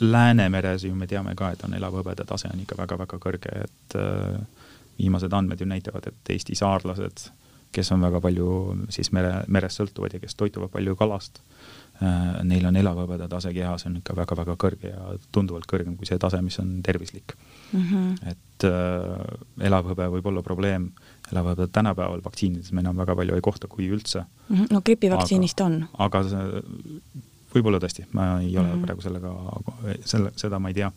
Läänemeres 0.00 0.84
ju 0.84 0.94
me 0.94 1.06
teame 1.06 1.34
ka, 1.34 1.50
et 1.52 1.64
on 1.66 1.74
elavhõbeda 1.74 2.26
tase 2.28 2.50
on 2.52 2.60
ikka 2.62 2.76
väga-väga 2.78 3.18
kõrge, 3.18 3.54
et 3.64 3.96
äh, 3.98 4.36
viimased 4.98 5.32
andmed 5.34 5.60
ju 5.60 5.66
näitavad, 5.66 6.06
et 6.06 6.30
Eesti 6.34 6.54
saarlased, 6.58 7.24
kes 7.74 7.92
on 7.92 8.04
väga 8.06 8.20
palju 8.22 8.50
siis 8.94 9.10
mere, 9.16 9.42
merest 9.48 9.80
sõltuvad 9.80 10.14
ja 10.14 10.20
kes 10.22 10.38
toituvad 10.38 10.70
palju 10.70 10.94
kalast, 11.00 11.40
äh, 11.98 12.38
neil 12.46 12.68
on 12.70 12.78
elavhõbeda 12.78 13.26
tase 13.32 13.50
kehas 13.56 13.88
on 13.90 13.98
ikka 13.98 14.14
väga-väga 14.20 14.54
kõrge 14.60 14.92
ja 14.92 15.18
tunduvalt 15.34 15.66
kõrgem 15.70 15.96
kui 15.98 16.06
see 16.06 16.20
tase, 16.22 16.40
mis 16.46 16.60
on 16.62 16.78
tervislik 16.86 17.34
mm. 17.72 17.82
-hmm. 17.82 18.34
et 18.34 18.68
äh, 18.70 19.66
elavhõbe 19.66 20.10
võib 20.14 20.30
olla 20.30 20.46
probleem, 20.46 20.92
elavhõbe 21.32 21.68
tänapäeval 21.72 22.22
vaktsiinides 22.24 22.72
me 22.72 22.80
enam 22.80 22.96
väga 22.96 23.16
palju 23.16 23.34
ei 23.34 23.44
kohta, 23.44 23.68
kui 23.68 23.88
üldse. 23.88 24.24
-hmm. 24.50 24.66
no 24.70 24.80
gripivaktsiinist 24.80 25.60
on. 25.60 25.84
aga 25.98 26.22
võib-olla 27.54 27.80
tõesti, 27.82 28.04
ma 28.12 28.28
ei 28.40 28.56
ole 28.56 28.66
mm 28.66 28.70
Mhm. 28.70 28.78
-hmm. 28.78 28.84
praegu 28.86 29.00
sellega, 29.02 29.34
selle, 30.04 30.32
seda 30.36 30.58
ma 30.58 30.68
ei 30.68 30.74
tea. 30.74 30.92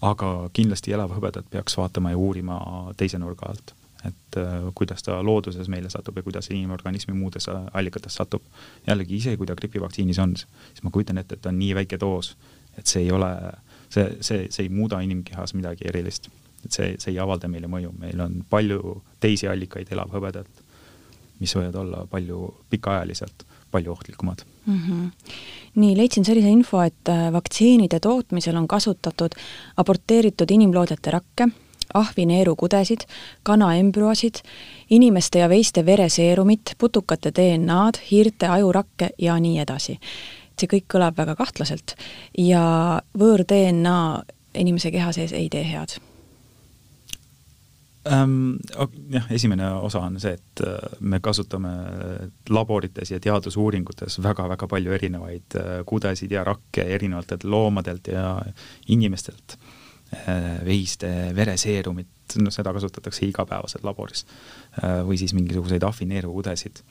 aga 0.00 0.48
kindlasti 0.52 0.92
elav 0.96 1.10
hõbedat 1.12 1.44
peaks 1.50 1.76
vaatama 1.76 2.10
ja 2.10 2.16
uurima 2.16 2.56
teise 2.96 3.18
nurga 3.18 3.46
alt. 3.46 3.74
et 4.04 4.36
äh, 4.36 4.72
kuidas 4.74 5.02
ta 5.02 5.22
looduses 5.22 5.68
meile 5.68 5.90
satub 5.90 6.16
ja 6.16 6.22
kuidas 6.22 6.50
inimorganismi 6.50 7.14
muudes 7.14 7.46
allikates 7.72 8.14
satub. 8.14 8.42
jällegi, 8.86 9.16
isegi 9.16 9.36
kui 9.36 9.46
ta 9.46 9.54
gripivaktsiinis 9.54 10.18
on, 10.18 10.36
siis 10.36 10.82
ma 10.82 10.90
kujutan 10.90 11.18
ette, 11.18 11.34
et 11.34 11.42
ta 11.42 11.48
on 11.48 11.58
nii 11.58 11.74
väike 11.74 12.00
doos, 12.00 12.36
et 12.78 12.86
see 12.86 13.02
ei 13.02 13.12
ole, 13.12 13.52
see, 13.88 14.16
see, 14.20 14.46
see 14.50 14.62
ei 14.62 14.68
muuda 14.68 15.00
inimkehas 15.00 15.54
midagi 15.54 15.84
erilist. 15.84 16.28
Et 16.64 16.72
see, 16.72 16.96
see 16.98 17.14
ei 17.14 17.20
avalda 17.22 17.48
meile 17.48 17.70
mõju, 17.70 17.92
meil 17.98 18.20
on 18.20 18.40
palju 18.50 19.00
teisi 19.20 19.48
allikaid 19.48 19.92
elavhõbedat, 19.92 20.64
mis 21.40 21.54
võivad 21.56 21.78
olla 21.80 22.04
palju 22.10 22.50
pikaajaliselt 22.70 23.46
palju 23.70 23.92
ohtlikumad 23.92 24.42
mm. 24.66 24.78
-hmm. 24.78 25.10
nii, 25.74 25.96
leidsin 25.96 26.24
sellise 26.24 26.48
info, 26.48 26.80
et 26.82 27.08
äh, 27.08 27.32
vaktsiinide 27.32 28.00
tootmisel 28.00 28.56
on 28.56 28.68
kasutatud 28.68 29.36
aborteeritud 29.76 30.50
inimloodete 30.50 31.10
rakke, 31.10 31.48
ahvineerukudesid, 31.94 33.00
kana 33.42 33.74
embrüosid, 33.74 34.34
inimeste 34.90 35.38
ja 35.38 35.48
veiste 35.48 35.86
vereseerumit, 35.86 36.74
putukate 36.78 37.32
DNA-d, 37.34 37.98
hiirte 38.10 38.46
ajurakke 38.46 39.10
ja 39.18 39.38
nii 39.40 39.58
edasi. 39.58 39.98
see 40.60 40.68
kõik 40.68 40.84
kõlab 40.92 41.16
väga 41.16 41.34
kahtlaselt 41.36 41.94
ja 42.38 43.00
võõr-DNA 43.18 44.22
inimese 44.54 44.90
keha 44.90 45.12
sees 45.12 45.32
ei 45.32 45.48
tee 45.48 45.64
head 45.64 45.96
ähm,? 48.08 48.56
jah, 49.10 49.26
esimene 49.30 49.66
osa 49.70 50.00
on 50.06 50.20
see, 50.20 50.32
et 50.38 50.62
äh, 50.64 50.78
me 51.00 51.20
kasutame 51.20 51.72
laborites 52.48 53.12
ja 53.12 53.20
teadusuuringutes 53.20 54.20
väga-väga 54.24 54.68
palju 54.68 54.94
erinevaid 54.96 55.58
äh, 55.60 55.68
kudesid 55.86 56.32
ja 56.32 56.44
rakke 56.44 56.86
erinevatelt 56.96 57.44
loomadelt 57.44 58.08
ja 58.12 58.38
inimestelt. 58.88 59.58
Äh, 60.10 60.58
veiste 60.66 61.10
vereseerumit, 61.36 62.34
no 62.42 62.50
seda 62.50 62.72
kasutatakse 62.74 63.26
igapäevaselt 63.26 63.84
laboris. 63.84 64.24
või 65.06 65.16
siis 65.18 65.34
mingisuguseid 65.34 65.82
afineerukudesid. 65.82 66.82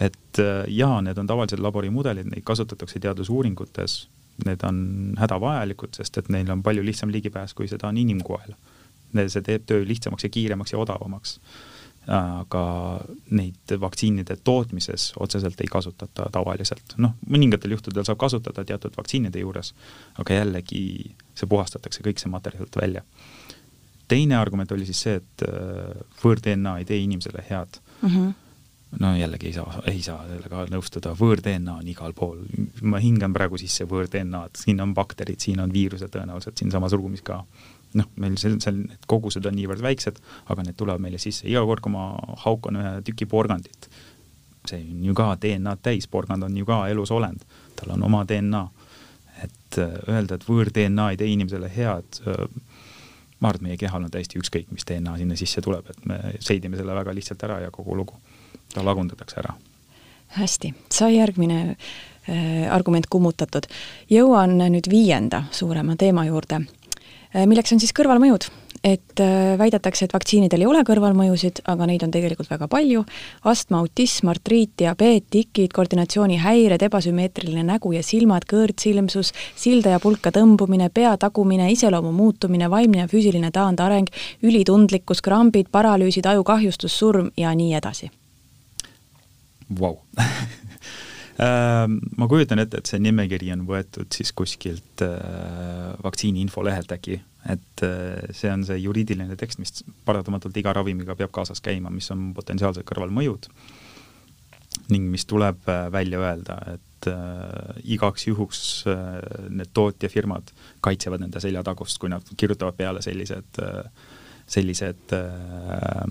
et 0.00 0.38
jaa, 0.68 1.00
need 1.02 1.18
on 1.18 1.26
tavalised 1.26 1.58
laborimudelid, 1.58 2.26
neid 2.28 2.44
kasutatakse 2.44 3.00
teadusuuringutes, 3.00 4.08
need 4.44 4.64
on 4.64 5.14
hädavajalikud, 5.18 5.94
sest 5.96 6.18
et 6.18 6.28
neil 6.28 6.50
on 6.50 6.62
palju 6.62 6.84
lihtsam 6.84 7.12
ligipääs, 7.12 7.54
kui 7.54 7.68
seda 7.68 7.88
on 7.88 7.96
inimkoel 7.96 8.52
see 9.32 9.44
teeb 9.46 9.66
töö 9.68 9.84
lihtsamaks 9.86 10.26
ja 10.26 10.32
kiiremaks 10.32 10.74
ja 10.74 10.80
odavamaks. 10.82 11.38
aga 12.02 12.62
neid 13.30 13.72
vaktsiinide 13.78 14.34
tootmises 14.42 15.12
otseselt 15.22 15.60
ei 15.62 15.68
kasutata 15.70 16.24
tavaliselt, 16.34 16.96
noh, 16.98 17.12
mõningatel 17.30 17.76
juhtudel 17.76 18.02
saab 18.08 18.18
kasutada 18.18 18.64
teatud 18.66 18.96
vaktsiinide 18.98 19.38
juures, 19.38 19.70
aga 20.18 20.40
jällegi 20.40 20.82
see 21.38 21.46
puhastatakse 21.46 22.02
kõik 22.02 22.18
see 22.18 22.32
materjal 22.32 22.64
sealt 22.64 22.80
välja. 22.80 23.04
teine 24.08 24.34
argument 24.36 24.72
oli 24.74 24.88
siis 24.90 25.04
see, 25.06 25.20
et 25.22 25.46
võõr-DNA 26.24 26.80
ei 26.80 26.88
tee 26.90 26.98
inimesele 27.04 27.44
head 27.48 27.78
mm. 28.02 28.08
-hmm 28.08 28.32
no 29.00 29.16
jällegi 29.16 29.46
ei 29.46 29.52
saa, 29.52 29.82
ei 29.88 30.02
saa 30.04 30.20
sellega 30.28 30.66
nõustuda, 30.72 31.14
võõr-DNA 31.18 31.78
on 31.80 31.88
igal 31.88 32.14
pool, 32.16 32.42
ma 32.84 33.00
hingan 33.02 33.32
praegu 33.34 33.60
sisse 33.60 33.86
võõr-DNA-d, 33.88 34.60
siin 34.64 34.82
on 34.84 34.92
bakterid, 34.96 35.40
siin 35.40 35.62
on 35.64 35.72
viirused 35.72 36.12
tõenäoliselt 36.12 36.60
siinsamas 36.60 36.96
ruumis 36.96 37.24
ka 37.24 37.42
noh, 37.98 38.08
meil 38.20 38.36
seal, 38.40 38.56
seal 38.62 38.78
need 38.78 39.06
kogused 39.10 39.46
on 39.48 39.56
niivõrd 39.56 39.82
väiksed, 39.84 40.20
aga 40.52 40.64
need 40.66 40.78
tulevad 40.78 41.02
meile 41.04 41.20
sisse, 41.22 41.46
iga 41.50 41.64
kord, 41.68 41.82
kui 41.84 41.92
ma 41.94 42.12
haukan 42.44 42.78
ühe 42.80 42.92
tüki 43.06 43.28
porgandit, 43.30 43.88
see 44.68 44.80
on 44.80 45.04
ju 45.08 45.14
ka 45.18 45.32
DNA-d 45.42 45.82
täis, 45.82 46.06
porgand 46.10 46.46
on 46.46 46.56
ju 46.56 46.66
ka 46.68 46.84
elus 46.90 47.10
olend, 47.14 47.42
tal 47.78 47.94
on 47.96 48.04
oma 48.08 48.24
DNA. 48.28 48.68
et 49.42 49.78
äh, 49.80 49.94
öelda, 50.06 50.36
et 50.36 50.44
võõr-DNA 50.46 51.08
ei 51.10 51.16
tee 51.18 51.32
inimesele 51.32 51.66
head, 51.72 52.20
äh, 52.30 52.44
ma 53.40 53.50
arvan, 53.50 53.58
et 53.58 53.64
meie 53.66 53.78
kehal 53.80 54.04
on 54.04 54.12
täiesti 54.12 54.38
ükskõik, 54.38 54.68
mis 54.70 54.86
DNA 54.86 55.16
sinna 55.18 55.38
sisse 55.40 55.64
tuleb, 55.64 55.88
et 55.90 56.04
me 56.06 56.18
seedime 56.38 56.78
selle 56.78 56.94
väga 56.94 57.14
lihtsalt 57.16 57.42
ära 57.42 57.56
ja 57.64 57.72
kogu 57.74 57.96
lugu, 57.98 58.20
ta 58.74 58.84
lagundatakse 58.86 59.40
ära. 59.42 59.56
hästi, 60.36 60.74
sai 60.94 61.16
järgmine 61.16 61.58
äh, 61.72 62.70
argument 62.70 63.08
kummutatud. 63.10 63.66
jõuan 64.10 64.54
nüüd 64.62 64.86
viienda 64.90 65.42
suurema 65.50 65.96
teema 65.96 66.24
juurde 66.28 66.62
milleks 67.34 67.72
on 67.72 67.80
siis 67.80 67.94
kõrvalmõjud. 67.96 68.50
et 68.82 69.20
äh, 69.22 69.52
väidetakse, 69.58 70.04
et 70.04 70.12
vaktsiinidel 70.12 70.64
ei 70.64 70.66
ole 70.66 70.80
kõrvalmõjusid, 70.82 71.60
aga 71.70 71.86
neid 71.86 72.02
on 72.02 72.10
tegelikult 72.10 72.48
väga 72.50 72.66
palju, 72.66 73.04
astma, 73.46 73.78
autism, 73.78 74.26
artriit, 74.32 74.72
diabeet, 74.80 75.28
tikid, 75.30 75.70
koordinatsioonihäired, 75.76 76.82
ebasümmeetriline 76.82 77.62
nägu 77.62 77.92
ja 77.94 78.02
silmad, 78.02 78.42
kõõrtsilmsus, 78.50 79.30
silda 79.54 79.94
ja 79.94 80.00
pulka 80.02 80.32
tõmbumine, 80.34 80.88
pea 80.90 81.14
tagumine, 81.14 81.70
iseloomu 81.70 82.10
muutumine, 82.10 82.66
vaimne 82.70 83.04
ja 83.04 83.12
füüsiline 83.12 83.52
taandareng, 83.54 84.10
ülitundlikkus, 84.42 85.22
krambid, 85.22 85.70
paralüüsid, 85.70 86.26
ajukahjustus, 86.26 86.98
surm 86.98 87.30
ja 87.38 87.54
nii 87.54 87.78
edasi. 87.78 88.10
Vau 89.78 89.94
ma 91.40 92.28
kujutan 92.28 92.60
ette, 92.62 92.82
et 92.82 92.90
see 92.90 93.00
nimekiri 93.02 93.52
on 93.54 93.64
võetud 93.68 94.12
siis 94.12 94.32
kuskilt 94.36 95.04
äh, 95.06 95.92
vaktsiini 96.04 96.42
infolehelt 96.44 96.92
äkki, 96.92 97.18
et 97.52 97.84
äh, 97.86 98.28
see 98.36 98.52
on 98.52 98.66
see 98.68 98.78
juriidiline 98.82 99.36
tekst, 99.40 99.62
mis 99.62 99.84
paratamatult 100.06 100.56
iga 100.60 100.74
ravimiga 100.76 101.16
peab 101.18 101.32
kaasas 101.34 101.64
käima, 101.64 101.90
mis 101.90 102.10
on 102.14 102.30
potentsiaalsed 102.36 102.84
kõrvalmõjud. 102.88 103.48
Ning 104.92 105.08
mis 105.12 105.24
tuleb 105.28 105.68
äh, 105.70 105.86
välja 105.92 106.20
öelda, 106.20 106.58
et 106.76 107.08
äh, 107.10 107.80
igaks 107.96 108.28
juhuks 108.28 108.64
äh, 108.90 109.20
need 109.48 109.72
tootjafirmad 109.72 110.52
kaitsevad 110.84 111.24
nende 111.24 111.40
seljatagust, 111.40 112.00
kui 112.02 112.12
nad 112.12 112.28
kirjutavad 112.36 112.76
peale 112.76 113.04
sellised 113.04 113.62
äh, 113.62 113.86
sellised 114.52 115.12
äh, 115.16 116.02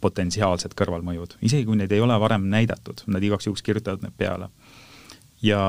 potentsiaalsed 0.00 0.74
kõrvalmõjud, 0.78 1.36
isegi 1.46 1.66
kui 1.68 1.78
neid 1.80 1.92
ei 1.92 2.00
ole 2.00 2.16
varem 2.20 2.48
näidatud, 2.52 3.02
nad 3.06 3.22
igaks 3.22 3.48
juhuks 3.48 3.64
kirjutavad 3.66 4.04
need 4.04 4.16
peale. 4.18 4.50
ja 5.42 5.60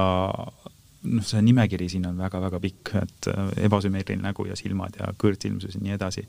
noh, 1.04 1.26
see 1.26 1.42
nimekiri 1.46 1.90
siin 1.90 2.06
on 2.10 2.20
väga-väga 2.22 2.60
pikk, 2.64 2.94
et 3.02 3.32
äh, 3.32 3.50
ebasümmeetriline 3.70 4.28
nägu 4.28 4.46
ja 4.50 4.58
silmad 4.60 5.00
ja 5.00 5.12
kõõrtsilmsus 5.24 5.78
ja 5.78 5.82
nii 5.86 5.98
edasi. 5.98 6.28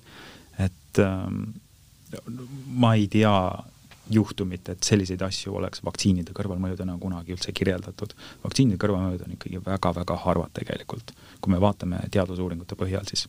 et 0.58 0.98
ähm, 1.02 1.44
ma 2.66 2.94
ei 2.94 3.06
tea 3.08 3.36
juhtumit, 4.12 4.68
et 4.68 4.82
selliseid 4.84 5.22
asju 5.22 5.54
oleks 5.56 5.80
vaktsiinide 5.84 6.34
kõrvalmõjudena 6.36 6.98
kunagi 7.00 7.36
üldse 7.36 7.52
kirjeldatud. 7.52 8.14
vaktsiinide 8.44 8.80
kõrvalmõjud 8.82 9.24
on 9.26 9.36
ikkagi 9.36 9.62
väga-väga 9.64 10.16
harvad 10.26 10.52
tegelikult, 10.58 11.14
kui 11.40 11.54
me 11.54 11.60
vaatame 11.60 12.02
teadusuuringute 12.10 12.76
põhjal 12.78 13.06
siis. 13.08 13.28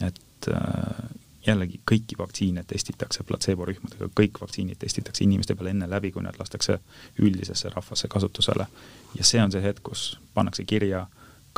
et 0.00 0.50
äh, 0.52 1.04
jällegi 1.46 1.80
kõiki 1.90 2.18
vaktsiine 2.18 2.64
testitakse 2.66 3.24
platseeborühmadega, 3.28 4.08
kõik 4.20 4.40
vaktsiinid 4.40 4.78
testitakse 4.80 5.24
inimeste 5.24 5.54
peal 5.54 5.72
enne 5.72 5.88
läbi, 5.90 6.12
kui 6.12 6.22
nad 6.22 6.38
lastakse 6.38 6.78
üldisesse 7.20 7.68
rahvasse 7.74 8.08
kasutusele. 8.08 8.66
ja 9.18 9.24
see 9.24 9.42
on 9.42 9.52
see 9.52 9.62
hetk, 9.62 9.82
kus 9.82 10.18
pannakse 10.34 10.64
kirja 10.64 11.06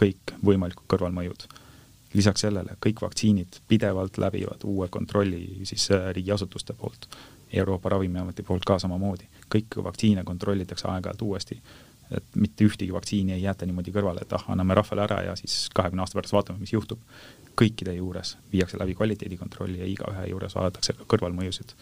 kõik 0.02 0.34
võimalikud 0.44 0.86
kõrvalmõjud. 0.88 1.46
lisaks 2.14 2.40
sellele 2.40 2.76
kõik 2.86 3.02
vaktsiinid 3.02 3.60
pidevalt 3.68 4.18
läbivad 4.18 4.64
uue 4.64 4.88
kontrolli 4.88 5.60
siis 5.64 5.90
äh, 5.90 6.12
riigiasutuste 6.12 6.72
poolt, 6.72 7.08
Euroopa 7.52 7.88
Ravimiameti 7.88 8.42
poolt 8.42 8.64
ka 8.64 8.78
samamoodi, 8.78 9.28
kõiki 9.54 9.84
vaktsiine 9.84 10.24
kontrollitakse 10.24 10.88
aeg-ajalt 10.88 11.22
uuesti 11.22 11.60
et 12.10 12.36
mitte 12.38 12.66
ühtegi 12.66 12.92
vaktsiini 12.94 13.34
ei 13.34 13.42
jäeta 13.42 13.66
niimoodi 13.66 13.94
kõrvale, 13.94 14.22
et 14.22 14.32
ah, 14.36 14.44
anname 14.52 14.76
rahvale 14.78 15.02
ära 15.06 15.22
ja 15.26 15.34
siis 15.38 15.66
kahekümne 15.74 16.04
aasta 16.04 16.18
pärast 16.18 16.36
vaatame, 16.36 16.62
mis 16.62 16.72
juhtub 16.72 17.02
kõikide 17.58 17.96
juures 17.96 18.36
viiakse 18.52 18.78
läbi 18.78 18.94
kvaliteedikontrolli 18.94 19.80
ja 19.80 19.88
igaühe 19.90 20.28
juures 20.30 20.54
vaadatakse 20.54 20.94
ka 20.98 21.08
kõrvalmõjusid 21.14 21.74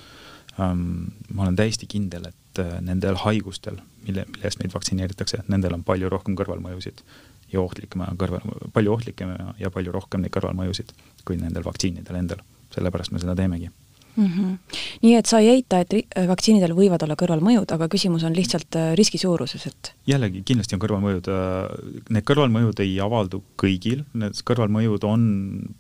um,. 0.59 1.13
ma 1.35 1.47
olen 1.47 1.57
täiesti 1.59 1.89
kindel, 1.91 2.31
et 2.31 2.63
uh, 2.63 2.79
nendel 2.81 3.19
haigustel, 3.25 3.81
mille, 4.07 4.27
mille 4.31 4.49
eest 4.51 4.63
meid 4.63 4.75
vaktsineeritakse, 4.75 5.45
nendel 5.49 5.77
on 5.79 5.87
palju 5.87 6.11
rohkem 6.13 6.39
kõrvalmõjusid 6.41 7.05
ja 7.53 7.61
ohtlikum 7.61 8.07
kõrval, 8.19 8.45
palju 8.73 8.93
ohtlikum 8.97 9.35
ja 9.61 9.71
palju 9.71 9.93
rohkem 9.95 10.25
neid 10.25 10.35
kõrvalmõjusid 10.35 10.95
kui 11.25 11.41
nendel 11.41 11.67
vaktsiinidel 11.67 12.23
endal. 12.23 12.45
sellepärast 12.75 13.13
me 13.13 13.21
seda 13.23 13.37
teemegi 13.39 13.71
mm. 14.17 14.27
-hmm. 14.27 14.79
nii 15.03 15.15
et 15.17 15.27
sa 15.27 15.41
ei 15.43 15.49
eita, 15.57 15.81
et 15.81 16.17
vaktsiinidel 16.29 16.75
võivad 16.77 17.03
olla 17.07 17.17
kõrvalmõjud, 17.19 17.75
aga 17.75 17.89
küsimus 17.89 18.25
on 18.25 18.37
lihtsalt 18.37 18.77
äh, 18.77 18.95
riski 18.99 19.19
suuruses, 19.19 19.67
et 19.67 19.93
jällegi, 20.07 20.43
kindlasti 20.45 20.77
on 20.77 20.83
kõrvalmõjud, 20.87 21.29
äh, 21.29 22.01
need 22.11 22.25
kõrvalmõjud 22.31 22.81
ei 22.87 22.97
avaldu 23.01 23.43
kõigil, 23.61 24.05
need 24.15 24.41
kõrvalmõjud 24.47 25.05
on 25.09 25.29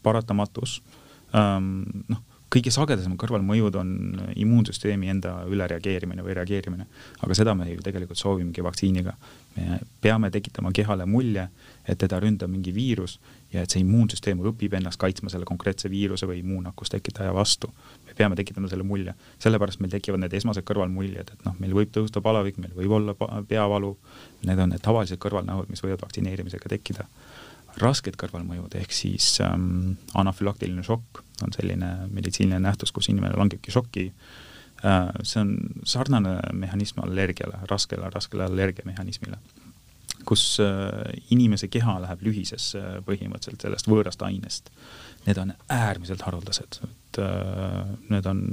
paratamatus, 0.02 0.80
noh, 1.34 2.20
kõige 2.54 2.70
sagedasemad 2.74 3.18
kõrvalmõjud 3.18 3.76
on 3.80 3.88
immuunsüsteemi 4.38 5.10
enda 5.10 5.40
ülereageerimine 5.50 6.22
või 6.22 6.36
reageerimine. 6.38 6.86
aga 7.20 7.34
seda 7.34 7.54
me 7.54 7.66
ju 7.70 7.82
tegelikult 7.82 8.18
soovimegi 8.18 8.62
vaktsiiniga. 8.62 9.14
me 9.56 9.80
peame 10.00 10.30
tekitama 10.30 10.72
kehale 10.72 11.06
mulje, 11.06 11.48
et 11.88 11.98
teda 11.98 12.20
ründab 12.20 12.50
mingi 12.50 12.72
viirus 12.74 13.18
ja 13.54 13.62
et 13.62 13.70
see 13.70 13.82
immuunsüsteem 13.84 14.40
õpib 14.50 14.74
ennast 14.78 14.98
kaitsma 15.00 15.30
selle 15.32 15.46
konkreetse 15.48 15.90
viiruse 15.90 16.26
või 16.26 16.40
immuunnakkust 16.42 16.94
tekitaja 16.96 17.34
vastu. 17.34 17.70
me 18.06 18.14
peame 18.18 18.36
tekitama 18.36 18.68
selle 18.68 18.86
mulje, 18.86 19.14
sellepärast 19.42 19.80
meil 19.80 19.92
tekivad 19.94 20.22
need 20.22 20.34
esmased 20.34 20.66
kõrvalmuljed, 20.66 21.32
et 21.36 21.44
noh, 21.46 21.56
meil 21.62 21.74
võib 21.76 21.92
tõusta 21.94 22.22
palavik, 22.24 22.58
meil 22.58 22.74
võib 22.74 22.96
olla 22.98 23.14
peavalu, 23.48 23.94
need 24.44 24.58
on 24.58 24.74
need 24.74 24.82
tavalised 24.84 25.20
kõrvalnähud, 25.22 25.70
mis 25.70 25.82
võivad 25.84 26.02
vaktsineerimisega 26.02 26.72
tekkida. 26.74 27.06
Rasked 27.82 28.14
kõrvalmõjud, 28.18 28.74
ehk 28.78 28.92
siis 28.94 29.40
ähm, 29.42 29.96
anafülaktiline 30.14 30.84
šokk 30.86 31.24
on 31.42 31.54
selline 31.54 32.08
meditsiiniline 32.10 32.62
nähtus, 32.62 32.92
kus 32.94 33.10
inimene 33.10 33.34
langebki 33.38 33.74
šoki 33.74 34.08
äh,, 34.10 35.10
see 35.22 35.42
on 35.42 35.56
sarnane 35.82 36.36
mehhanism 36.54 37.02
allergiale, 37.02 37.64
raskele, 37.70 38.10
raskele 38.14 38.46
allergiamehhanismile, 38.46 39.40
kus 40.28 40.44
äh, 40.62 41.14
inimese 41.34 41.68
keha 41.72 41.96
läheb 42.04 42.22
lühisesse 42.26 42.82
põhimõtteliselt 43.06 43.66
sellest 43.66 43.90
võõrast 43.90 44.22
ainest. 44.26 44.70
Need 45.24 45.40
on 45.40 45.54
äärmiselt 45.72 46.24
haruldased, 46.26 46.80
et 46.84 47.18
äh, 47.22 47.92
need 48.12 48.28
on, 48.28 48.44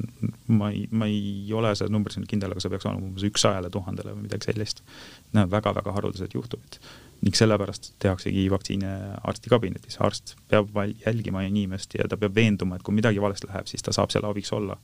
ma 0.48 0.72
ei, 0.72 0.86
ma 0.92 1.08
ei 1.12 1.52
ole 1.56 1.74
selles 1.76 1.92
numbris 1.92 2.20
nüüd 2.20 2.30
kindel, 2.32 2.54
aga 2.54 2.64
see 2.64 2.72
peaks 2.72 2.88
olema 2.88 3.10
umbes 3.10 3.28
üks 3.28 3.44
sajale 3.44 3.72
tuhandele 3.74 4.16
või 4.16 4.28
midagi 4.28 4.52
sellist. 4.52 4.84
Need 5.32 5.48
on 5.48 5.56
väga-väga 5.56 5.96
haruldased 5.98 6.38
juhtumid 6.38 6.80
ning 7.22 7.38
sellepärast 7.38 7.92
tehaksegi 8.02 8.48
vaktsiine 8.50 8.92
arstikabinetis, 9.30 10.00
arst 10.02 10.36
peab 10.50 10.74
jälgima 11.06 11.44
inimest 11.46 11.94
ja 12.00 12.08
ta 12.10 12.18
peab 12.18 12.34
veenduma, 12.34 12.78
et 12.78 12.86
kui 12.86 12.96
midagi 12.98 13.22
valesti 13.22 13.50
läheb, 13.50 13.68
siis 13.70 13.86
ta 13.86 13.94
saab 13.94 14.14
selle 14.14 14.30
abiks 14.32 14.54
olla. 14.58 14.78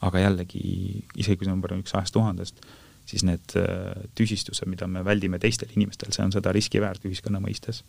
aga 0.00 0.18
jällegi, 0.18 0.60
isegi 1.20 1.36
kui 1.36 1.44
see 1.44 1.52
number 1.52 1.74
on 1.74 1.82
üks 1.82 1.92
sajast 1.92 2.14
tuhandest, 2.16 2.62
siis 3.10 3.26
need 3.26 3.56
äh, 3.58 4.06
tüsistused, 4.18 4.68
mida 4.70 4.88
me 4.90 5.04
väldime 5.06 5.40
teistel 5.42 5.72
inimestel, 5.76 6.14
see 6.14 6.24
on 6.24 6.34
seda 6.34 6.54
riski 6.56 6.82
väärt 6.82 7.04
ühiskonna 7.08 7.42
mõistes 7.42 7.84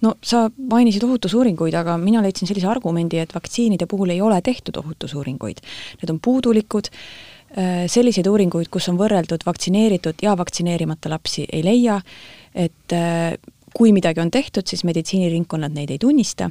no 0.00 0.14
sa 0.24 0.46
mainisid 0.56 1.04
ohutusuuringuid, 1.04 1.74
aga 1.76 1.98
mina 2.00 2.22
leidsin 2.24 2.48
sellise 2.48 2.70
argumendi, 2.70 3.20
et 3.20 3.34
vaktsiinide 3.36 3.84
puhul 3.90 4.14
ei 4.14 4.22
ole 4.24 4.38
tehtud 4.40 4.78
ohutusuuringuid. 4.80 5.60
Need 6.00 6.12
on 6.14 6.20
puudulikud, 6.24 6.88
äh, 7.52 7.84
selliseid 7.92 8.30
uuringuid, 8.30 8.70
kus 8.72 8.88
on 8.88 8.96
võrreldud 9.00 9.44
vaktsineeritud 9.44 10.24
ja 10.24 10.36
vaktsineerimata 10.40 11.12
lapsi, 11.12 11.44
ei 11.52 11.66
leia 11.66 12.00
et 12.54 12.92
äh, 12.92 13.34
kui 13.74 13.92
midagi 13.94 14.20
on 14.20 14.30
tehtud, 14.30 14.66
siis 14.66 14.82
meditsiiniringkonnad 14.84 15.74
neid 15.74 15.92
ei 15.94 16.00
tunnista 16.02 16.50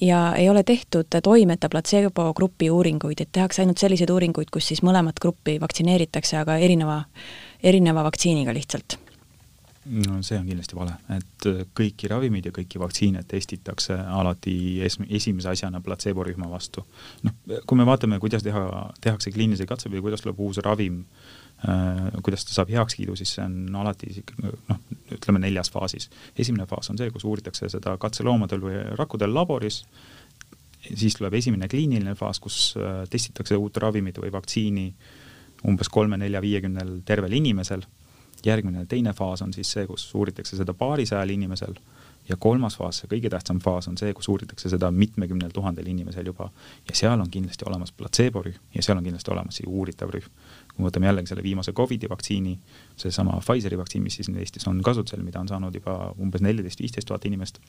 ja 0.00 0.34
ei 0.36 0.48
ole 0.48 0.62
tehtud 0.62 1.06
toimeta 1.22 1.68
platseebogrupi 1.68 2.70
uuringuid, 2.70 3.20
et 3.20 3.32
tehakse 3.32 3.62
ainult 3.62 3.78
selliseid 3.78 4.10
uuringuid, 4.10 4.52
kus 4.52 4.68
siis 4.68 4.82
mõlemat 4.82 5.20
gruppi 5.22 5.58
vaktsineeritakse, 5.60 6.36
aga 6.36 6.56
erineva, 6.56 7.02
erineva 7.62 8.04
vaktsiiniga 8.04 8.54
lihtsalt 8.54 8.98
no 9.86 10.18
see 10.26 10.34
on 10.34 10.46
kindlasti 10.48 10.74
vale, 10.74 10.96
et 11.14 11.46
kõiki 11.78 12.08
ravimeid 12.10 12.48
ja 12.48 12.52
kõiki 12.54 12.80
vaktsiine 12.82 13.20
testitakse 13.28 13.94
alati 13.94 14.80
es-, 14.82 14.98
esimese 15.06 15.52
asjana 15.52 15.80
platseeborühma 15.80 16.48
vastu. 16.50 16.82
noh, 17.22 17.36
kui 17.66 17.78
me 17.78 17.86
vaatame, 17.86 18.18
kuidas 18.18 18.42
teha, 18.42 18.64
tehakse 19.00 19.30
kliinilisi 19.30 19.66
katseid 19.66 19.94
või 19.94 20.08
kuidas 20.08 20.24
tuleb 20.24 20.40
uus 20.42 20.58
ravim 20.64 21.04
äh, 21.04 21.45
kuidas 22.22 22.44
ta 22.44 22.52
saab 22.52 22.70
heakskiidu, 22.70 23.16
siis 23.16 23.32
see 23.36 23.44
on 23.44 23.78
alati 23.80 24.10
noh, 24.42 24.80
ütleme 25.16 25.40
neljas 25.40 25.70
faasis. 25.72 26.10
esimene 26.38 26.66
faas 26.68 26.90
on 26.92 26.98
see, 27.00 27.10
kus 27.10 27.24
uuritakse 27.24 27.70
seda 27.72 27.96
katseloomadel 28.00 28.60
või 28.60 28.82
rakkudel 28.98 29.32
laboris, 29.34 29.82
siis 30.94 31.16
tuleb 31.16 31.34
esimene 31.34 31.68
kliiniline 31.68 32.14
faas, 32.14 32.40
kus 32.40 32.74
äh, 32.76 33.04
testitakse 33.10 33.56
uut 33.56 33.76
ravimit 33.82 34.20
või 34.22 34.32
vaktsiini 34.32 34.90
umbes 35.66 35.88
kolme-nelja-viiekümnel 35.90 37.00
tervel 37.08 37.32
inimesel, 37.32 37.86
järgmine 38.46 38.84
teine 38.86 39.14
faas 39.16 39.42
on 39.42 39.54
siis 39.56 39.70
see, 39.72 39.86
kus 39.88 40.04
uuritakse 40.14 40.58
seda 40.58 40.74
paarisajal 40.74 41.32
inimesel. 41.34 41.78
Ja 42.26 42.34
kolmas 42.42 42.74
faas, 42.74 42.98
see 43.00 43.08
kõige 43.10 43.30
tähtsam 43.30 43.60
faas 43.62 43.86
on 43.86 43.94
see, 43.98 44.10
kus 44.14 44.26
uuritakse 44.28 44.68
seda 44.68 44.90
mitmekümnel 44.90 45.52
tuhandel 45.54 45.86
inimesel 45.86 46.26
juba. 46.26 46.48
Ja 46.88 46.94
seal 46.98 47.20
on 47.22 47.30
kindlasti 47.30 47.64
olemas 47.68 47.92
platseeborühm 47.94 48.74
ja 48.74 48.82
seal 48.82 48.98
on 48.98 49.06
kindlasti 49.06 49.30
olemas 49.30 49.60
uuritav 49.66 50.10
rühm 50.10 50.26
kui 50.76 50.84
me 50.84 50.90
võtame 50.90 51.08
jällegi 51.08 51.32
selle 51.32 51.42
viimase 51.42 51.72
Covidi 51.72 52.08
vaktsiini, 52.08 52.52
seesama 53.00 53.38
Pfizeri 53.40 53.78
vaktsiin, 53.80 54.04
mis 54.04 54.18
siis 54.20 54.28
Eestis 54.28 54.68
on 54.68 54.82
kasutusel, 54.84 55.22
mida 55.24 55.40
on 55.40 55.48
saanud 55.48 55.74
juba 55.74 56.12
umbes 56.20 56.44
neliteist, 56.44 56.82
viisteist 56.84 57.08
tuhat 57.08 57.24
inimest, 57.24 57.62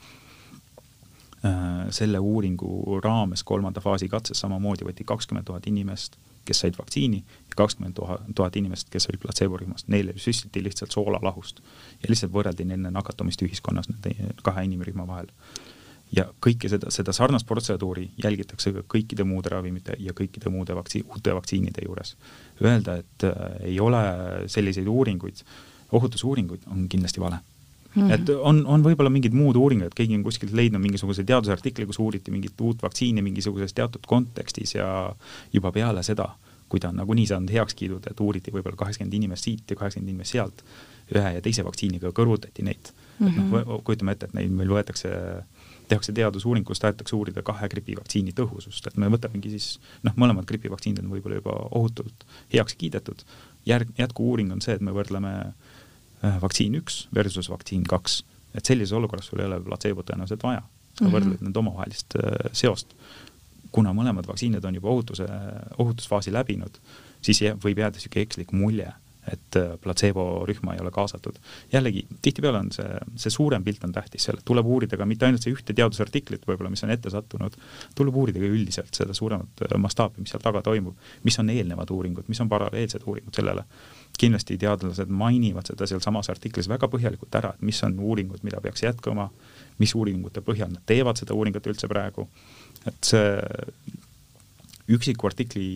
selle 1.95 2.19
uuringu 2.19 2.99
raames 3.03 3.43
kolmanda 3.47 3.81
faasi 3.81 4.09
katses 4.11 4.39
samamoodi 4.43 4.87
võeti 4.87 5.05
kakskümmend 5.07 5.47
tuhat 5.47 5.67
inimest, 5.69 6.17
kes 6.47 6.63
said 6.63 6.75
vaktsiini 6.79 7.21
ja 7.21 7.55
kakskümmend 7.55 7.99
tuhat 8.35 8.55
inimest, 8.59 8.89
kes 8.91 9.07
olid 9.11 9.21
platseeborühmast, 9.23 9.87
neile 9.87 10.15
süstiti 10.17 10.63
lihtsalt 10.63 10.91
soolalahust. 10.91 11.61
Ja 12.03 12.11
lihtsalt 12.11 12.33
võrreldi 12.33 12.65
nende 12.67 12.91
nakatumist 12.91 13.43
ühiskonnas 13.45 13.87
nende 13.91 14.33
kahe 14.43 14.65
inimrühma 14.67 15.07
vahel 15.07 15.31
ja 16.15 16.27
kõike 16.43 16.69
seda, 16.71 16.91
seda 16.93 17.13
sarnast 17.13 17.47
protseduuri 17.47 18.09
jälgitakse 18.23 18.71
ka 18.73 18.83
kõikide 18.95 19.25
muude 19.27 19.51
ravimite 19.51 19.97
ja 19.99 20.15
kõikide 20.15 20.51
muude 20.53 20.75
vaktsiin, 20.75 21.05
uute 21.11 21.35
vaktsiinide 21.35 21.83
juures. 21.85 22.15
Öelda, 22.63 22.97
et 23.03 23.27
äh, 23.27 23.35
ei 23.73 23.79
ole 23.79 24.01
selliseid 24.47 24.87
uuringuid, 24.87 25.43
ohutusuuringuid, 25.91 26.67
on 26.71 26.87
kindlasti 26.89 27.21
vale 27.21 27.43
Mm 27.97 28.07
-hmm. 28.07 28.13
et 28.13 28.29
on, 28.29 28.65
on 28.65 28.83
võib-olla 28.83 29.09
mingid 29.09 29.33
muud 29.33 29.55
uuringud, 29.55 29.93
keegi 29.95 30.15
on 30.15 30.23
kuskilt 30.23 30.51
leidnud 30.53 30.81
mingisuguse 30.81 31.23
teadusartikli, 31.23 31.85
kus 31.85 31.99
uuriti 31.99 32.31
mingit 32.31 32.61
uut 32.61 32.83
vaktsiini 32.83 33.21
mingisuguses 33.21 33.73
teatud 33.73 34.05
kontekstis 34.07 34.75
ja 34.75 35.15
juba 35.53 35.71
peale 35.71 36.03
seda, 36.03 36.27
kui 36.69 36.79
ta 36.79 36.89
on 36.89 36.95
nagunii 36.95 37.25
saanud 37.27 37.49
heakskiidud, 37.49 38.09
et 38.11 38.19
uuriti 38.19 38.51
võib-olla 38.51 38.75
kaheksakümmend 38.75 39.13
inimest 39.13 39.43
siit 39.43 39.63
ja 39.69 39.75
kaheksakümmend 39.75 40.09
inimest 40.09 40.31
sealt, 40.31 40.63
ühe 41.15 41.33
ja 41.33 41.41
teise 41.41 41.65
vaktsiiniga 41.65 42.11
kõrvutati 42.19 42.63
neid 42.63 42.91
mm. 42.91 43.27
-hmm. 43.27 43.29
et 43.29 43.37
noh, 43.37 43.45
mhm. 43.45 43.83
kujutame 43.83 44.11
ette, 44.11 44.25
et 44.25 44.33
neid 44.33 44.51
meil 44.51 44.69
võetakse 44.69 45.09
tehakse 45.87 46.13
teadusuuring, 46.13 46.65
kus 46.67 46.81
tahetakse 46.83 47.15
uurida 47.15 47.43
kahe 47.45 47.69
gripivaktsiini 47.71 48.33
tõhusust, 48.37 48.89
et 48.89 48.97
me 48.99 49.09
võtamegi 49.11 49.53
siis 49.55 49.67
noh, 50.07 50.15
mõlemad 50.19 50.47
gripivaktsiinid 50.49 51.03
on 51.03 51.13
võib-olla 51.15 51.39
juba 51.39 51.55
ohutult 51.79 52.25
heaks 52.53 52.75
kiidetud, 52.79 53.23
järg, 53.67 53.91
jätku-uuring 53.99 54.51
on 54.55 54.63
see, 54.63 54.75
et 54.77 54.83
me 54.83 54.95
võrdleme 54.95 55.33
äh, 55.43 56.41
vaktsiin 56.43 56.75
üks 56.81 57.05
versus 57.15 57.49
vaktsiin 57.51 57.87
kaks. 57.87 58.23
et 58.57 58.65
sellises 58.65 58.93
olukorras 58.97 59.27
sul 59.29 59.39
ei 59.39 59.45
ole 59.45 59.59
platseebot 59.61 60.07
tõenäoliselt 60.07 60.43
vaja, 60.43 60.61
sa 60.61 61.03
mm 61.03 61.07
-hmm. 61.07 61.13
võrdled 61.15 61.41
nende 61.41 61.59
omavahelist 61.59 62.15
äh, 62.15 62.51
seost. 62.51 62.95
kuna 63.71 63.93
mõlemad 63.93 64.27
vaktsiinid 64.27 64.65
on 64.65 64.75
juba 64.75 64.89
ohutuse, 64.89 65.25
ohutusfaasi 65.77 66.31
läbinud, 66.33 66.79
siis 67.21 67.41
võib 67.41 67.77
jääda 67.77 67.97
niisugune 67.97 68.23
ekslik 68.23 68.51
mulje 68.51 68.93
et 69.31 69.55
äh, 69.59 69.75
platseeborühma 69.81 70.73
ei 70.73 70.81
ole 70.81 70.91
kaasatud. 70.91 71.35
jällegi, 71.73 72.05
tihtipeale 72.21 72.59
on 72.59 72.71
see, 72.71 72.87
see 73.15 73.33
suurem 73.33 73.63
pilt 73.63 73.83
on 73.83 73.93
tähtis, 73.95 74.27
seal 74.27 74.39
tuleb 74.45 74.65
uurida 74.65 74.97
ka 74.97 75.05
mitte 75.05 75.27
ainult 75.27 75.43
see 75.43 75.53
ühte 75.55 75.75
teadusartiklit 75.77 76.47
võib-olla, 76.47 76.71
mis 76.73 76.83
on 76.87 76.93
ette 76.93 77.11
sattunud, 77.13 77.57
tuleb 77.95 78.15
uurida 78.15 78.41
ka 78.41 78.51
üldiselt 78.51 79.01
seda 79.01 79.15
suuremat 79.17 79.65
äh, 79.67 79.77
mastaapi, 79.83 80.23
mis 80.23 80.33
seal 80.35 80.43
taga 80.43 80.63
toimub, 80.65 80.95
mis 81.27 81.39
on 81.43 81.51
eelnevad 81.53 81.91
uuringud, 81.93 82.27
mis 82.31 82.41
on 82.43 82.51
paralleelsed 82.51 83.05
uuringud 83.05 83.35
sellele. 83.35 83.65
kindlasti 84.17 84.57
teadlased 84.57 85.11
mainivad 85.13 85.67
seda 85.69 85.85
sealsamas 85.85 86.29
artiklis 86.33 86.69
väga 86.69 86.87
põhjalikult 86.89 87.35
ära, 87.37 87.51
et 87.53 87.61
mis 87.61 87.83
on 87.85 87.99
uuringud, 87.99 88.41
mida 88.43 88.61
peaks 88.61 88.83
jätkama, 88.83 89.29
mis 89.77 89.93
uuringute 89.95 90.41
põhjal 90.41 90.71
nad 90.73 90.81
teevad 90.85 91.19
seda 91.19 91.35
uuringut 91.37 91.67
üldse 91.69 91.87
praegu, 91.91 92.25
et 92.87 92.97
see 93.11 93.27
üksiku 94.95 95.27
artikli 95.27 95.67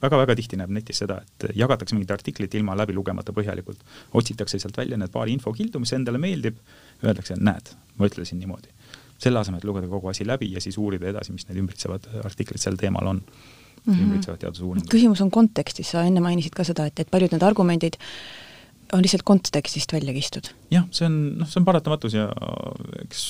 väga-väga 0.00 0.36
tihti 0.38 0.58
näeb 0.60 0.72
netis 0.72 1.02
seda, 1.02 1.20
et 1.20 1.50
jagatakse 1.58 1.96
mingit 1.96 2.12
artiklit 2.14 2.54
ilma 2.56 2.76
läbi 2.78 2.96
lugemata 2.96 3.34
põhjalikult, 3.36 3.82
otsitakse 4.16 4.58
sealt 4.58 4.78
välja 4.80 4.98
need 5.00 5.12
paari 5.12 5.34
infokildu, 5.36 5.82
mis 5.82 5.92
endale 5.96 6.20
meeldib, 6.22 6.58
öeldakse, 7.04 7.36
näed, 7.36 7.74
ma 7.98 8.08
ütlesin 8.10 8.40
niimoodi. 8.40 8.72
selle 9.20 9.36
asemel, 9.36 9.60
et 9.60 9.64
lugeda 9.68 9.88
kogu 9.88 10.08
asi 10.08 10.24
läbi 10.24 10.46
ja 10.54 10.60
siis 10.64 10.78
uurida 10.80 11.10
edasi, 11.10 11.32
mis 11.36 11.44
need 11.48 11.58
ümbritsevad 11.60 12.06
artiklid 12.24 12.60
sel 12.62 12.78
teemal 12.80 13.06
on 13.06 13.18
mm 13.20 13.92
-hmm. 13.92 14.02
ümbritsevad 14.02 14.38
teadusuuringud. 14.38 14.88
küsimus 14.88 15.20
on 15.20 15.30
kontekstis, 15.30 15.90
sa 15.90 16.04
enne 16.04 16.20
mainisid 16.20 16.56
ka 16.56 16.64
seda, 16.64 16.86
et, 16.86 17.00
et 17.00 17.10
paljud 17.10 17.32
need 17.32 17.42
argumendid 17.42 18.00
on 18.92 19.02
lihtsalt 19.02 19.22
kontekstist 19.22 19.92
välja 19.92 20.12
kistud. 20.12 20.50
jah, 20.70 20.86
see 20.94 21.06
on, 21.06 21.18
noh, 21.40 21.48
see 21.48 21.60
on 21.60 21.66
paratamatus 21.66 22.16
ja 22.16 22.26
eks 23.04 23.22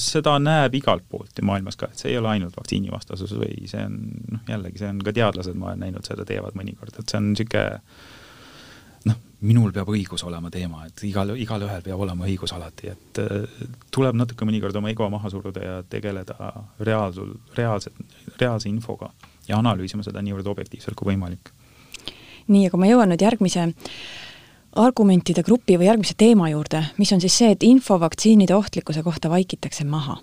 seda 0.00 0.36
näeb 0.42 0.74
igalt 0.78 1.04
poolt 1.10 1.36
ja 1.38 1.44
maailmas 1.46 1.78
ka, 1.80 1.90
et 1.92 2.02
see 2.02 2.12
ei 2.12 2.18
ole 2.20 2.32
ainult 2.34 2.56
vaktsiinivastasus 2.56 3.34
või 3.36 3.68
see 3.70 3.84
on, 3.84 3.98
noh 4.32 4.48
jällegi, 4.48 4.82
see 4.82 4.90
on 4.92 5.02
ka 5.04 5.14
teadlased, 5.16 5.58
ma 5.58 5.72
olen 5.72 5.84
näinud, 5.86 6.08
seda 6.08 6.26
teevad 6.28 6.56
mõnikord, 6.58 6.96
et 6.96 7.12
see 7.12 7.20
on 7.20 7.30
niisugune 7.32 7.80
noh, 9.10 9.18
minul 9.48 9.74
peab 9.74 9.90
õigus 9.92 10.24
olema 10.28 10.50
teema, 10.54 10.86
et 10.88 11.04
igal, 11.08 11.34
igalühel 11.40 11.84
peab 11.84 12.06
olema 12.06 12.28
õigus 12.28 12.54
alati, 12.56 12.92
et 12.94 13.22
äh, 13.22 13.64
tuleb 13.94 14.18
natuke 14.18 14.48
mõnikord 14.48 14.76
oma 14.78 14.92
ego 14.92 15.08
maha 15.12 15.32
suruda 15.32 15.66
ja 15.66 15.78
tegeleda 15.82 16.52
reaalsul, 16.80 17.34
reaalselt, 17.58 17.98
reaalse 18.40 18.70
infoga 18.70 19.12
ja 19.48 19.58
analüüsima 19.58 20.06
seda 20.06 20.22
niivõrd 20.22 20.48
objektiivselt 20.54 20.96
kui 20.96 21.12
võimalik. 21.12 21.52
nii, 22.46 22.66
aga 22.68 22.78
ma 22.78 22.90
jõuan 22.90 23.10
nüüd 23.12 23.22
järgmise 23.22 23.68
äh, 23.68 24.20
argumentide 24.76 25.42
grupi 25.44 25.76
või 25.76 25.88
järgmise 25.90 26.14
teema 26.18 26.48
juurde, 26.52 26.82
mis 26.98 27.12
on 27.12 27.20
siis 27.20 27.36
see, 27.36 27.52
et 27.52 27.64
info 27.66 27.98
vaktsiinide 28.00 28.54
ohtlikkuse 28.56 29.02
kohta 29.02 29.30
vaikitakse 29.30 29.84
maha. 29.84 30.18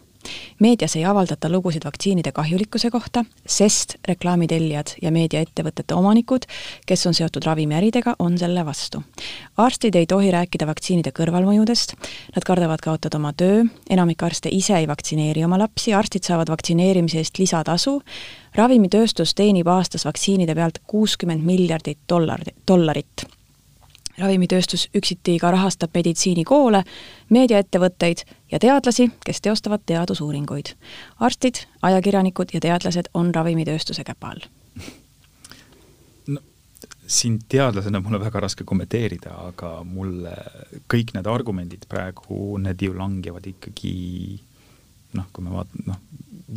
meedias 0.60 0.95
ei 0.95 1.06
avaldata 1.06 1.50
lugusid 1.50 1.86
vaktsiinide 1.86 2.32
kahjulikkuse 2.32 2.89
kohta, 2.91 3.24
sest 3.45 3.95
reklaamitellijad 4.08 4.91
ja 5.02 5.12
meediaettevõtete 5.12 5.95
omanikud, 5.95 6.45
kes 6.86 7.06
on 7.08 7.14
seotud 7.14 7.45
ravimiäridega, 7.45 8.16
on 8.20 8.38
selle 8.38 8.66
vastu. 8.66 9.04
arstid 9.58 9.95
ei 9.95 10.06
tohi 10.06 10.32
rääkida 10.32 10.68
vaktsiinide 10.68 11.12
kõrvalmõjudest, 11.12 11.95
nad 12.36 12.43
kardavad 12.43 12.82
kaotada 12.82 13.18
oma 13.18 13.34
töö, 13.34 13.64
enamik 13.89 14.24
arste 14.24 14.50
ise 14.52 14.78
ei 14.78 14.88
vaktsineeri 14.88 15.45
oma 15.45 15.60
lapsi, 15.60 15.93
arstid 15.93 16.24
saavad 16.24 16.50
vaktsineerimise 16.50 17.18
eest 17.18 17.39
lisatasu, 17.39 18.02
ravimitööstus 18.56 19.34
teenib 19.34 19.68
aastas 19.68 20.06
vaktsiinide 20.06 20.56
pealt 20.56 20.82
kuuskümmend 20.88 21.45
miljardit 21.45 22.00
dollar, 22.10 22.41
dollarit 22.68 23.30
ravimitööstus 24.20 24.88
üksiti 24.95 25.38
ka 25.39 25.51
rahastab 25.51 25.95
meditsiinikoole, 25.95 26.84
meediaettevõtteid 27.30 28.26
ja 28.51 28.59
teadlasi, 28.59 29.09
kes 29.26 29.41
teostavad 29.41 29.86
teadusuuringuid. 29.86 30.76
arstid, 31.20 31.65
ajakirjanikud 31.82 32.53
ja 32.53 32.59
teadlased 32.59 33.11
on 33.13 33.36
ravimitööstuse 33.36 34.03
käpa 34.03 34.36
all 34.36 34.47
siin 37.09 37.39
teadlasena 37.49 37.99
mul 38.05 38.20
on 38.20 38.22
väga 38.22 38.39
raske 38.39 38.63
kommenteerida, 38.63 39.32
aga 39.49 39.84
mulle 39.84 40.34
kõik 40.93 41.15
need 41.15 41.26
argumendid 41.26 41.88
praegu, 41.89 42.57
need 42.61 42.84
ju 42.86 42.93
langevad 42.93 43.47
ikkagi 43.49 43.93
noh, 45.17 45.30
kui 45.34 45.45
me 45.45 45.53
vaatame, 45.53 45.86
noh, 45.89 46.01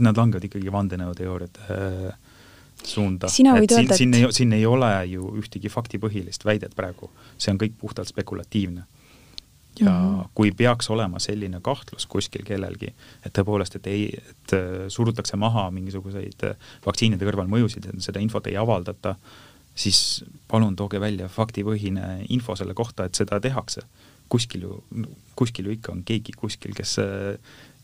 nad 0.05 0.19
langevad 0.19 0.45
ikkagi 0.49 0.73
vandenõuteooriate 0.73 1.69
äh, 1.73 2.22
suunda. 2.85 3.27
et 3.27 3.71
siin, 3.71 3.95
siin 3.95 4.15
ei, 4.15 4.27
siin 4.31 4.53
ei 4.53 4.67
ole 4.67 4.91
ju 5.11 5.29
ühtegi 5.43 5.71
faktipõhilist 5.73 6.45
väidet 6.45 6.75
praegu, 6.77 7.11
see 7.39 7.53
on 7.55 7.61
kõik 7.61 7.79
puhtalt 7.79 8.09
spekulatiivne. 8.09 8.85
ja 9.81 9.91
mm 9.91 10.21
-hmm. 10.21 10.29
kui 10.35 10.53
peaks 10.53 10.91
olema 10.91 11.19
selline 11.19 11.61
kahtlus 11.63 12.07
kuskil 12.07 12.45
kellelgi, 12.45 12.95
et 13.27 13.39
tõepoolest, 13.39 13.77
et 13.77 13.87
ei, 13.87 14.09
et 14.31 14.53
äh, 14.53 14.89
surutakse 14.89 15.37
maha 15.37 15.71
mingisuguseid 15.71 16.45
äh, 16.45 16.57
vaktsiinide 16.87 17.25
kõrvalmõjusid, 17.25 17.89
seda 17.99 18.21
infot 18.21 18.47
ei 18.47 18.57
avaldata, 18.57 19.15
siis 19.75 20.25
palun 20.49 20.77
tooge 20.77 21.01
välja 21.01 21.29
faktipõhine 21.29 22.27
info 22.29 22.57
selle 22.57 22.75
kohta, 22.75 23.05
et 23.05 23.15
seda 23.15 23.41
tehakse. 23.41 23.81
kuskil 24.29 24.63
ju, 24.63 24.85
kuskil 25.37 25.67
ju 25.67 25.73
ikka 25.73 25.93
on 25.93 26.05
keegi 26.05 26.33
kuskil, 26.33 26.73
kes 26.75 26.99
äh, 26.99 27.37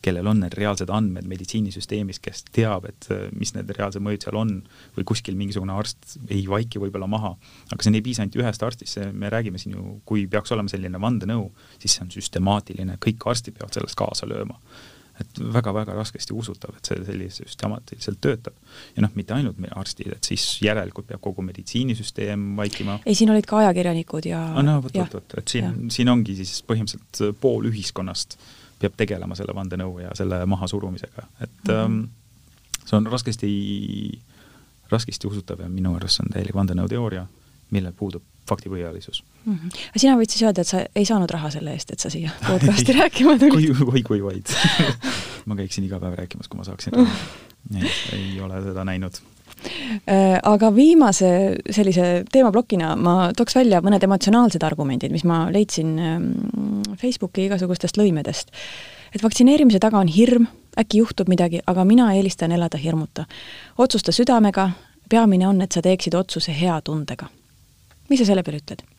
kellel 0.05 0.27
on 0.31 0.43
need 0.43 0.55
reaalsed 0.59 0.91
andmed 0.95 1.27
meditsiinisüsteemis, 1.31 2.21
kes 2.23 2.45
teab, 2.55 2.87
et 2.91 3.09
äh, 3.15 3.27
mis 3.37 3.55
need 3.57 3.71
reaalsed 3.75 4.05
mõjud 4.05 4.27
seal 4.27 4.39
on 4.39 4.53
või 4.97 5.07
kuskil 5.09 5.39
mingisugune 5.39 5.75
arst 5.75 6.19
ei 6.29 6.45
vaiki 6.51 6.83
võib-olla 6.83 7.09
maha. 7.11 7.35
aga 7.73 7.83
siin 7.83 7.99
ei 7.99 8.05
piisa 8.05 8.25
ainult 8.25 8.39
ühest 8.39 8.63
arstist, 8.67 8.95
see, 8.95 9.09
me 9.13 9.33
räägime 9.33 9.59
siin 9.59 9.75
ju, 9.77 9.99
kui 10.09 10.27
peaks 10.31 10.55
olema 10.55 10.71
selline 10.71 11.01
vandenõu, 11.03 11.51
siis 11.79 11.97
see 11.97 12.07
on 12.07 12.15
süstemaatiline, 12.15 13.01
kõik 13.03 13.27
arstid 13.31 13.59
peavad 13.59 13.75
selles 13.75 13.99
kaasa 13.99 14.31
lööma 14.31 14.61
et 15.19 15.41
väga-väga 15.55 15.97
raskesti 15.97 16.31
usutav, 16.31 16.77
et 16.79 16.87
see 16.87 17.01
sellise 17.03 17.43
süstemaatiliselt 17.43 18.21
töötab. 18.23 18.55
ja 18.95 19.03
noh, 19.03 19.11
mitte 19.19 19.35
ainult 19.35 19.59
meie 19.59 19.73
arstid, 19.75 20.13
et 20.15 20.29
siis 20.31 20.45
järelikult 20.63 21.09
peab 21.09 21.23
kogu 21.25 21.43
meditsiinisüsteem 21.43 22.45
vaikima. 22.61 23.01
ei, 23.05 23.17
siin 23.19 23.35
olid 23.35 23.49
ka 23.51 23.59
ajakirjanikud 23.65 24.31
ja 24.31 24.45
ah, 24.53 24.63
no 24.63 24.79
vot, 24.85 24.95
vot, 24.95 25.19
vot, 25.19 25.39
et 25.43 25.57
siin, 25.57 25.89
siin 25.91 26.15
ongi 26.15 26.39
siis 26.39 26.61
põhimõtteliselt 26.71 27.41
pool 27.43 27.67
ühiskonnast 27.73 28.39
äh, 28.39 28.55
peab 28.79 28.97
tegelema 28.97 29.37
selle 29.39 29.55
vandenõu 29.55 29.99
ja 30.03 30.15
selle 30.19 30.41
mahasurumisega, 30.47 31.27
et 31.41 31.71
mm 31.73 31.75
-hmm. 31.75 32.09
see 32.85 32.97
on 32.97 33.07
raskesti, 33.07 33.53
raskesti 34.91 35.27
usutav 35.27 35.61
ja 35.61 35.69
minu 35.69 35.95
arust 35.95 36.17
see 36.17 36.27
on 36.27 36.33
täielik 36.33 36.55
vandenõuteooria, 36.55 37.27
millel 37.71 37.93
puudub 37.93 38.23
faktipõhjalisus 38.49 39.23
mm. 39.45 39.55
-hmm. 39.55 39.81
aga 39.89 39.99
sina 39.99 40.17
võid 40.17 40.31
siis 40.31 40.43
öelda, 40.43 40.61
et 40.61 40.69
sa 40.69 40.85
ei 40.95 41.05
saanud 41.05 41.31
raha 41.31 41.51
selle 41.51 41.73
eest, 41.73 41.91
et 41.93 42.01
sa 42.01 42.11
siia 42.11 42.31
podcasti 42.51 42.93
rääkima 42.93 43.39
tulid? 43.39 43.75
kui, 43.77 43.87
kui, 43.91 44.03
kui 44.03 44.23
vaid 44.23 44.55
ma 45.49 45.57
käiksin 45.57 45.85
iga 45.85 46.01
päev 46.01 46.15
rääkimas, 46.23 46.49
kui 46.49 46.59
ma 46.59 46.65
saaksin 46.65 46.93
raha. 46.93 47.17
ei 48.13 48.41
ole 48.41 48.63
seda 48.63 48.85
näinud 48.85 49.21
aga 50.43 50.71
viimase 50.75 51.31
sellise 51.71 52.25
teemaplokina 52.33 52.95
ma 52.97 53.17
tooks 53.37 53.57
välja 53.59 53.81
mõned 53.85 54.05
emotsionaalsed 54.05 54.63
argumendid, 54.65 55.13
mis 55.13 55.25
ma 55.29 55.47
leidsin 55.53 55.97
ähm, 55.99 56.29
Facebooki 57.01 57.49
igasugustest 57.49 57.99
lõimedest. 57.99 58.53
et 59.15 59.23
vaktsineerimise 59.23 59.79
taga 59.81 59.99
on 59.99 60.09
hirm, 60.09 60.47
äkki 60.79 61.01
juhtub 61.03 61.29
midagi, 61.29 61.61
aga 61.67 61.85
mina 61.85 62.13
eelistan 62.15 62.53
elada 62.53 62.79
hirmuta. 62.79 63.25
otsusta 63.79 64.13
südamega, 64.13 64.71
peamine 65.09 65.49
on, 65.49 65.61
et 65.63 65.73
sa 65.73 65.83
teeksid 65.83 66.15
otsuse 66.15 66.53
hea 66.61 66.81
tundega. 66.81 67.27
mis 68.09 68.21
sa 68.21 68.27
selle 68.27 68.43
peale 68.43 68.63
ütled? 68.63 68.98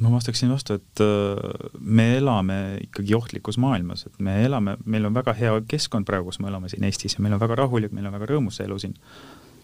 Ma 0.00 0.10
vastaksin 0.12 0.50
vastu, 0.52 0.76
et 0.76 1.00
äh, 1.00 1.70
me 1.80 2.16
elame 2.18 2.58
ikkagi 2.84 3.14
ohtlikus 3.16 3.58
maailmas, 3.58 4.06
et 4.06 4.18
me 4.20 4.36
elame, 4.44 4.76
meil 4.84 5.08
on 5.08 5.16
väga 5.16 5.32
hea 5.38 5.54
keskkond 5.68 6.08
praegu, 6.08 6.28
kus 6.30 6.40
me 6.44 6.50
elame 6.50 6.68
siin 6.72 6.84
Eestis 6.84 7.16
ja 7.16 7.24
meil 7.24 7.36
on 7.36 7.40
väga 7.40 7.56
rahulik, 7.62 7.94
meil 7.96 8.08
on 8.08 8.16
väga 8.18 8.28
rõõmus 8.32 8.60
elu 8.64 8.78
siin. 8.82 8.96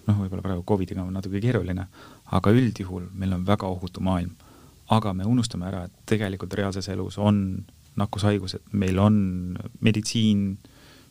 noh, 0.06 0.16
võib-olla 0.18 0.42
praegu 0.42 0.64
Covidiga 0.66 1.04
on 1.04 1.12
natuke 1.14 1.38
keeruline, 1.40 1.84
aga 2.34 2.50
üldjuhul 2.50 3.04
meil 3.14 3.36
on 3.36 3.44
väga 3.46 3.68
ohutu 3.68 4.00
maailm. 4.00 4.32
aga 4.90 5.12
me 5.12 5.24
unustame 5.24 5.66
ära, 5.66 5.84
et 5.84 5.92
tegelikult 6.06 6.54
reaalses 6.54 6.88
elus 6.88 7.18
on 7.18 7.64
nakkushaigused, 7.96 8.60
meil 8.72 8.98
on 8.98 9.56
meditsiin, 9.80 10.58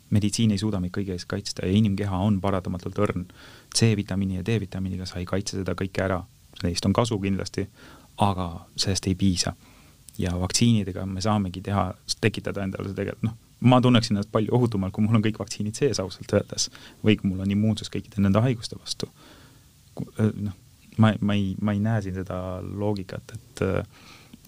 meditsiin 0.09 0.51
ei 0.51 0.57
suuda 0.57 0.79
meid 0.79 0.93
kõige 0.97 1.13
eest 1.13 1.29
kaitsta 1.29 1.65
ja 1.65 1.77
inimkeha 1.77 2.17
on 2.17 2.41
paratamatult 2.41 2.97
õrn. 2.97 3.25
C-vitamiini 3.75 4.41
ja 4.41 4.45
D-vitamiiniga 4.45 5.05
sa 5.05 5.21
ei 5.21 5.25
kaitse 5.25 5.61
seda 5.61 5.75
kõike 5.77 6.03
ära, 6.03 6.19
neist 6.63 6.85
on 6.85 6.93
kasu 6.93 7.19
kindlasti, 7.21 7.67
aga 8.21 8.47
sellest 8.75 9.07
ei 9.07 9.15
piisa. 9.15 9.53
ja 10.17 10.31
vaktsiinidega 10.39 11.05
me 11.05 11.21
saamegi 11.23 11.61
teha, 11.65 11.93
tekitada 12.21 12.63
endale 12.63 12.91
tegelikult 12.93 13.23
noh, 13.25 13.35
ma 13.61 13.79
tunneksin 13.81 14.15
ennast 14.15 14.31
palju 14.31 14.51
ohutumalt, 14.53 14.93
kui 14.93 15.05
mul 15.05 15.17
on 15.17 15.23
kõik 15.23 15.39
vaktsiinid 15.39 15.77
sees 15.77 16.01
ausalt 16.03 16.33
öeldes 16.35 16.67
või 17.05 17.15
kui 17.17 17.29
mul 17.29 17.45
on 17.45 17.53
immuunsus 17.55 17.89
kõikide 17.93 18.21
nende 18.21 18.41
haiguste 18.43 18.77
vastu. 18.79 19.09
noh, 20.19 20.57
ma, 20.97 21.13
ma 21.21 21.37
ei, 21.37 21.55
ma 21.61 21.73
ei 21.73 21.79
näe 21.79 22.01
siin 22.01 22.19
seda 22.19 22.37
loogikat, 22.61 23.33
et 23.37 23.63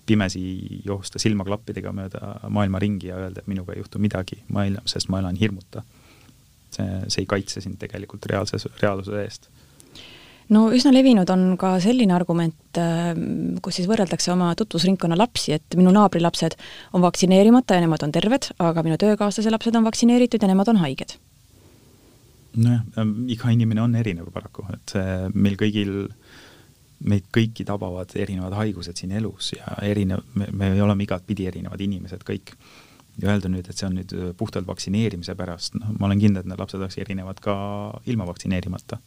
pimesi 0.05 0.43
joosta 0.85 1.19
silmaklappidega 1.19 1.93
mööda 1.95 2.35
maailma 2.51 2.81
ringi 2.83 3.07
ja 3.07 3.17
öelda, 3.23 3.41
et 3.41 3.47
minuga 3.47 3.73
ei 3.73 3.79
juhtu 3.79 4.01
midagi, 4.03 4.41
ma 4.51 4.67
ei, 4.67 4.75
sest 4.89 5.09
ma 5.09 5.23
elan 5.23 5.39
hirmuta. 5.39 5.83
see, 6.73 6.89
see 7.07 7.21
ei 7.23 7.29
kaitse 7.29 7.61
sind 7.61 7.77
tegelikult 7.79 8.25
reaalses, 8.25 8.67
reaalsuse 8.81 9.23
eest 9.23 9.49
no 10.53 10.67
üsna 10.75 10.93
levinud 10.93 11.29
on 11.33 11.45
ka 11.59 11.75
selline 11.83 12.15
argument, 12.15 12.79
äh, 12.79 13.11
kus 13.63 13.79
siis 13.79 13.89
võrreldakse 13.89 14.33
oma 14.33 14.51
tutvusringkonna 14.59 15.17
lapsi, 15.19 15.55
et 15.57 15.77
minu 15.79 15.93
naabri 15.95 16.21
lapsed 16.23 16.57
on 16.93 17.03
vaktsineerimata 17.05 17.77
ja 17.77 17.83
nemad 17.85 18.05
on 18.05 18.13
terved, 18.15 18.51
aga 18.63 18.85
minu 18.85 18.99
töökaaslase 19.01 19.53
lapsed 19.53 19.75
on 19.79 19.87
vaktsineeritud 19.87 20.43
ja 20.43 20.51
nemad 20.51 20.71
on 20.73 20.81
haiged. 20.83 21.17
nojah, 22.53 22.83
ähm, 23.01 23.13
iga 23.33 23.49
inimene 23.49 23.81
on 23.81 23.95
erinev 23.97 24.29
paraku, 24.33 24.67
et 24.75 24.93
meil 25.33 25.57
kõigil, 25.57 25.93
meid 27.01 27.25
kõiki 27.33 27.65
tabavad 27.65 28.13
erinevad 28.15 28.53
haigused 28.53 28.99
siin 28.99 29.15
elus 29.17 29.55
ja 29.55 29.77
erinev, 29.81 30.21
me 30.35 30.69
oleme 30.81 31.07
igatpidi 31.07 31.47
erinevad 31.49 31.81
inimesed 31.81 32.21
kõik 32.27 32.53
ja 33.21 33.33
öelda 33.33 33.49
nüüd, 33.49 33.65
et 33.69 33.77
see 33.77 33.87
on 33.89 33.97
nüüd 33.97 34.13
puhtalt 34.37 34.69
vaktsineerimise 34.69 35.35
pärast, 35.37 35.75
noh, 35.79 35.95
ma 35.97 36.07
olen 36.07 36.21
kindel, 36.21 36.45
et 36.45 36.49
need 36.49 36.61
lapsed 36.61 36.79
oleks 36.79 36.97
erinevad 37.01 37.41
ka 37.41 37.55
ilma 38.09 38.29
vaktsineerimata 38.29 39.01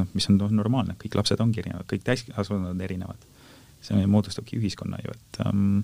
noh, 0.00 0.08
mis 0.16 0.28
on 0.30 0.40
normaalne, 0.56 0.96
kõik 1.00 1.18
lapsed 1.18 1.40
ongi 1.40 1.62
erinevad, 1.62 1.86
kõik 1.90 2.04
täiskasvanud 2.06 2.72
on 2.72 2.80
erinevad. 2.80 3.30
see 3.82 4.04
moodustabki 4.06 4.60
ühiskonna 4.60 5.00
ju, 5.02 5.10
et 5.10 5.38
um, 5.42 5.80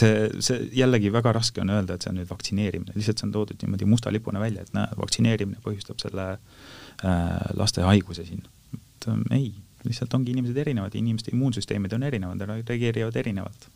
see, 0.00 0.28
see 0.40 0.68
jällegi 0.78 1.10
väga 1.12 1.34
raske 1.36 1.60
on 1.60 1.72
öelda, 1.74 1.96
et 1.96 2.04
see 2.04 2.12
on 2.12 2.16
nüüd 2.20 2.30
vaktsineerimine, 2.30 2.94
lihtsalt 2.96 3.20
see 3.20 3.28
on 3.28 3.34
toodud 3.34 3.60
niimoodi 3.60 3.88
musta 3.88 4.12
lipuna 4.14 4.40
välja, 4.40 4.64
et 4.64 4.72
näe, 4.72 4.88
vaktsineerimine 4.96 5.60
põhjustab 5.64 6.00
selle 6.00 6.30
äh, 6.32 7.36
laste 7.58 7.84
haiguse 7.84 8.24
siin. 8.28 8.46
et 8.72 9.08
ähm, 9.12 9.26
ei, 9.30 9.52
lihtsalt 9.84 10.14
ongi 10.14 10.32
inimesed 10.32 10.56
erinevad, 10.56 10.96
inimeste 10.96 11.34
immuunsüsteemid 11.34 11.92
on 11.92 12.08
erinevad, 12.08 12.40
nad 12.40 12.68
reageerivad 12.68 13.16
erinevalt 13.16 13.68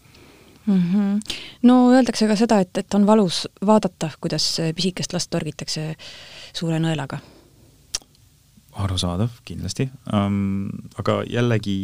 mm. 0.67 0.83
-hmm. 0.83 1.39
no 1.63 1.91
öeldakse 1.93 2.27
ka 2.27 2.37
seda, 2.37 2.61
et, 2.61 2.79
et 2.79 2.95
on 2.95 3.07
valus 3.07 3.49
vaadata, 3.67 4.11
kuidas 4.21 4.61
pisikest 4.77 5.13
last 5.13 5.31
torgitakse 5.31 5.95
suure 6.53 6.81
nõelaga 6.81 7.21
arusaadav, 8.77 9.33
kindlasti 9.49 9.87
um,, 10.13 10.69
aga 11.01 11.21
jällegi 11.31 11.77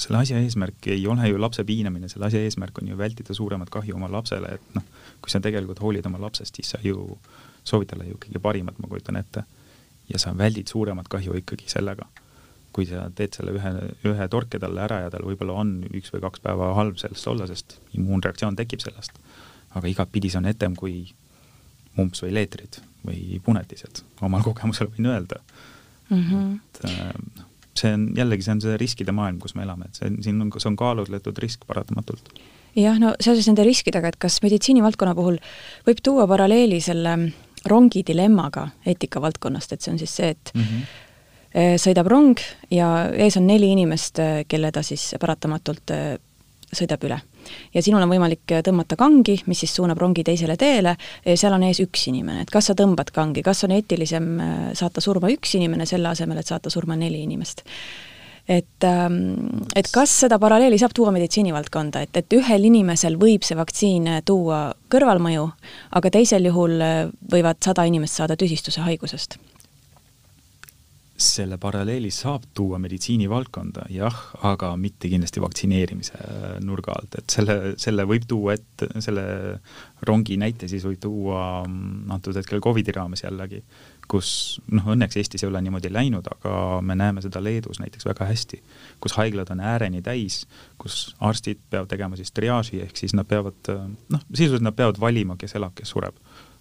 selle 0.00 0.18
asja 0.18 0.40
eesmärk 0.42 0.88
ei 0.90 1.04
ole 1.06 1.28
ju 1.28 1.38
lapse 1.38 1.64
piinamine, 1.66 2.08
selle 2.10 2.26
asja 2.26 2.42
eesmärk 2.42 2.78
on 2.82 2.90
ju 2.90 2.98
vältida 2.98 3.34
suuremat 3.36 3.70
kahju 3.70 3.94
oma 3.94 4.10
lapsele, 4.10 4.56
et 4.56 4.74
noh, 4.74 4.86
kui 5.22 5.30
sa 5.30 5.40
tegelikult 5.44 5.82
hoolid 5.84 6.06
oma 6.10 6.18
lapsest, 6.24 6.58
siis 6.58 6.74
sa 6.74 6.80
ju 6.82 7.18
soovid 7.64 7.92
talle 7.92 8.08
ju 8.08 8.18
kõige 8.20 8.42
parimat, 8.42 8.78
ma 8.82 8.90
kujutan 8.90 9.20
ette. 9.20 9.44
ja 10.08 10.18
sa 10.18 10.34
väldid 10.36 10.68
suuremat 10.68 11.08
kahju 11.08 11.36
ikkagi 11.38 11.68
sellega. 11.70 12.06
kui 12.74 12.86
sa 12.86 13.04
teed 13.14 13.36
selle 13.36 13.52
ühe, 13.54 13.70
ühe 14.10 14.24
torke 14.28 14.58
talle 14.58 14.80
ära 14.82 15.04
ja 15.04 15.10
tal 15.10 15.22
võib-olla 15.22 15.54
on 15.62 15.76
üks 15.94 16.10
või 16.10 16.24
kaks 16.24 16.42
päeva 16.42 16.72
halb 16.74 16.96
sellest 16.98 17.28
olla, 17.30 17.46
sest 17.46 17.78
immuunreaktsioon 17.94 18.56
tekib 18.58 18.82
sellest, 18.82 19.14
aga 19.78 19.86
igatpidi 19.86 20.32
see 20.32 20.40
on 20.40 20.50
etem 20.50 20.74
kui 20.74 21.04
mumps 21.94 22.24
või 22.24 22.34
leetrid 22.34 22.80
või 23.06 23.38
punetised, 23.44 24.02
omal 24.26 24.42
kogemusel 24.42 24.90
võin 24.90 25.12
öelda 25.12 25.38
mm. 26.08 26.24
-hmm. 26.30 26.54
et 26.54 26.84
äh, 26.90 27.44
see 27.74 27.94
on 27.94 28.08
jällegi, 28.16 28.42
see 28.42 28.52
on 28.54 28.60
see 28.64 28.76
riskide 28.80 29.12
maailm, 29.12 29.38
kus 29.42 29.54
me 29.54 29.64
elame, 29.66 29.88
et 29.88 30.00
see, 30.00 30.10
siin 30.26 30.42
on, 30.42 30.52
see 30.58 30.70
on 30.70 30.76
kaalutletud 30.76 31.38
risk 31.42 31.66
paratamatult. 31.66 32.28
jah, 32.76 32.98
no 32.98 33.14
seoses 33.20 33.48
nende 33.50 33.64
riskidega, 33.64 34.08
et 34.08 34.20
kas 34.20 34.40
meditsiinivaldkonna 34.42 35.14
puhul 35.14 35.40
võib 35.86 36.02
tuua 36.02 36.26
paralleeli 36.30 36.80
selle 36.80 37.16
rongi 37.70 38.02
dilemmaga 38.06 38.68
eetikavaldkonnast, 38.86 39.72
et 39.72 39.80
see 39.80 39.92
on 39.92 39.98
siis 39.98 40.16
see, 40.16 40.28
et 40.36 40.50
mm 40.54 40.62
-hmm. 40.62 41.78
sõidab 41.80 42.10
rong 42.10 42.40
ja 42.70 43.10
ees 43.12 43.36
on 43.36 43.46
neli 43.46 43.70
inimest, 43.72 44.18
kelle 44.48 44.72
ta 44.72 44.82
siis 44.82 45.14
paratamatult 45.20 45.92
sõidab 46.74 47.06
üle. 47.06 47.20
Ja 47.74 47.82
sinul 47.82 48.02
on 48.04 48.10
võimalik 48.10 48.56
tõmmata 48.66 48.98
kangi, 49.00 49.40
mis 49.50 49.64
siis 49.64 49.74
suunab 49.76 50.00
rongi 50.00 50.24
teisele 50.26 50.56
teele, 50.60 50.96
seal 51.24 51.54
on 51.56 51.66
ees 51.68 51.82
üks 51.84 52.08
inimene, 52.10 52.44
et 52.44 52.52
kas 52.54 52.70
sa 52.70 52.78
tõmbad 52.78 53.12
kangi, 53.14 53.44
kas 53.44 53.64
on 53.66 53.74
eetilisem 53.76 54.32
saata 54.76 55.02
surma 55.04 55.30
üks 55.32 55.54
inimene 55.58 55.86
selle 55.88 56.10
asemel, 56.12 56.40
et 56.40 56.50
saata 56.50 56.72
surma 56.72 56.98
neli 56.98 57.22
inimest? 57.24 57.64
Et, 58.48 58.84
ähm, 58.84 59.64
et 59.74 59.88
kas 59.88 60.12
seda 60.20 60.36
paralleeli 60.40 60.76
saab 60.76 60.92
tuua 60.96 61.08
meditsiinivaldkonda, 61.16 62.02
et, 62.04 62.18
et 62.20 62.36
ühel 62.36 62.66
inimesel 62.68 63.16
võib 63.20 63.46
see 63.46 63.56
vaktsiin 63.56 64.10
tuua 64.28 64.66
kõrvalmõju, 64.92 65.46
aga 65.96 66.12
teisel 66.12 66.50
juhul 66.50 66.76
äh, 66.84 66.98
võivad 67.32 67.62
sada 67.64 67.86
inimest 67.88 68.20
saada 68.20 68.36
tüsistuse 68.36 68.84
haigusest? 68.84 69.38
Selle 71.16 71.58
paralleeli 71.62 72.10
saab 72.10 72.48
tuua 72.54 72.78
meditsiinivaldkonda, 72.82 73.84
jah, 73.94 74.16
aga 74.42 74.72
mitte 74.80 75.08
kindlasti 75.12 75.42
vaktsineerimise 75.44 76.18
äh, 76.18 76.46
nurga 76.64 76.96
alt, 76.98 77.18
et 77.20 77.36
selle, 77.36 77.74
selle 77.78 78.06
võib 78.10 78.26
tuua, 78.28 78.56
et 78.58 78.86
selle 79.04 79.26
rongi 80.04 80.38
näite 80.40 80.68
siis 80.70 80.84
võib 80.86 80.98
tuua 81.02 81.44
mm, 81.62 82.10
antud 82.16 82.36
hetkel 82.40 82.62
Covidi 82.64 82.94
raames 82.96 83.22
jällegi 83.22 83.62
kus 84.10 84.30
noh, 84.72 84.86
õnneks 84.94 85.16
Eestis 85.18 85.44
ei 85.44 85.48
ole 85.48 85.60
niimoodi 85.64 85.90
läinud, 85.92 86.26
aga 86.36 86.80
me 86.84 86.96
näeme 86.98 87.22
seda 87.24 87.42
Leedus 87.42 87.80
näiteks 87.82 88.06
väga 88.08 88.28
hästi, 88.28 88.60
kus 89.02 89.16
haiglad 89.18 89.50
on 89.54 89.62
ääreni 89.64 90.02
täis, 90.04 90.44
kus 90.80 91.14
arstid 91.24 91.62
peavad 91.70 91.90
tegema 91.92 92.18
siis 92.20 92.32
triaaži, 92.34 92.82
ehk 92.84 93.00
siis 93.00 93.14
nad 93.16 93.28
peavad 93.28 93.72
noh, 93.72 94.26
sisuliselt 94.32 94.66
nad 94.66 94.76
peavad 94.76 95.00
valima, 95.00 95.38
kes 95.40 95.56
elab, 95.58 95.74
kes 95.78 95.94
sureb. 95.94 96.18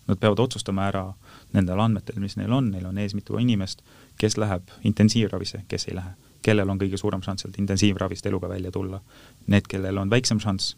Nad 0.08 0.20
peavad 0.20 0.41
otsustama 0.43 0.89
ära 0.89 1.06
nendel 1.54 1.80
andmetel, 1.80 2.20
mis 2.22 2.38
neil 2.39 2.51
on, 2.51 2.72
neil 2.72 2.86
on 2.89 2.97
ees 2.97 3.14
mitu 3.18 3.38
inimest, 3.39 3.84
kes 4.20 4.38
läheb 4.38 4.74
intensiivravisse, 4.84 5.64
kes 5.68 5.88
ei 5.89 5.99
lähe. 5.99 6.16
kellel 6.43 6.70
on 6.70 6.80
kõige 6.80 6.97
suurem 6.99 7.22
šanss 7.24 7.45
sealt 7.45 7.58
intensiivravist 7.62 8.26
eluga 8.28 8.49
välja 8.51 8.72
tulla. 8.72 8.97
Need, 9.47 9.68
kellel 9.72 9.97
on 9.97 10.10
väiksem 10.12 10.41
šanss, 10.43 10.76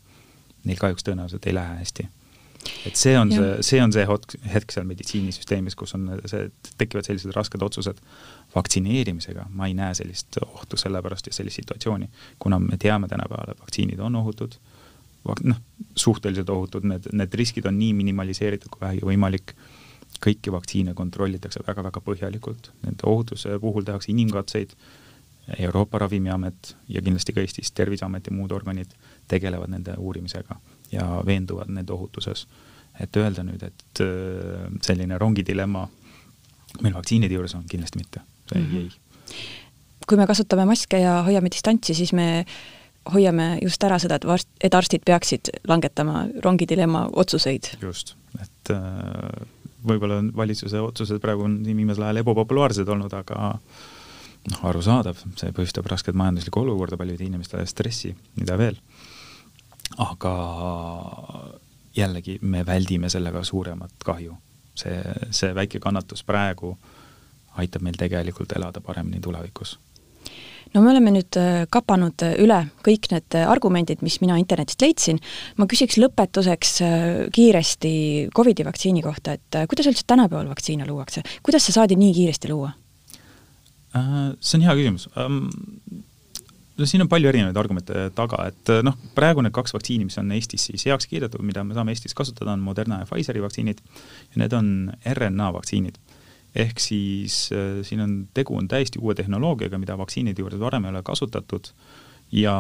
neil 0.64 0.78
kahjuks 0.78 1.08
tõenäoliselt 1.08 1.48
ei 1.50 1.56
lähe 1.58 1.80
hästi 1.80 2.06
et 2.86 2.98
see 2.98 3.14
on 3.18 3.32
ja. 3.32 3.42
see, 3.42 3.66
see 3.70 3.82
on 3.84 3.94
see 3.94 4.06
hetk 4.54 4.74
seal 4.74 4.88
meditsiinisüsteemis, 4.90 5.76
kus 5.78 5.96
on 5.98 6.08
see, 6.30 6.48
tekivad 6.80 7.08
sellised 7.08 7.34
rasked 7.36 7.62
otsused. 7.66 8.02
vaktsineerimisega 8.56 9.48
ma 9.58 9.68
ei 9.68 9.76
näe 9.78 9.94
sellist 9.98 10.38
ohtu 10.46 10.78
sellepärast 10.80 11.28
ja 11.28 11.34
sellist 11.36 11.62
situatsiooni, 11.62 12.10
kuna 12.40 12.60
me 12.60 12.78
teame 12.82 13.10
tänapäeval, 13.12 13.52
et 13.52 13.62
vaktsiinid 13.62 14.00
on 14.00 14.16
ohutud, 14.16 14.58
noh, 15.44 15.62
suhteliselt 15.96 16.50
ohutud, 16.50 16.86
need, 16.88 17.10
need 17.12 17.34
riskid 17.34 17.66
on 17.66 17.78
nii 17.80 17.94
minimaliseeritud 17.98 18.72
kui 18.72 18.86
vähegi 18.86 19.06
võimalik, 19.06 19.56
kõiki 20.26 20.52
vaktsiine 20.54 20.94
kontrollitakse 20.98 21.62
väga-väga 21.68 22.02
põhjalikult, 22.06 22.72
nende 22.84 23.06
ohutuse 23.10 23.60
puhul 23.62 23.86
tehakse 23.88 24.12
inimkatseid, 24.12 24.76
Euroopa 25.60 26.00
Ravimiamet 26.02 26.72
ja 26.90 27.02
kindlasti 27.06 27.34
ka 27.34 27.44
Eestis 27.44 27.70
Terviseamet 27.78 28.26
ja 28.26 28.34
muud 28.34 28.52
organid 28.52 28.96
tegelevad 29.30 29.70
nende 29.70 29.94
uurimisega 29.98 30.58
ja 30.92 31.06
veenduvad 31.26 31.70
nende 31.70 31.94
ohutuses. 31.94 32.48
et 33.00 33.18
öelda 33.20 33.44
nüüd, 33.44 33.64
et 33.64 34.00
äh, 34.00 34.70
selline 34.82 35.18
rongidilemma 35.20 35.82
meil 36.82 36.94
vaktsiinide 36.96 37.36
juures 37.36 37.56
on, 37.58 37.66
kindlasti 37.70 38.00
mitte, 38.00 38.22
see 38.48 38.62
mm 38.62 38.72
-hmm. 38.72 38.78
ei. 38.78 39.36
kui 40.08 40.18
me 40.18 40.28
kasutame 40.28 40.66
maske 40.66 41.00
ja 41.00 41.24
hoiame 41.24 41.52
distantsi, 41.52 41.94
siis 41.94 42.14
me 42.14 42.46
hoiame 43.14 43.60
just 43.62 43.84
ära 43.84 44.00
seda, 44.00 44.16
et 44.16 44.26
varst-, 44.26 44.50
et 44.62 44.74
arstid 44.74 45.02
peaksid 45.06 45.50
langetama 45.68 46.28
rongidilemma 46.44 47.10
otsuseid. 47.14 47.64
just, 47.82 48.16
et 48.42 48.72
äh, 48.72 49.48
võib-olla 49.88 50.22
valitsuse 50.36 50.82
otsused 50.82 51.22
praegu 51.24 51.46
on 51.48 51.60
siin 51.66 51.78
viimasel 51.78 52.08
ajal 52.08 52.22
ebapopulaarsed 52.24 52.90
olnud, 52.90 53.14
aga 53.14 53.56
noh, 54.52 54.64
arusaadav, 54.70 55.22
see 55.40 55.54
põhjustab 55.56 55.88
rasket 55.90 56.18
majanduslikku 56.18 56.62
olukorda 56.62 56.98
paljude 56.98 57.26
inimestele, 57.26 57.66
stressi, 57.70 58.14
mida 58.40 58.58
veel 58.62 58.80
aga 59.98 60.34
jällegi 61.96 62.40
me 62.42 62.66
väldime 62.66 63.10
sellega 63.10 63.44
suuremat 63.44 63.92
kahju. 64.06 64.38
see, 64.76 65.02
see 65.32 65.56
väike 65.56 65.80
kannatus 65.80 66.24
praegu 66.28 66.74
aitab 67.56 67.82
meil 67.82 67.96
tegelikult 67.96 68.52
elada 68.52 68.82
paremini 68.82 69.22
tulevikus 69.24 69.78
no 70.76 70.84
me 70.84 70.92
oleme 70.92 71.14
nüüd 71.16 71.38
äh, 71.40 71.64
kapanud 71.72 72.26
äh, 72.26 72.36
üle 72.44 72.60
kõik 72.86 73.10
need 73.14 73.38
äh, 73.38 73.48
argumendid, 73.50 74.04
mis 74.06 74.20
mina 74.24 74.38
internetist 74.42 74.84
leidsin. 74.84 75.22
ma 75.58 75.68
küsiks 75.72 75.98
lõpetuseks 76.02 76.74
kiiresti 77.36 77.94
Covidi 78.36 78.66
vaktsiini 78.68 79.04
kohta, 79.06 79.38
et 79.40 79.62
kuidas 79.72 79.88
üldse 79.92 80.04
tänapäeval 80.08 80.50
vaktsiine 80.52 80.88
luuakse, 80.88 81.24
kuidas 81.46 81.66
see 81.66 81.76
saadi 81.76 81.98
nii 82.00 82.14
kiiresti 82.20 82.52
luua? 82.52 82.74
See 83.96 84.58
on 84.58 84.66
hea 84.66 84.76
küsimus 84.76 85.08
no 86.76 86.88
siin 86.90 87.06
on 87.06 87.10
palju 87.12 87.30
erinevaid 87.32 87.56
argumente 87.56 88.10
taga, 88.18 88.42
et 88.50 88.72
noh, 88.84 88.98
praegu 89.16 89.44
need 89.46 89.56
kaks 89.56 89.72
vaktsiini, 89.78 90.10
mis 90.10 90.20
on 90.20 90.34
Eestis 90.36 90.68
siis 90.68 90.84
heaks 90.90 91.08
kiidetud, 91.08 91.44
mida 91.48 91.64
me 91.64 91.78
saame 91.78 91.96
Eestis 91.96 92.18
kasutada, 92.18 92.52
on 92.52 92.66
Moderna 92.66 93.00
ja 93.00 93.08
Pfizeri 93.08 93.44
vaktsiinid 93.44 93.80
ja 93.80 94.44
need 94.44 94.56
on 94.58 94.68
RNA 95.16 95.54
vaktsiinid. 95.56 96.02
Ehk 96.56 96.80
siis 96.80 97.50
äh, 97.54 97.84
siin 97.84 98.02
on, 98.06 98.16
tegu 98.34 98.58
on 98.58 98.68
täiesti 98.72 99.00
uue 99.02 99.16
tehnoloogiaga, 99.16 99.80
mida 99.82 99.98
vaktsiinide 99.98 100.44
juures 100.44 100.60
varem 100.60 100.86
ei 100.86 100.96
ole 100.96 101.04
kasutatud. 101.06 101.72
Ja 102.32 102.56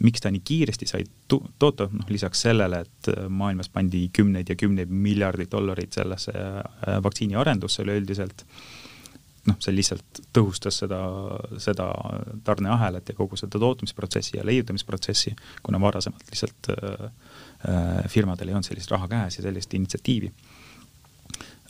miks 0.00 0.22
ta 0.24 0.30
nii 0.32 0.40
kiiresti 0.44 0.86
sai 0.88 1.04
toota, 1.28 1.84
noh 1.92 2.08
lisaks 2.08 2.40
sellele, 2.46 2.80
et 2.86 3.10
eh, 3.12 3.26
maailmas 3.28 3.68
pandi 3.68 4.06
kümneid 4.16 4.48
ja 4.48 4.56
kümneid 4.56 4.88
miljardeid 4.88 5.50
dollareid 5.52 5.92
sellesse 5.92 6.32
vaktsiini 7.04 7.36
arendusse 7.36 7.84
üleüldiselt. 7.84 8.46
Noh, 9.48 9.56
see 9.62 9.72
lihtsalt 9.72 10.20
tõhustas 10.36 10.82
seda, 10.82 10.98
seda 11.62 11.86
tarneahelat 12.44 13.08
ja 13.08 13.16
kogu 13.16 13.38
seda 13.40 13.60
tootmisprotsessi 13.60 14.36
ja 14.36 14.44
leiutamisprotsessi, 14.44 15.32
kuna 15.64 15.80
varasemalt 15.80 16.28
lihtsalt 16.28 16.72
äh, 16.74 17.06
äh, 17.68 18.02
firmadel 18.12 18.50
ei 18.50 18.56
olnud 18.56 18.68
sellist 18.68 18.92
raha 18.92 19.08
käes 19.08 19.38
ja 19.38 19.46
sellist 19.46 19.76
initsiatiivi. 19.76 20.32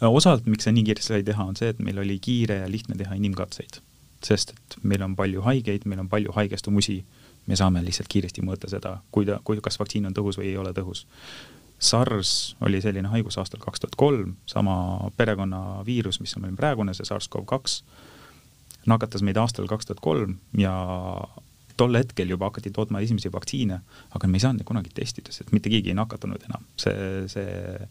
Osalt, 0.09 0.47
miks 0.47 0.65
see 0.65 0.75
nii 0.77 0.87
kiiresti 0.89 1.13
sai 1.13 1.25
teha, 1.27 1.45
on 1.45 1.57
see, 1.59 1.71
et 1.75 1.79
meil 1.85 1.99
oli 2.01 2.19
kiire 2.23 2.63
ja 2.63 2.69
lihtne 2.71 2.97
teha 2.97 3.17
inimkatseid. 3.21 3.81
sest 4.25 4.53
et 4.53 4.77
meil 4.85 5.03
on 5.03 5.15
palju 5.17 5.41
haigeid, 5.41 5.87
meil 5.89 6.01
on 6.03 6.09
palju 6.09 6.33
haigestumusi, 6.37 6.99
me 7.49 7.57
saame 7.57 7.81
lihtsalt 7.85 8.09
kiiresti 8.09 8.45
mõõta 8.45 8.69
seda, 8.69 8.99
kui 9.11 9.25
ta, 9.25 9.39
kui, 9.45 9.57
kas 9.65 9.81
vaktsiin 9.81 10.07
on 10.07 10.17
tõhus 10.17 10.37
või 10.37 10.51
ei 10.53 10.59
ole 10.61 10.75
tõhus 10.77 11.07
SARS 11.81 12.57
oli 12.61 12.81
selline 12.85 13.09
haigus 13.09 13.39
aastal 13.41 13.61
kaks 13.63 13.81
tuhat 13.81 13.97
kolm, 13.97 14.35
sama 14.47 14.75
perekonna 15.17 15.81
viirus, 15.87 16.21
mis 16.21 16.37
on 16.37 16.45
meil 16.45 16.57
praegune, 16.59 16.93
see 16.95 17.09
SARS-CoV-2, 17.09 17.79
nakatas 18.91 19.25
meid 19.25 19.41
aastal 19.41 19.69
kaks 19.69 19.89
tuhat 19.89 20.03
kolm 20.05 20.37
ja 20.61 20.75
tol 21.81 21.97
hetkel 21.97 22.29
juba 22.29 22.51
hakati 22.51 22.73
tootma 22.77 23.01
esimesi 23.01 23.33
vaktsiine, 23.33 23.81
aga 24.13 24.29
me 24.29 24.37
ei 24.37 24.45
saanud 24.45 24.61
neid 24.61 24.69
kunagi 24.69 24.93
testida, 24.93 25.33
sest 25.33 25.55
mitte 25.57 25.73
keegi 25.73 25.95
ei 25.95 25.97
nakatunud 25.97 26.45
enam. 26.51 26.69
see, 26.77 27.25
see, 27.33 27.89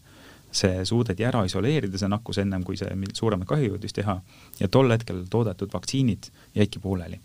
see 0.52 0.84
suudeti 0.84 1.24
ära 1.24 1.44
isoleerida, 1.46 1.98
see 1.98 2.10
nakkus, 2.10 2.40
ennem 2.42 2.64
kui 2.66 2.76
see 2.76 2.90
suuremat 3.14 3.48
kahju 3.48 3.74
jõudis 3.74 3.94
teha 3.94 4.20
ja 4.60 4.68
tol 4.68 4.90
hetkel 4.90 5.24
toodetud 5.30 5.72
vaktsiinid 5.72 6.30
jäidki 6.54 6.82
pooleli. 6.82 7.20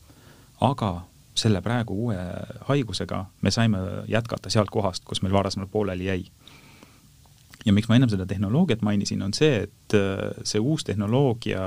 aga 0.61 0.91
selle 1.35 1.61
praegu 1.61 1.95
uue 2.05 2.17
haigusega 2.69 3.25
me 3.41 3.51
saime 3.51 3.79
jätkata 4.07 4.49
sealt 4.49 4.69
kohast, 4.71 5.03
kus 5.03 5.21
meil 5.21 5.33
varasemalt 5.33 5.71
pooleli 5.71 6.05
jäi 6.05 6.23
ja 7.65 7.73
miks 7.73 7.89
ma 7.89 7.97
ennem 7.97 8.11
seda 8.11 8.25
tehnoloogiat 8.29 8.83
mainisin, 8.85 9.23
on 9.25 9.33
see, 9.33 9.65
et 9.65 9.97
äh, 9.97 10.31
see 10.43 10.61
uus 10.61 10.85
tehnoloogia 10.87 11.65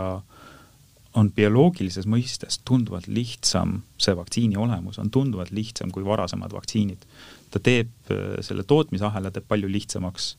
on 1.18 1.30
bioloogilises 1.34 2.06
mõistes 2.06 2.60
tunduvalt 2.68 3.08
lihtsam, 3.10 3.80
see 3.98 4.14
vaktsiini 4.16 4.58
olemus 4.60 5.00
on 5.02 5.10
tunduvalt 5.10 5.50
lihtsam 5.56 5.90
kui 5.90 6.04
varasemad 6.06 6.52
vaktsiinid. 6.54 7.06
ta 7.50 7.60
teeb 7.60 8.12
äh, 8.12 8.38
selle 8.44 8.62
tootmisahela 8.62 9.30
teeb 9.34 9.48
palju 9.48 9.70
lihtsamaks 9.72 10.36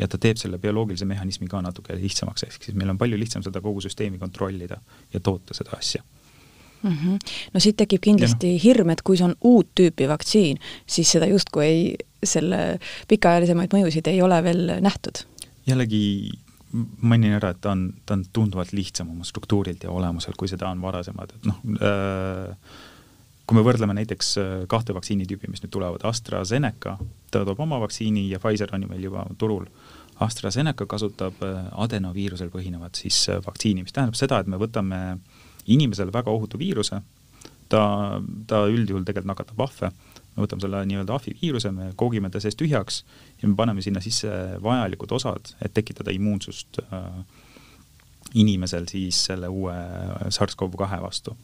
ja 0.00 0.08
ta 0.08 0.18
teeb 0.18 0.40
selle 0.40 0.58
bioloogilise 0.58 1.08
mehhanismi 1.08 1.48
ka 1.50 1.60
natuke 1.64 1.96
lihtsamaks, 1.98 2.46
ehk 2.46 2.64
siis 2.64 2.78
meil 2.78 2.92
on 2.92 2.98
palju 3.00 3.18
lihtsam 3.20 3.44
seda 3.46 3.62
kogu 3.64 3.82
süsteemi 3.84 4.18
kontrollida 4.18 4.80
ja 5.12 5.20
toota 5.20 5.56
seda 5.56 5.76
asja 5.78 6.02
mm. 6.82 6.90
-hmm. 6.90 7.18
no 7.54 7.60
siit 7.60 7.76
tekib 7.76 8.02
kindlasti 8.04 8.54
ja. 8.54 8.60
hirm, 8.64 8.90
et 8.90 9.02
kui 9.02 9.16
see 9.20 9.28
on 9.28 9.34
uut 9.40 9.72
tüüpi 9.80 10.08
vaktsiin, 10.08 10.60
siis 10.86 11.10
seda 11.16 11.28
justkui 11.30 11.64
ei, 11.64 11.82
selle 12.24 12.78
pikaajalisemaid 13.08 13.74
mõjusid 13.76 14.08
ei 14.12 14.22
ole 14.22 14.42
veel 14.44 14.78
nähtud. 14.80 15.24
jällegi 15.66 16.30
mainin 17.02 17.34
ära, 17.34 17.50
et 17.50 17.60
ta 17.60 17.72
on, 17.74 17.88
ta 18.06 18.14
on 18.14 18.24
tunduvalt 18.32 18.72
lihtsam 18.72 19.10
oma 19.10 19.24
struktuurilt 19.24 19.82
ja 19.82 19.90
olemuselt, 19.90 20.36
kui 20.38 20.48
seda 20.48 20.70
on 20.70 20.82
varasemad, 20.82 21.34
et 21.34 21.50
noh 21.50 21.58
äh,, 21.82 22.56
kui 23.50 23.58
me 23.58 23.64
võrdleme 23.66 23.96
näiteks 23.98 24.28
äh, 24.38 24.50
kahte 24.70 24.94
vaktsiinitüüpi, 24.94 25.50
mis 25.50 25.64
nüüd 25.64 25.72
tulevad, 25.74 26.04
AstraZeneca, 26.06 26.94
ta 27.34 27.42
toob 27.46 27.64
oma 27.66 27.80
vaktsiini 27.82 28.28
ja 28.30 28.38
Pfizer 28.38 28.70
on 28.76 28.86
ju 28.86 28.90
meil 28.92 29.08
juba 29.08 29.24
turul. 29.38 29.66
AstraZeneca 30.20 30.86
kasutab 30.88 31.40
äh, 31.46 31.62
adenoviirusel 31.84 32.50
põhinevat 32.52 33.00
siis 33.00 33.22
äh, 33.32 33.40
vaktsiini, 33.44 33.84
mis 33.86 33.96
tähendab 33.96 34.18
seda, 34.18 34.40
et 34.40 34.50
me 34.50 34.60
võtame 34.60 35.00
inimesele 35.70 36.12
väga 36.12 36.32
ohutu 36.32 36.58
viiruse, 36.60 37.00
ta, 37.72 37.82
ta 38.50 38.64
üldjuhul 38.68 39.06
tegelikult 39.06 39.30
nakatab 39.32 39.62
ahve, 39.66 39.92
me 40.34 40.44
võtame 40.44 40.64
selle 40.64 40.82
nii-öelda 40.90 41.16
ahvi 41.16 41.36
viiruse, 41.40 41.72
me 41.74 41.92
koogime 41.98 42.30
ta 42.32 42.42
seest 42.42 42.58
tühjaks 42.60 43.02
ja 43.42 43.48
me 43.48 43.56
paneme 43.58 43.84
sinna 43.84 44.02
sisse 44.04 44.32
vajalikud 44.62 45.12
osad, 45.16 45.54
et 45.62 45.74
tekitada 45.76 46.12
immuunsust 46.14 46.82
äh, 46.86 47.06
inimesel 48.40 48.86
siis 48.90 49.24
selle 49.30 49.48
uue 49.50 49.74
SARS-CoV-2 50.30 51.00
vastu 51.02 51.36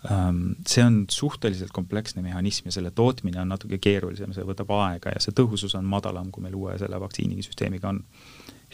see 0.00 0.84
on 0.84 1.04
suhteliselt 1.12 1.74
kompleksne 1.76 2.22
mehhanism 2.24 2.68
ja 2.68 2.72
selle 2.72 2.90
tootmine 2.90 3.40
on 3.42 3.50
natuke 3.52 3.78
keerulisem, 3.78 4.32
see 4.32 4.46
võtab 4.48 4.72
aega 4.78 5.12
ja 5.12 5.20
see 5.20 5.34
tõhusus 5.36 5.74
on 5.76 5.84
madalam, 5.84 6.30
kui 6.32 6.44
meil 6.44 6.56
uue 6.56 6.78
selle 6.80 7.00
vaktsiinisüsteemiga 7.00 7.90
on. 7.92 8.00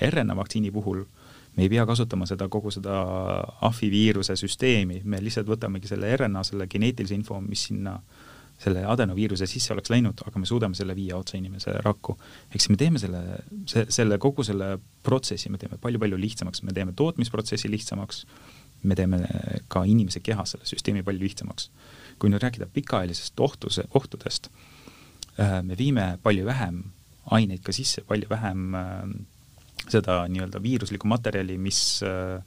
RNA 0.06 0.36
vaktsiini 0.36 0.70
puhul 0.70 1.02
me 1.56 1.64
ei 1.64 1.72
pea 1.72 1.86
kasutama 1.88 2.28
seda, 2.28 2.46
kogu 2.52 2.70
seda 2.70 3.00
ahvi 3.64 3.90
viiruse 3.90 4.36
süsteemi, 4.36 5.00
me 5.04 5.20
lihtsalt 5.24 5.48
võtamegi 5.48 5.88
selle 5.90 6.12
RNA, 6.16 6.44
selle 6.44 6.68
geneetilise 6.70 7.16
info, 7.16 7.40
mis 7.40 7.66
sinna 7.70 7.96
selle 8.60 8.84
adenoviiruse 8.88 9.44
sisse 9.48 9.74
oleks 9.74 9.90
läinud, 9.92 10.22
aga 10.28 10.40
me 10.40 10.48
suudame 10.48 10.76
selle 10.76 10.94
viia 10.96 11.16
otse 11.18 11.36
inimese 11.36 11.74
rakku. 11.84 12.16
ehk 12.48 12.60
siis 12.60 12.70
me 12.72 12.78
teeme 12.80 13.00
selle, 13.00 13.20
see, 13.68 13.84
selle, 13.92 14.16
kogu 14.22 14.44
selle 14.46 14.76
protsessi 15.04 15.52
me 15.52 15.60
teeme 15.60 15.76
palju-palju 15.80 16.16
lihtsamaks, 16.20 16.62
me 16.64 16.72
teeme 16.76 16.94
tootmisprotsessi 16.96 17.68
lihtsamaks, 17.72 18.24
me 18.82 18.94
teeme 18.94 19.20
ka 19.68 19.84
inimese 19.84 20.20
kehas 20.20 20.54
selle 20.54 20.68
süsteemi 20.68 21.04
palju 21.06 21.24
lihtsamaks. 21.24 21.70
kui 22.18 22.30
nüüd 22.32 22.40
rääkida 22.40 22.64
pikaajalisest 22.72 23.40
ohtuse, 23.44 23.82
ohtudest, 23.94 24.48
äh, 25.40 25.62
me 25.62 25.76
viime 25.76 26.18
palju 26.22 26.46
vähem 26.46 26.78
aineid 27.30 27.60
ka 27.60 27.74
sisse, 27.76 28.00
palju 28.08 28.28
vähem 28.30 28.74
äh, 28.74 29.02
seda 29.92 30.22
nii-öelda 30.30 30.62
viiruslikku 30.62 31.08
materjali, 31.08 31.58
mis, 31.60 32.00
äh, 32.06 32.40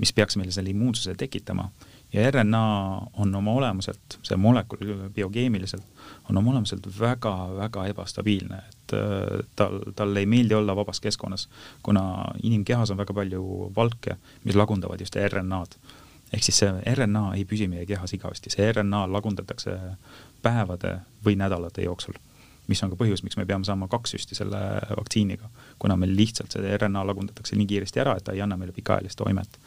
mis 0.00 0.12
peaks 0.16 0.38
meile 0.40 0.54
selle 0.56 0.72
immuunsuse 0.72 1.14
tekitama. 1.20 1.70
ja 2.12 2.30
RNA 2.30 2.64
on 3.18 3.34
oma 3.34 3.52
olemuselt, 3.58 4.18
see 4.22 4.36
molekul 4.38 5.08
biokeemiliselt, 5.14 5.84
on 6.30 6.38
oma 6.38 6.50
olemuselt 6.50 6.86
väga-väga 6.98 7.86
ebastabiilne, 7.92 8.60
et 8.68 8.94
äh, 8.96 9.44
tal, 9.56 9.80
talle 9.96 10.22
ei 10.24 10.26
meeldi 10.30 10.54
olla 10.54 10.76
vabas 10.76 11.00
keskkonnas, 11.00 11.48
kuna 11.82 12.04
inimkehas 12.42 12.90
on 12.90 13.00
väga 13.00 13.14
palju 13.14 13.70
valke, 13.76 14.16
mis 14.44 14.56
lagundavad 14.56 15.00
just 15.00 15.16
RNA-d. 15.16 15.76
ehk 16.32 16.42
siis 16.42 16.58
see 16.64 16.94
RNA 16.94 17.24
ei 17.36 17.44
püsi 17.44 17.68
meie 17.70 17.86
kehas 17.86 18.14
igavesti, 18.16 18.50
see 18.50 18.72
RNA 18.72 19.04
lagundatakse 19.12 19.76
päevade 20.42 20.98
või 21.24 21.36
nädalate 21.38 21.84
jooksul 21.84 22.16
mis 22.66 22.82
on 22.82 22.92
ka 22.92 22.96
põhjus, 22.96 23.22
miks 23.24 23.36
me 23.36 23.46
peame 23.48 23.66
saama 23.66 23.88
kaks 23.92 24.14
süsti 24.16 24.36
selle 24.38 24.58
vaktsiiniga, 24.96 25.50
kuna 25.78 25.96
meil 26.00 26.14
lihtsalt 26.16 26.54
see 26.54 26.76
RNA 26.78 27.04
lagundatakse 27.10 27.58
nii 27.60 27.68
kiiresti 27.74 28.00
ära, 28.00 28.16
et 28.16 28.24
ta 28.24 28.32
ei 28.32 28.40
anna 28.44 28.56
meile 28.60 28.72
pikaajalist 28.72 29.20
toimet. 29.20 29.58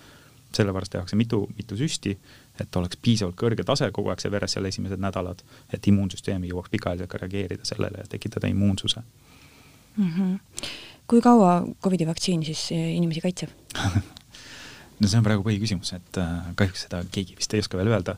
Sellepärast 0.57 0.93
tehakse 0.95 1.15
mitu, 1.19 1.43
mitu 1.57 1.77
süsti, 1.77 2.15
et 2.61 2.79
oleks 2.79 2.99
piisavalt 3.01 3.37
kõrge 3.39 3.65
tase 3.67 3.89
kogu 3.95 4.11
aeg 4.13 4.23
see 4.23 4.33
veres 4.33 4.55
seal 4.55 4.67
esimesed 4.69 5.01
nädalad, 5.03 5.43
et 5.73 5.87
immuunsüsteem 5.91 6.47
jõuaks 6.49 6.73
pikaajaliselt 6.73 7.11
ka 7.11 7.21
reageerida 7.23 7.67
sellele 7.67 8.03
ja 8.03 8.09
tekitada 8.09 8.49
immuunsuse 8.51 9.01
mm. 9.01 10.09
-hmm. 10.09 10.67
kui 11.07 11.21
kaua 11.21 11.61
Covidi 11.83 12.07
vaktsiin 12.07 12.45
siis 12.45 12.69
inimesi 12.71 13.21
kaitseb 13.21 13.49
no 14.99 15.07
see 15.07 15.17
on 15.19 15.23
praegu 15.23 15.45
põhiküsimus, 15.45 15.93
et 15.95 16.17
äh, 16.21 16.51
kahjuks 16.55 16.87
seda 16.87 17.03
keegi 17.11 17.37
vist 17.37 17.53
ei 17.53 17.63
oska 17.63 17.77
veel 17.77 17.93
öelda 17.93 18.17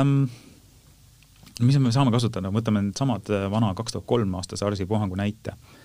um, 0.00 0.28
mis 1.60 1.78
me 1.78 1.92
saame 1.92 2.10
kasutada, 2.10 2.50
võtame 2.50 2.82
needsamad 2.82 3.30
äh, 3.30 3.48
vana 3.50 3.74
kaks 3.74 3.92
tuhat 3.92 4.06
kolm 4.06 4.34
aasta 4.34 4.56
SARS-i 4.56 4.86
puhangu 4.86 5.16
näite 5.20 5.54
äh,, 5.54 5.83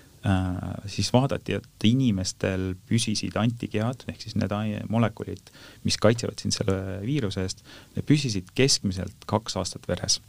siis 0.90 1.14
vaadati, 1.16 1.56
et 1.60 1.86
inimestel 1.88 2.74
püsisid 2.90 3.38
antikehad 3.40 4.04
ehk 4.12 4.26
siis 4.26 4.36
need 4.36 4.52
molekulid, 4.92 5.52
mis 5.88 5.98
kaitsevad 5.98 6.42
sind 6.42 6.56
selle 6.56 7.00
viiruse 7.06 7.46
eest, 7.46 7.64
need 7.96 8.08
püsisid 8.10 8.52
keskmiselt 8.56 9.28
kaks 9.30 9.56
aastat 9.62 9.88
veres. 9.88 10.20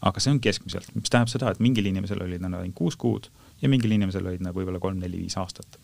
aga 0.00 0.20
see 0.22 0.30
on 0.30 0.40
keskmiselt, 0.40 0.88
mis 0.94 1.10
tähendab 1.10 1.32
seda, 1.32 1.50
et 1.50 1.60
mingil 1.60 1.86
inimesel 1.90 2.22
olid 2.22 2.40
nad 2.40 2.54
ainult 2.54 2.76
kuus 2.78 2.96
kuud 2.96 3.28
ja 3.60 3.68
mingil 3.68 3.92
inimesel 3.92 4.26
olid 4.26 4.40
nad 4.40 4.54
võib-olla 4.54 4.78
kolm-neli-viis 4.80 5.36
aastat 5.36 5.78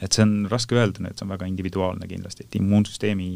et 0.00 0.12
see 0.12 0.24
on 0.24 0.46
raske 0.50 0.76
öelda, 0.76 1.04
et 1.08 1.16
see 1.16 1.24
on 1.24 1.32
väga 1.32 1.46
individuaalne 1.48 2.08
kindlasti, 2.08 2.44
et 2.44 2.58
immuunsüsteemi 2.58 3.28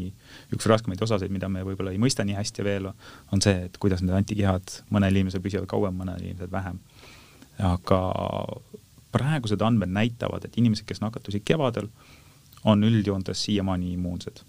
üks 0.55 0.67
raskemaid 0.69 1.01
osasid, 1.01 1.33
mida 1.33 1.49
me 1.49 1.63
võib-olla 1.65 1.93
ei 1.93 2.01
mõista 2.01 2.25
nii 2.27 2.37
hästi 2.37 2.65
veel, 2.65 2.91
on 3.33 3.41
see, 3.41 3.65
et 3.67 3.79
kuidas 3.81 4.03
need 4.05 4.13
antikehad 4.17 4.75
mõnel 4.93 5.17
inimesel 5.17 5.41
püsivad 5.41 5.69
kauem, 5.71 5.97
mõnel 5.97 6.21
inimesel 6.21 6.51
vähem. 6.53 6.77
aga 7.61 8.01
praegused 9.11 9.61
andmed 9.61 9.89
näitavad, 9.89 10.45
et 10.45 10.57
inimesed, 10.57 10.85
kes 10.87 11.01
nakatusid 11.01 11.43
kevadel, 11.45 11.89
on 12.63 12.83
üldjoontes 12.83 13.43
siiamaani 13.43 13.93
immuunsed. 13.93 14.43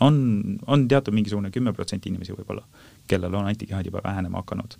on, 0.00 0.42
on 0.66 0.88
teatud 0.88 1.14
mingisugune 1.14 1.50
kümme 1.50 1.72
protsenti 1.72 2.08
inimesi 2.08 2.32
võib-olla, 2.32 2.62
kellel 3.08 3.34
on 3.34 3.46
antikehad 3.46 3.86
juba 3.86 4.00
vähenema 4.04 4.42
hakanud, 4.42 4.76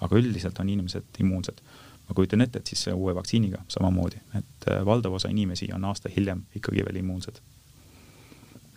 aga 0.00 0.16
üldiselt 0.16 0.58
on 0.58 0.68
inimesed 0.68 1.20
immuunsed 1.20 1.60
ma 2.08 2.14
kujutan 2.14 2.40
ette, 2.44 2.58
et 2.58 2.70
siis 2.70 2.86
uue 2.94 3.14
vaktsiiniga 3.14 3.62
samamoodi, 3.68 4.20
et 4.38 4.68
äh, 4.70 4.84
valdav 4.86 5.16
osa 5.18 5.30
inimesi 5.32 5.68
on 5.74 5.84
aasta 5.84 6.10
hiljem 6.16 6.44
ikkagi 6.54 6.84
veel 6.86 7.00
immuunsed 7.02 7.40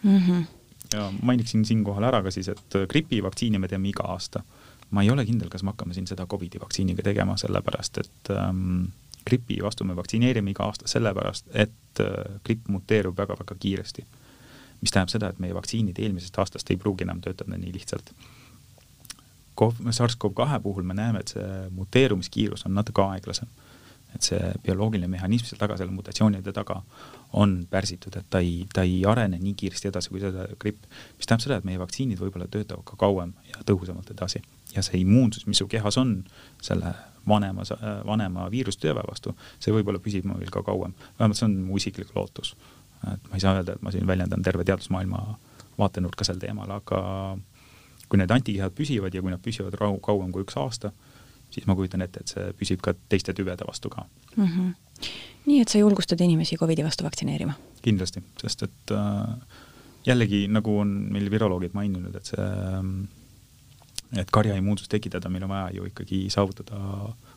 mm. 0.04 0.18
-hmm. 0.18 0.44
ja 0.94 1.12
mainiksin 1.22 1.66
siinkohal 1.66 2.04
ära 2.04 2.24
ka 2.24 2.32
siis, 2.32 2.50
et 2.50 2.76
äh, 2.76 2.88
gripivaktsiini 2.88 3.60
me 3.60 3.68
teeme 3.68 3.90
iga 3.90 4.04
aasta. 4.04 4.44
ma 4.92 5.02
ei 5.02 5.12
ole 5.12 5.26
kindel, 5.26 5.50
kas 5.50 5.64
me 5.64 5.70
hakkame 5.70 5.94
siin 5.94 6.08
seda 6.08 6.26
Covidi 6.26 6.60
vaktsiiniga 6.60 7.04
tegema, 7.04 7.38
sellepärast 7.38 7.98
et 7.98 8.30
ähm, 8.30 8.86
gripi 9.26 9.60
vastu 9.64 9.84
me 9.84 9.96
vaktsineerime 9.96 10.52
iga 10.52 10.66
aasta 10.66 10.88
sellepärast, 10.88 11.52
et 11.54 12.04
äh, 12.04 12.40
gripp 12.46 12.68
muteerub 12.68 13.18
väga-väga 13.18 13.56
kiiresti. 13.60 14.06
mis 14.82 14.92
tähendab 14.92 15.12
seda, 15.12 15.30
et 15.30 15.40
meie 15.40 15.56
vaktsiinid 15.56 15.98
eelmisest 16.00 16.38
aastast 16.40 16.70
ei 16.72 16.78
pruugi 16.78 17.04
enam 17.04 17.22
töötada 17.22 17.58
nii 17.58 17.74
lihtsalt 17.74 18.14
SARS-CoV-2 19.92 20.60
puhul 20.64 20.84
me 20.84 20.94
näeme, 20.94 21.20
et 21.20 21.34
see 21.34 21.70
muteerumiskiirus 21.76 22.66
on 22.66 22.76
natuke 22.78 23.04
aeglasem. 23.04 23.48
Et 24.16 24.26
see 24.26 24.40
bioloogiline 24.66 25.10
mehhanism 25.12 25.46
seal 25.50 25.60
taga, 25.62 25.78
selle 25.78 25.94
mutatsioonide 25.94 26.54
taga 26.56 26.80
on 27.40 27.60
pärsitud, 27.70 28.16
et 28.18 28.30
ta 28.30 28.42
ei, 28.42 28.64
ta 28.74 28.84
ei 28.88 29.04
arene 29.06 29.38
nii 29.42 29.54
kiiresti 29.60 29.92
edasi 29.92 30.10
kui 30.10 30.22
seda 30.24 30.48
gripp. 30.62 30.88
mis 31.18 31.30
tähendab 31.30 31.46
seda, 31.46 31.60
et 31.60 31.68
meie 31.68 31.82
vaktsiinid 31.82 32.22
võib-olla 32.22 32.50
töötavad 32.50 32.86
ka 32.88 32.98
kauem 33.00 33.36
ja 33.52 33.62
tõhusamalt 33.70 34.10
edasi. 34.16 34.42
ja 34.76 34.82
see 34.86 35.02
immuunsus, 35.04 35.46
mis 35.48 35.62
su 35.62 35.68
kehas 35.68 35.98
on 36.02 36.24
selle 36.62 36.94
vanema, 37.28 37.64
vanema 38.06 38.48
viirustüve 38.52 39.04
vastu, 39.06 39.36
see 39.60 39.74
võib-olla 39.74 40.02
püsib 40.02 40.26
meil 40.26 40.50
ka 40.54 40.64
kauem. 40.66 40.96
vähemalt 41.20 41.38
see 41.38 41.46
on 41.46 41.60
mu 41.68 41.78
isiklik 41.78 42.16
lootus. 42.16 42.56
et 43.14 43.30
ma 43.30 43.38
ei 43.38 43.46
saa 43.46 43.56
öelda, 43.60 43.78
et 43.78 43.82
ma 43.86 43.92
siin 43.92 44.08
väljendan 44.08 44.44
terve 44.44 44.66
teadusmaailma 44.66 45.38
vaatenurka 45.80 46.26
sel 46.28 46.42
teemal, 46.42 46.72
aga 46.72 47.38
kui 48.10 48.20
need 48.20 48.32
antikehad 48.34 48.74
püsivad 48.76 49.14
ja 49.14 49.22
kui 49.22 49.32
nad 49.32 49.42
püsivad 49.44 49.78
kauem 49.78 50.32
kui 50.34 50.44
üks 50.44 50.58
aasta, 50.58 50.92
siis 51.50 51.68
ma 51.68 51.76
kujutan 51.76 52.02
ette, 52.06 52.24
et 52.24 52.34
see 52.34 52.52
püsib 52.60 52.84
ka 52.86 52.94
teiste 53.10 53.34
tüvede 53.38 53.68
vastu 53.68 53.90
ka 53.90 54.06
mm. 54.36 54.46
-hmm. 54.46 54.74
nii 55.46 55.62
et 55.62 55.70
sa 55.70 55.82
julgustad 55.82 56.22
inimesi 56.22 56.58
Covidi 56.58 56.84
vastu 56.84 57.04
vaktsineerima? 57.04 57.54
kindlasti, 57.82 58.24
sest 58.42 58.64
et 58.64 58.92
äh, 58.92 59.36
jällegi, 60.06 60.48
nagu 60.48 60.80
on 60.80 60.88
meil 61.14 61.32
viroloogid 61.32 61.74
maininud, 61.74 62.16
et 62.16 62.26
see 62.26 62.44
äh, 62.44 62.84
et 64.18 64.32
karja 64.32 64.56
immuunsust 64.58 64.90
tekitada, 64.92 65.30
meil 65.30 65.44
on 65.46 65.50
vaja 65.54 65.70
ju 65.74 65.86
ikkagi 65.86 66.26
saavutada 66.34 66.80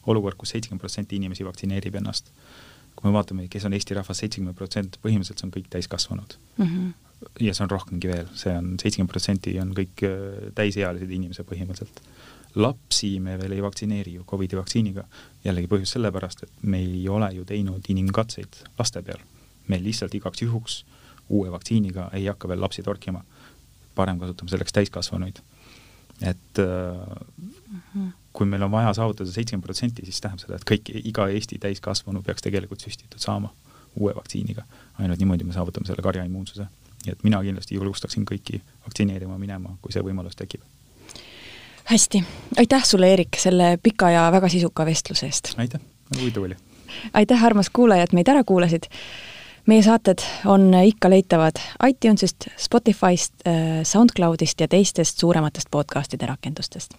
olukord 0.07 0.37
kus, 0.37 0.41
kus 0.41 0.55
seitsekümmend 0.57 0.81
protsenti 0.81 1.17
inimesi 1.17 1.45
vaktsineerib 1.45 1.95
ennast. 2.01 2.33
kui 2.97 3.09
me 3.09 3.15
vaatame, 3.17 3.47
kes 3.49 3.65
on 3.65 3.73
Eesti 3.73 3.95
rahvas, 3.97 4.19
seitsekümmend 4.21 4.57
protsenti, 4.57 4.99
põhimõtteliselt 5.01 5.41
see 5.41 5.47
on 5.47 5.53
kõik 5.55 5.69
täiskasvanud 5.73 6.37
mm. 6.59 6.67
-hmm 6.67 6.93
ja 7.41 7.55
see 7.55 7.65
on 7.65 7.71
rohkemgi 7.71 8.09
veel, 8.11 8.29
see 8.35 8.55
on 8.57 8.75
seitsekümmend 8.83 9.13
protsenti 9.13 9.55
on 9.63 9.73
kõik 9.77 10.03
äh, 10.07 10.51
täisealised 10.59 11.11
inimesed 11.11 11.47
põhimõtteliselt. 11.49 12.01
Lapsi 12.55 13.21
me 13.21 13.37
veel 13.39 13.53
ei 13.57 13.63
vaktsineeri 13.63 14.15
ju 14.15 14.25
Covidi 14.29 14.57
vaktsiiniga, 14.57 15.05
jällegi 15.45 15.71
põhjus 15.71 15.95
sellepärast, 15.97 16.43
et 16.47 16.63
me 16.63 16.81
ei 16.83 17.09
ole 17.09 17.31
ju 17.35 17.45
teinud 17.49 17.89
inimkatseid 17.89 18.65
laste 18.79 19.03
peal. 19.03 19.21
me 19.69 19.79
lihtsalt 19.83 20.15
igaks 20.15 20.43
juhuks 20.43 20.85
uue 21.29 21.51
vaktsiiniga 21.51 22.09
ei 22.13 22.27
hakka 22.27 22.49
veel 22.49 22.61
lapsi 22.61 22.83
torkima. 22.83 23.25
parem 23.95 24.19
kasutame 24.19 24.51
selleks 24.51 24.73
täiskasvanuid. 24.73 25.41
et 26.21 26.59
äh, 26.59 28.07
kui 28.33 28.47
meil 28.47 28.63
on 28.63 28.71
vaja 28.71 28.95
saavutada 28.95 29.31
seitsekümmend 29.31 29.65
protsenti, 29.65 30.05
siis 30.05 30.21
tähendab 30.21 30.47
seda, 30.47 30.57
et 30.57 30.69
kõik, 30.71 30.93
iga 31.05 31.29
Eesti 31.29 31.59
täiskasvanu 31.59 32.23
peaks 32.23 32.43
tegelikult 32.43 32.81
süstitud 32.81 33.19
saama 33.19 33.53
uue 33.97 34.15
vaktsiiniga. 34.15 34.65
ainult 34.99 35.19
niimoodi 35.19 35.45
me 35.45 35.53
saavutame 35.53 35.87
selle 35.87 36.03
karjaimmuunsuse 36.03 36.69
nii 37.05 37.13
et 37.13 37.25
mina 37.27 37.41
kindlasti 37.43 37.77
julgustaksin 37.77 38.25
kõiki 38.29 38.61
vaktsineerima 38.87 39.39
minema, 39.39 39.77
kui 39.83 39.95
see 39.95 40.03
võimalus 40.05 40.39
tekib. 40.39 40.63
Hästi, 41.85 42.25
aitäh 42.59 42.85
sulle, 42.85 43.11
Eerik, 43.11 43.39
selle 43.39 43.79
pika 43.83 44.11
ja 44.11 44.29
väga 44.33 44.49
sisuka 44.49 44.87
vestluse 44.87 45.27
eest! 45.27 45.55
aitäh, 45.59 45.81
väga 46.11 46.21
huvitav 46.21 46.49
oli! 46.49 46.57
aitäh, 47.13 47.45
armas 47.45 47.71
kuulaja, 47.71 48.03
et 48.03 48.13
meid 48.13 48.29
ära 48.29 48.45
kuulasid! 48.45 48.89
meie 49.67 49.83
saated 49.83 50.25
on 50.47 50.73
ikka 50.75 51.11
leitavad 51.11 51.61
iTunesist, 51.87 52.49
Spotify'st, 52.59 53.47
äh, 53.47 53.81
SoundCloudist 53.83 54.61
ja 54.61 54.69
teistest 54.69 55.19
suurematest 55.19 55.71
podcastide 55.71 56.27
rakendustest 56.27 56.99